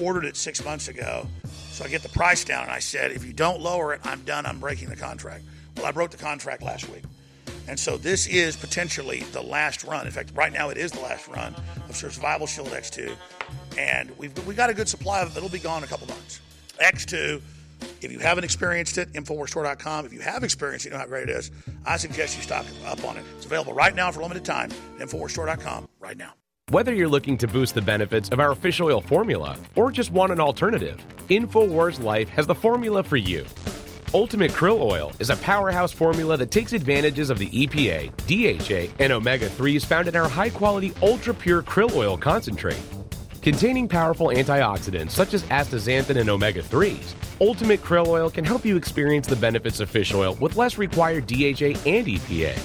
[0.00, 1.24] ordered it six months ago.
[1.70, 4.22] So I get the price down, and I said, if you don't lower it, I'm
[4.22, 4.44] done.
[4.44, 5.44] I'm breaking the contract.
[5.76, 7.04] Well, I broke the contract last week.
[7.70, 10.04] And so this is potentially the last run.
[10.04, 11.54] In fact, right now it is the last run
[11.88, 13.14] of Survival Shield X2.
[13.78, 15.36] And we've we got a good supply of it.
[15.36, 16.40] It'll be gone in a couple months.
[16.80, 17.40] X2,
[18.00, 20.04] if you haven't experienced it, InfoWarsStore.com.
[20.04, 21.52] If you have experienced it, you know how great it is.
[21.86, 23.24] I suggest you stock up on it.
[23.36, 26.32] It's available right now for limited time at InfoWarsStore.com right now.
[26.70, 30.32] Whether you're looking to boost the benefits of our fish oil formula or just want
[30.32, 33.46] an alternative, InfoWars Life has the formula for you.
[34.12, 39.12] Ultimate Krill Oil is a powerhouse formula that takes advantages of the EPA, DHA, and
[39.12, 42.82] omega 3s found in our high quality, ultra pure krill oil concentrate.
[43.40, 48.76] Containing powerful antioxidants such as astaxanthin and omega 3s, Ultimate Krill Oil can help you
[48.76, 52.58] experience the benefits of fish oil with less required DHA and EPA.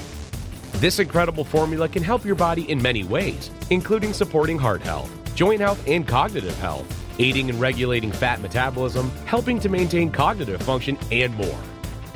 [0.81, 5.61] This incredible formula can help your body in many ways, including supporting heart health, joint
[5.61, 11.33] health, and cognitive health aiding and regulating fat metabolism, helping to maintain cognitive function, and
[11.35, 11.59] more.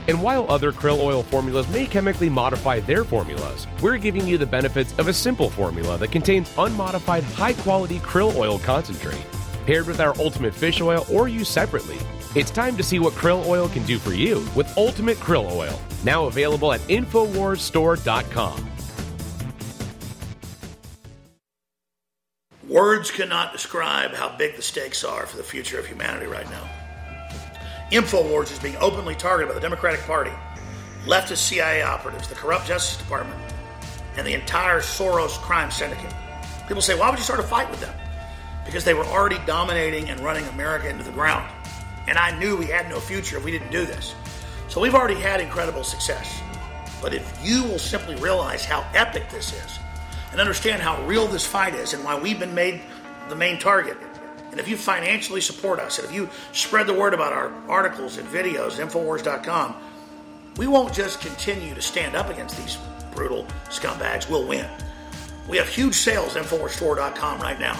[0.07, 4.45] And while other krill oil formulas may chemically modify their formulas, we're giving you the
[4.45, 9.23] benefits of a simple formula that contains unmodified high quality krill oil concentrate.
[9.65, 11.97] Paired with our ultimate fish oil or used separately,
[12.35, 15.79] it's time to see what krill oil can do for you with Ultimate Krill Oil,
[16.03, 18.68] now available at InfoWarsStore.com.
[22.79, 26.65] Words cannot describe how big the stakes are for the future of humanity right now.
[27.91, 30.31] InfoWars is being openly targeted by the Democratic Party,
[31.03, 33.37] leftist CIA operatives, the corrupt Justice Department,
[34.15, 36.13] and the entire Soros crime syndicate.
[36.69, 37.93] People say, why would you start a fight with them?
[38.65, 41.51] Because they were already dominating and running America into the ground.
[42.07, 44.15] And I knew we had no future if we didn't do this.
[44.69, 46.39] So we've already had incredible success.
[47.01, 49.79] But if you will simply realize how epic this is,
[50.31, 52.81] and understand how real this fight is and why we've been made
[53.29, 53.97] the main target.
[54.51, 58.17] And if you financially support us, and if you spread the word about our articles
[58.17, 59.75] and videos, Infowars.com,
[60.57, 62.77] we won't just continue to stand up against these
[63.13, 64.67] brutal scumbags, we'll win.
[65.47, 67.77] We have huge sales at InfoWarsStore.com right now.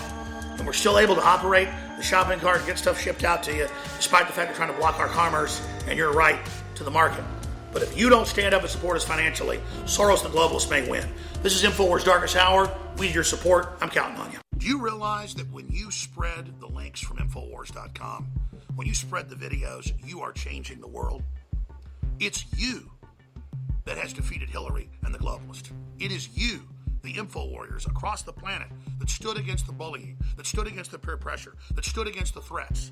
[0.58, 3.56] And we're still able to operate the shopping cart and get stuff shipped out to
[3.56, 3.68] you,
[3.98, 6.40] despite the fact they're trying to block our commerce and your right
[6.76, 7.24] to the market.
[7.72, 10.90] But if you don't stand up and support us financially, Soros and the globalists may
[10.90, 11.08] win.
[11.42, 12.70] This is InfoWars Darkest Hour.
[12.98, 13.78] We need your support.
[13.80, 14.40] I'm counting on you.
[14.58, 18.28] Do you realize that when you spread the links from Infowars.com,
[18.76, 21.24] when you spread the videos, you are changing the world?
[22.20, 22.92] It's you
[23.86, 25.72] that has defeated Hillary and the globalists.
[25.98, 26.60] It is you,
[27.04, 28.68] the info warriors across the planet,
[29.00, 32.42] that stood against the bullying, that stood against the peer pressure, that stood against the
[32.42, 32.92] threats,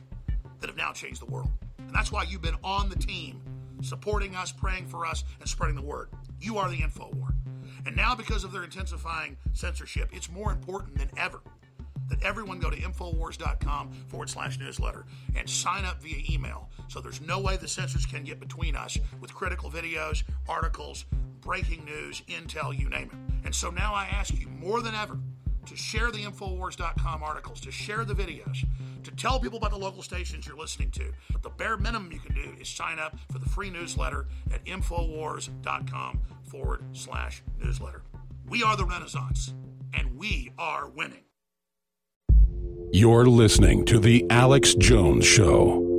[0.62, 1.50] that have now changed the world.
[1.80, 3.42] And that's why you've been on the team,
[3.82, 6.08] supporting us, praying for us, and spreading the word.
[6.40, 7.34] You are the info war.
[7.86, 11.42] And now, because of their intensifying censorship, it's more important than ever
[12.10, 15.06] that everyone go to Infowars.com forward slash newsletter
[15.36, 16.70] and sign up via email.
[16.88, 21.06] So there's no way the censors can get between us with critical videos, articles,
[21.42, 23.46] breaking news, intel, you name it.
[23.46, 25.18] And so now I ask you more than ever
[25.68, 28.66] to share the Infowars.com articles, to share the videos,
[29.04, 31.14] to tell people about the local stations you're listening to.
[31.32, 34.64] But the bare minimum you can do is sign up for the free newsletter at
[34.66, 38.02] Infowars.com forward slash newsletter.
[38.48, 39.54] We are the Renaissance,
[39.94, 41.24] and we are winning.
[42.92, 45.97] You're listening to The Alex Jones Show.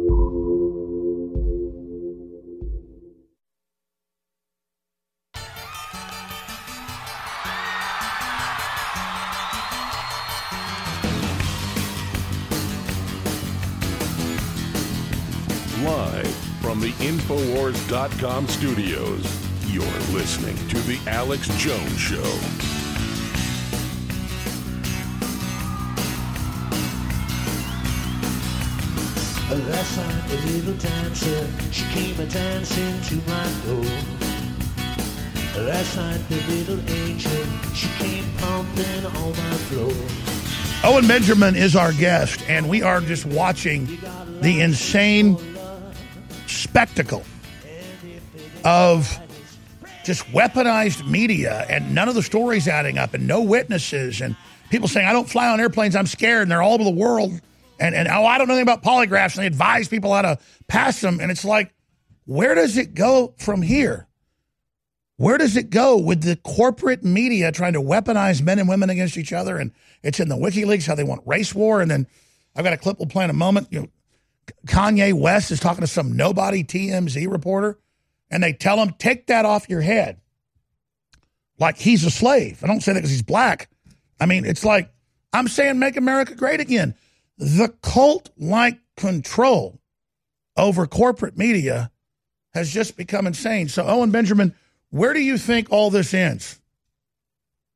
[16.78, 19.82] From the Infowars.com studios, you're
[20.12, 22.22] listening to The Alex Jones Show.
[29.50, 33.84] Last night, a little dancer, she came a dancing to my door.
[35.64, 39.92] Last night, the little angel, she came pumping on my floor.
[40.84, 43.98] Owen Benjamin is our guest, and we are just watching
[44.42, 45.36] the insane
[46.48, 47.24] spectacle
[48.64, 49.18] of
[50.04, 54.36] just weaponized media and none of the stories adding up and no witnesses and
[54.70, 57.40] people saying, I don't fly on airplanes, I'm scared, and they're all over the world.
[57.80, 60.38] And, and oh, I don't know anything about polygraphs, and they advise people how to
[60.66, 61.20] pass them.
[61.20, 61.72] And it's like,
[62.24, 64.08] where does it go from here?
[65.16, 69.16] Where does it go with the corporate media trying to weaponize men and women against
[69.16, 69.56] each other?
[69.56, 69.72] And
[70.02, 71.80] it's in the WikiLeaks how they want race war.
[71.80, 72.06] And then
[72.54, 73.68] I've got a clip we'll play in a moment.
[73.70, 73.88] You know,
[74.66, 77.78] Kanye West is talking to some nobody TMZ reporter,
[78.30, 80.20] and they tell him, take that off your head.
[81.58, 82.62] Like he's a slave.
[82.62, 83.68] I don't say that because he's black.
[84.20, 84.92] I mean, it's like,
[85.32, 86.94] I'm saying make America great again.
[87.36, 89.80] The cult like control
[90.56, 91.90] over corporate media
[92.54, 93.68] has just become insane.
[93.68, 94.54] So, Owen Benjamin,
[94.90, 96.60] where do you think all this ends?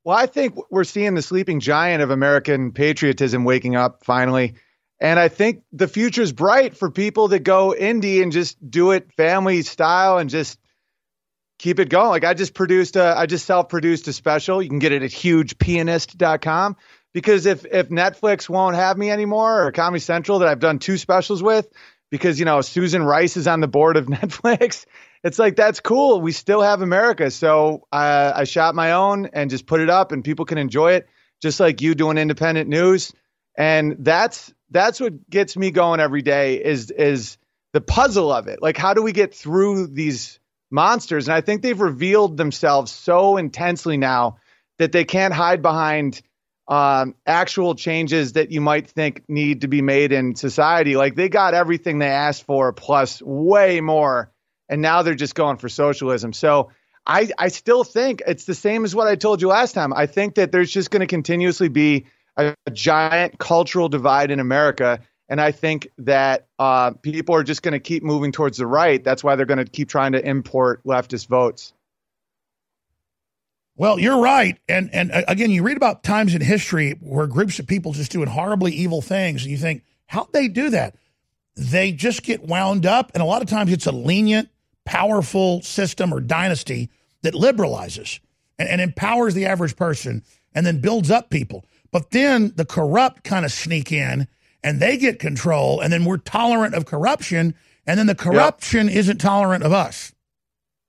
[0.04, 4.54] Well, I think we're seeing the sleeping giant of American patriotism waking up finally.
[5.02, 9.12] And I think the future's bright for people that go indie and just do it
[9.16, 10.60] family style and just
[11.58, 12.10] keep it going.
[12.10, 14.62] Like I just produced a, I just self-produced a special.
[14.62, 16.76] You can get it at hugepianist.com
[17.12, 20.96] because if if Netflix won't have me anymore or Comedy Central that I've done two
[20.96, 21.68] specials with
[22.12, 24.86] because you know Susan Rice is on the board of Netflix,
[25.24, 26.20] it's like that's cool.
[26.20, 30.12] We still have America, so I, I shot my own and just put it up,
[30.12, 31.08] and people can enjoy it
[31.42, 33.12] just like you doing independent news,
[33.58, 37.38] and that's that's what gets me going every day is is
[37.72, 38.60] the puzzle of it.
[38.60, 40.40] Like how do we get through these
[40.72, 41.28] monsters.
[41.28, 44.38] And I think they've revealed themselves so intensely now
[44.78, 46.22] that they can't hide behind
[46.66, 50.96] um, actual changes that you might think need to be made in society.
[50.96, 54.32] Like they got everything they asked for plus way more.
[54.68, 56.32] And now they're just going for socialism.
[56.32, 56.70] So
[57.06, 59.92] I, I still think it's the same as what I told you last time.
[59.92, 62.06] I think that there's just going to continuously be
[62.36, 65.00] a, a giant cultural divide in America
[65.32, 69.02] and I think that uh, people are just going to keep moving towards the right.
[69.02, 71.72] That's why they're going to keep trying to import leftist votes.
[73.74, 77.59] Well, you're right, and and uh, again, you read about times in history where groups
[77.59, 80.96] of people just doing horribly evil things, and you think, how'd they do that?
[81.56, 84.50] They just get wound up, and a lot of times it's a lenient,
[84.84, 86.90] powerful system or dynasty
[87.22, 88.20] that liberalizes
[88.59, 90.22] and, and empowers the average person,
[90.54, 91.64] and then builds up people.
[91.93, 94.27] But then the corrupt kind of sneak in
[94.64, 97.55] and they get control, and then we're tolerant of corruption,
[97.86, 98.97] and then the corruption yep.
[98.97, 100.12] isn't tolerant of us.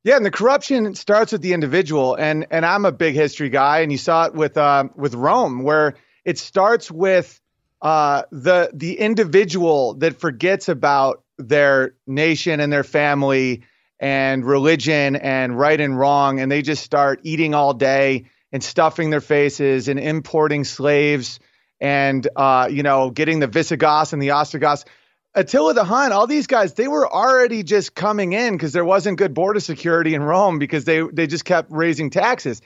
[0.03, 3.79] Yeah, and the corruption starts with the individual, and and I'm a big history guy,
[3.79, 7.39] and you saw it with uh, with Rome, where it starts with
[7.81, 13.63] uh, the the individual that forgets about their nation and their family
[13.99, 19.09] and religion and right and wrong, and they just start eating all day and stuffing
[19.09, 21.39] their faces and importing slaves
[21.81, 24.85] and uh, you know, getting the Visigoths and the Ostrogoths.
[25.35, 29.17] Attila the Hun, all these guys, they were already just coming in because there wasn't
[29.17, 32.61] good border security in Rome because they they just kept raising taxes.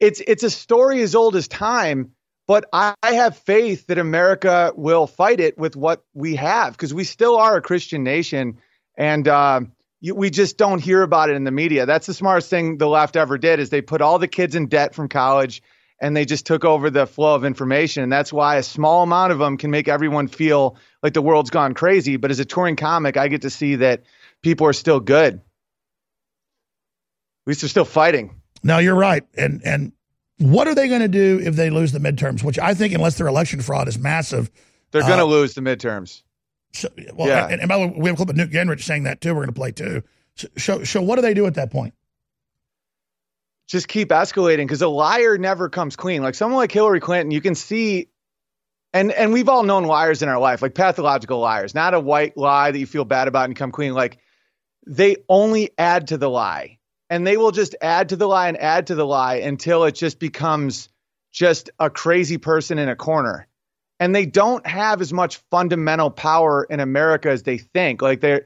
[0.00, 2.12] It's it's a story as old as time,
[2.48, 6.92] but I, I have faith that America will fight it with what we have because
[6.92, 8.58] we still are a Christian nation,
[8.96, 9.60] and uh,
[10.00, 11.86] you, we just don't hear about it in the media.
[11.86, 14.68] That's the smartest thing the left ever did is they put all the kids in
[14.68, 15.62] debt from college
[16.00, 18.04] and they just took over the flow of information.
[18.04, 21.50] And that's why a small amount of them can make everyone feel like the world's
[21.50, 22.16] gone crazy.
[22.16, 24.04] But as a touring comic, I get to see that
[24.42, 25.34] people are still good.
[25.34, 25.40] At
[27.46, 28.40] least they're still fighting.
[28.62, 29.24] No, you're right.
[29.36, 29.92] And and
[30.38, 32.44] what are they going to do if they lose the midterms?
[32.44, 34.50] Which I think, unless their election fraud is massive,
[34.92, 36.22] they're going to uh, lose the midterms.
[36.72, 37.48] So, well, yeah.
[37.48, 39.30] and, and, by the way, we have a clip of Newt Gingrich saying that too.
[39.30, 40.02] We're going to play too.
[40.34, 41.94] So, so, so, what do they do at that point?
[43.68, 46.22] just keep escalating because a liar never comes clean.
[46.22, 48.08] Like someone like Hillary Clinton, you can see,
[48.92, 52.36] and and we've all known liars in our life, like pathological liars, not a white
[52.36, 53.92] lie that you feel bad about and come clean.
[53.92, 54.18] Like
[54.86, 56.78] they only add to the lie,
[57.10, 59.94] and they will just add to the lie and add to the lie until it
[59.94, 60.88] just becomes
[61.30, 63.47] just a crazy person in a corner.
[64.00, 68.00] And they don't have as much fundamental power in America as they think.
[68.00, 68.44] Like they're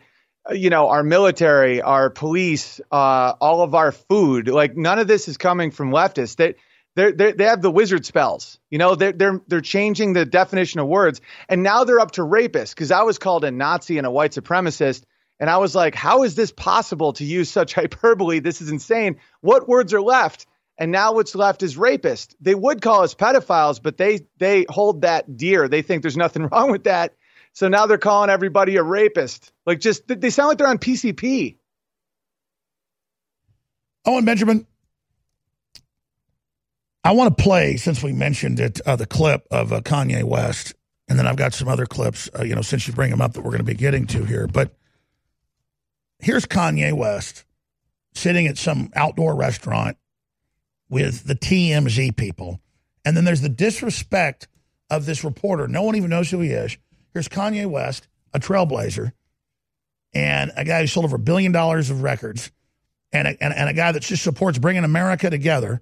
[0.50, 4.48] you know, our military, our police, uh, all of our food.
[4.48, 6.36] Like none of this is coming from leftists.
[6.36, 6.54] They
[6.94, 8.58] they they have the wizard spells.
[8.70, 12.22] You know, they're they're they're changing the definition of words, and now they're up to
[12.22, 12.74] rapists.
[12.74, 15.04] Because I was called a Nazi and a white supremacist,
[15.38, 18.40] and I was like, how is this possible to use such hyperbole?
[18.40, 19.18] This is insane.
[19.40, 20.46] What words are left?
[20.78, 22.34] And now what's left is rapist.
[22.40, 25.68] They would call us pedophiles, but they they hold that dear.
[25.68, 27.14] They think there's nothing wrong with that.
[27.52, 29.52] So now they're calling everybody a rapist.
[29.66, 31.56] Like, just they sound like they're on PCP.
[34.06, 34.66] Owen Benjamin,
[37.04, 40.74] I want to play since we mentioned it uh, the clip of uh, Kanye West,
[41.08, 42.28] and then I've got some other clips.
[42.36, 44.24] Uh, you know, since you bring them up, that we're going to be getting to
[44.24, 44.46] here.
[44.46, 44.74] But
[46.18, 47.44] here's Kanye West
[48.14, 49.96] sitting at some outdoor restaurant
[50.93, 52.60] with the TMZ people,
[53.02, 54.47] and then there's the disrespect
[54.90, 55.66] of this reporter.
[55.66, 56.77] No one even knows who he is
[57.14, 59.12] Here's Kanye West, a trailblazer,
[60.12, 62.52] and a guy who sold over a billion dollars of records,
[63.10, 65.81] and a, and, and a guy that just supports bringing America together.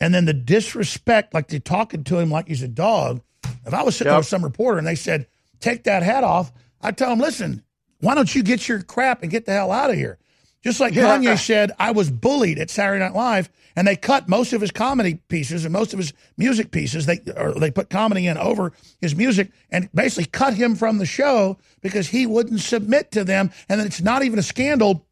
[0.00, 3.20] And then the disrespect, like they're talking to him like he's a dog.
[3.66, 4.20] If I was sitting yep.
[4.20, 5.26] with some reporter and they said,
[5.60, 6.50] take that hat off,
[6.80, 7.62] I'd tell him, listen,
[8.00, 10.18] why don't you get your crap and get the hell out of here?
[10.66, 11.16] Just like Yeah.
[11.16, 14.72] Kanye said, I was bullied at Saturday Night Live, and they cut most of his
[14.72, 17.06] comedy pieces and most of his music pieces.
[17.06, 21.06] They or they put comedy in over his music and basically cut him from the
[21.06, 23.52] show because he wouldn't submit to them.
[23.68, 25.06] And then it's not even a scandal.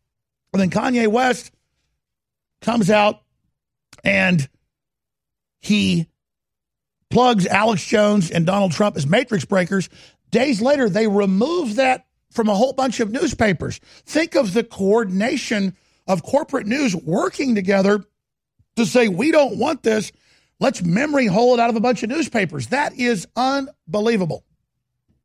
[0.53, 1.53] And then Kanye West
[2.61, 3.23] comes out
[4.03, 4.49] and
[5.61, 6.09] he
[7.11, 9.89] plugs Alex Jones and Donald Trump as matrix breakers.
[10.33, 13.81] Days later, they remove that from a whole bunch of newspapers.
[14.05, 18.05] Think of the coordination of corporate news working together
[18.77, 20.11] to say, we don't want this.
[20.59, 22.69] Let's memory hole it out of a bunch of newspapers.
[22.69, 24.45] That is unbelievable.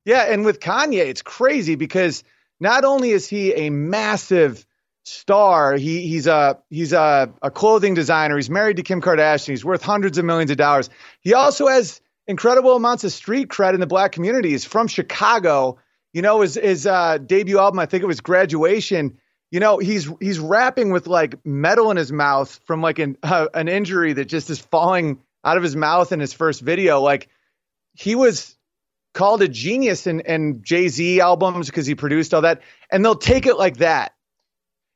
[0.05, 2.23] Yeah, and with Kanye, it's crazy because
[2.59, 4.65] not only is he a massive
[5.03, 8.35] star, he he's a he's a, a clothing designer.
[8.35, 9.49] He's married to Kim Kardashian.
[9.49, 10.89] He's worth hundreds of millions of dollars.
[11.21, 14.49] He also has incredible amounts of street cred in the black community.
[14.49, 15.77] He's from Chicago.
[16.13, 19.17] You know, his his uh, debut album, I think it was Graduation.
[19.51, 23.47] You know, he's he's rapping with like metal in his mouth from like an uh,
[23.53, 27.01] an injury that just is falling out of his mouth in his first video.
[27.01, 27.29] Like
[27.93, 28.55] he was
[29.13, 32.61] called a genius in, in Jay Z albums because he produced all that,
[32.91, 34.13] and they'll take it like that.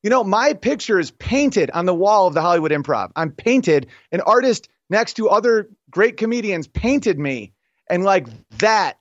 [0.02, 3.11] You know, my picture is painted on the wall of the Hollywood Improv.
[3.15, 3.88] I'm painted.
[4.11, 7.53] An artist next to other great comedians painted me,
[7.90, 8.27] and like
[8.60, 8.98] that,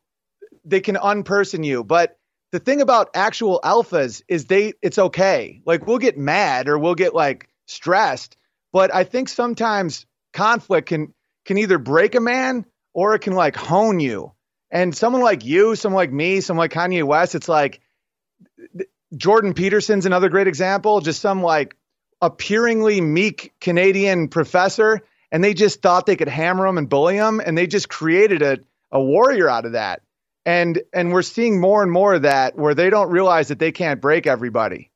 [0.64, 1.84] they can unperson you.
[1.84, 2.18] But
[2.52, 5.62] the thing about actual alphas is they it's okay.
[5.64, 8.36] Like we'll get mad or we'll get like stressed,
[8.72, 11.14] but I think sometimes conflict can
[11.44, 14.32] can either break a man or it can like hone you.
[14.70, 17.80] And someone like you, someone like me, someone like Kanye West, it's like
[19.14, 21.76] Jordan Peterson's another great example, just some like
[22.20, 27.40] appearingly meek Canadian professor, and they just thought they could hammer him and bully him,
[27.40, 28.58] and they just created a,
[28.90, 30.02] a warrior out of that.
[30.44, 33.72] And and we're seeing more and more of that where they don't realize that they
[33.72, 34.90] can't break everybody.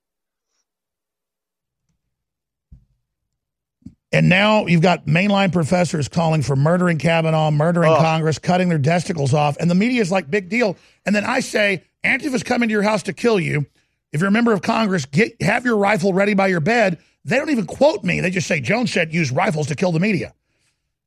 [4.12, 7.96] And now you've got mainline professors calling for murdering Kavanaugh, murdering Oh.
[7.96, 9.56] Congress, cutting their testicles off.
[9.58, 10.76] And the media is like, big deal.
[11.04, 13.66] And then I say, Antifa's coming to your house to kill you.
[14.12, 16.98] If you're a member of Congress, get have your rifle ready by your bed.
[17.24, 18.20] They don't even quote me.
[18.20, 20.32] They just say, Jones said use rifles to kill the media.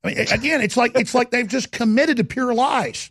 [0.03, 3.09] I mean, again, it's like it's like they've just committed to pure lies.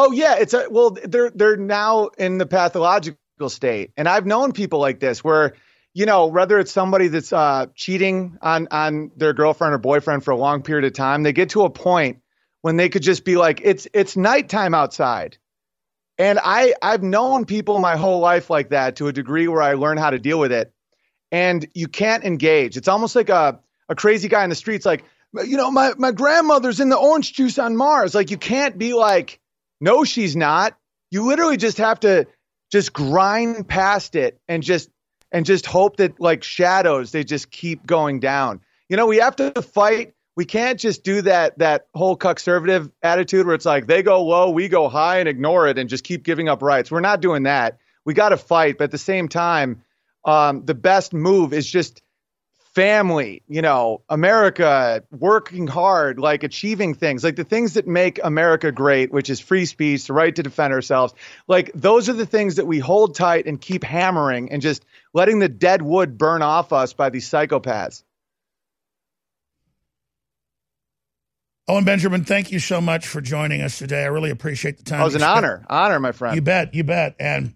[0.00, 3.90] Oh yeah, it's a well they're they're now in the pathological state.
[3.96, 5.54] And I've known people like this where
[5.92, 10.30] you know, whether it's somebody that's uh, cheating on on their girlfriend or boyfriend for
[10.30, 12.18] a long period of time, they get to a point
[12.62, 15.36] when they could just be like, it's it's nighttime outside.
[16.16, 19.72] And I I've known people my whole life like that to a degree where I
[19.72, 20.72] learned how to deal with it.
[21.32, 22.76] And you can't engage.
[22.76, 23.58] It's almost like a
[23.88, 25.02] a crazy guy in the streets like,
[25.44, 28.14] you know, my my grandmother's in the orange juice on Mars.
[28.14, 29.40] Like you can't be like,
[29.80, 30.76] no, she's not.
[31.10, 32.26] You literally just have to
[32.70, 34.90] just grind past it and just
[35.32, 38.60] and just hope that like shadows they just keep going down.
[38.88, 40.14] You know, we have to fight.
[40.36, 44.50] We can't just do that that whole conservative attitude where it's like they go low,
[44.50, 46.90] we go high and ignore it and just keep giving up rights.
[46.90, 47.78] We're not doing that.
[48.04, 49.82] We got to fight, but at the same time,
[50.24, 52.02] um, the best move is just
[52.78, 58.70] family, you know, America working hard, like achieving things, like the things that make America
[58.70, 61.12] great, which is free speech, the right to defend ourselves.
[61.48, 65.40] Like those are the things that we hold tight and keep hammering and just letting
[65.40, 68.04] the dead wood burn off us by these psychopaths.
[71.66, 74.04] Owen Benjamin, thank you so much for joining us today.
[74.04, 75.00] I really appreciate the time.
[75.00, 76.36] Oh, it was an spent- honor, honor, my friend.
[76.36, 77.16] You bet, you bet.
[77.18, 77.54] And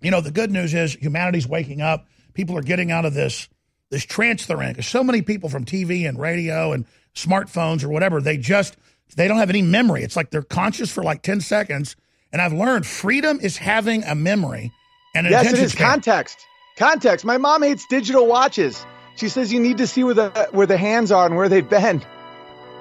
[0.00, 2.06] you know, the good news is humanity's waking up.
[2.32, 3.48] People are getting out of this
[3.90, 4.70] this trance they're in.
[4.70, 8.76] Because so many people from TV and radio and smartphones or whatever, they just
[9.16, 10.02] they don't have any memory.
[10.02, 11.96] It's like they're conscious for like 10 seconds.
[12.32, 14.72] And I've learned freedom is having a memory
[15.14, 15.92] and an yes, it is span.
[15.92, 16.38] context.
[16.76, 17.24] Context.
[17.24, 18.84] My mom hates digital watches.
[19.16, 21.68] She says you need to see where the where the hands are and where they've
[21.68, 22.02] been.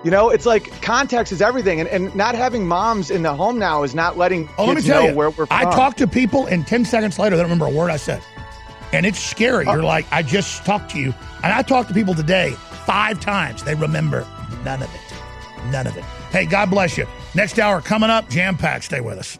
[0.03, 3.57] You know, it's like context is everything, and, and not having moms in the home
[3.57, 5.57] now is not letting Oh, let me tell know you, where we're from.
[5.57, 8.21] I talk to people, and 10 seconds later, they don't remember a word I said.
[8.93, 9.65] And it's scary.
[9.65, 11.13] Uh, You're like, I just talked to you.
[11.43, 12.51] And I talked to people today
[12.85, 13.63] five times.
[13.63, 14.25] They remember
[14.63, 15.71] none of it.
[15.71, 16.03] None of it.
[16.31, 17.07] Hey, God bless you.
[17.33, 18.85] Next hour coming up, jam packed.
[18.85, 19.39] Stay with us.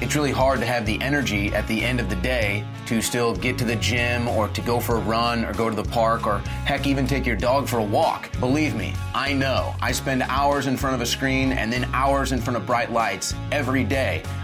[0.00, 3.34] It's really hard to have the energy at the end of the day to still
[3.34, 6.26] get to the gym or to go for a run or go to the park
[6.26, 8.30] or heck, even take your dog for a walk.
[8.40, 9.74] Believe me, I know.
[9.82, 12.92] I spend hours in front of a screen and then hours in front of bright
[12.92, 14.22] lights every day.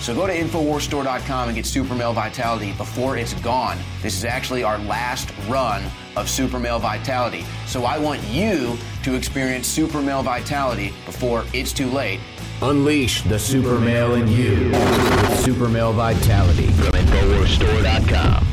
[0.00, 3.76] So go to InfoWarsStore.com and get Super Male Vitality before it's gone.
[4.02, 5.82] This is actually our last run
[6.16, 7.44] of Super Male Vitality.
[7.66, 12.20] So I want you to experience Super Male Vitality before it's too late.
[12.62, 18.46] Unleash the super male in you with Super Male Vitality from InfoWarsStore.com.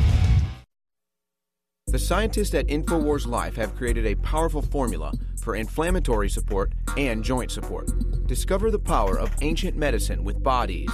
[1.86, 7.50] The scientists at InfoWars Life have created a powerful formula for inflammatory support and joint
[7.50, 7.88] support.
[8.26, 10.90] Discover the power of ancient medicine with Bodies.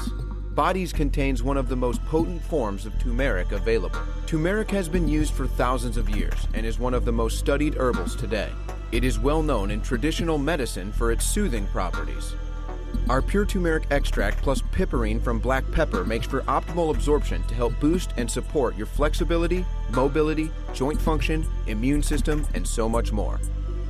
[0.55, 3.99] Bodies contains one of the most potent forms of turmeric available.
[4.25, 7.75] Turmeric has been used for thousands of years and is one of the most studied
[7.75, 8.51] herbals today.
[8.93, 12.37] It is well known in traditional medicine for its soothing properties.
[13.09, 17.79] Our pure turmeric extract plus piperine from black pepper makes for optimal absorption to help
[17.81, 23.41] boost and support your flexibility, mobility, joint function, immune system, and so much more.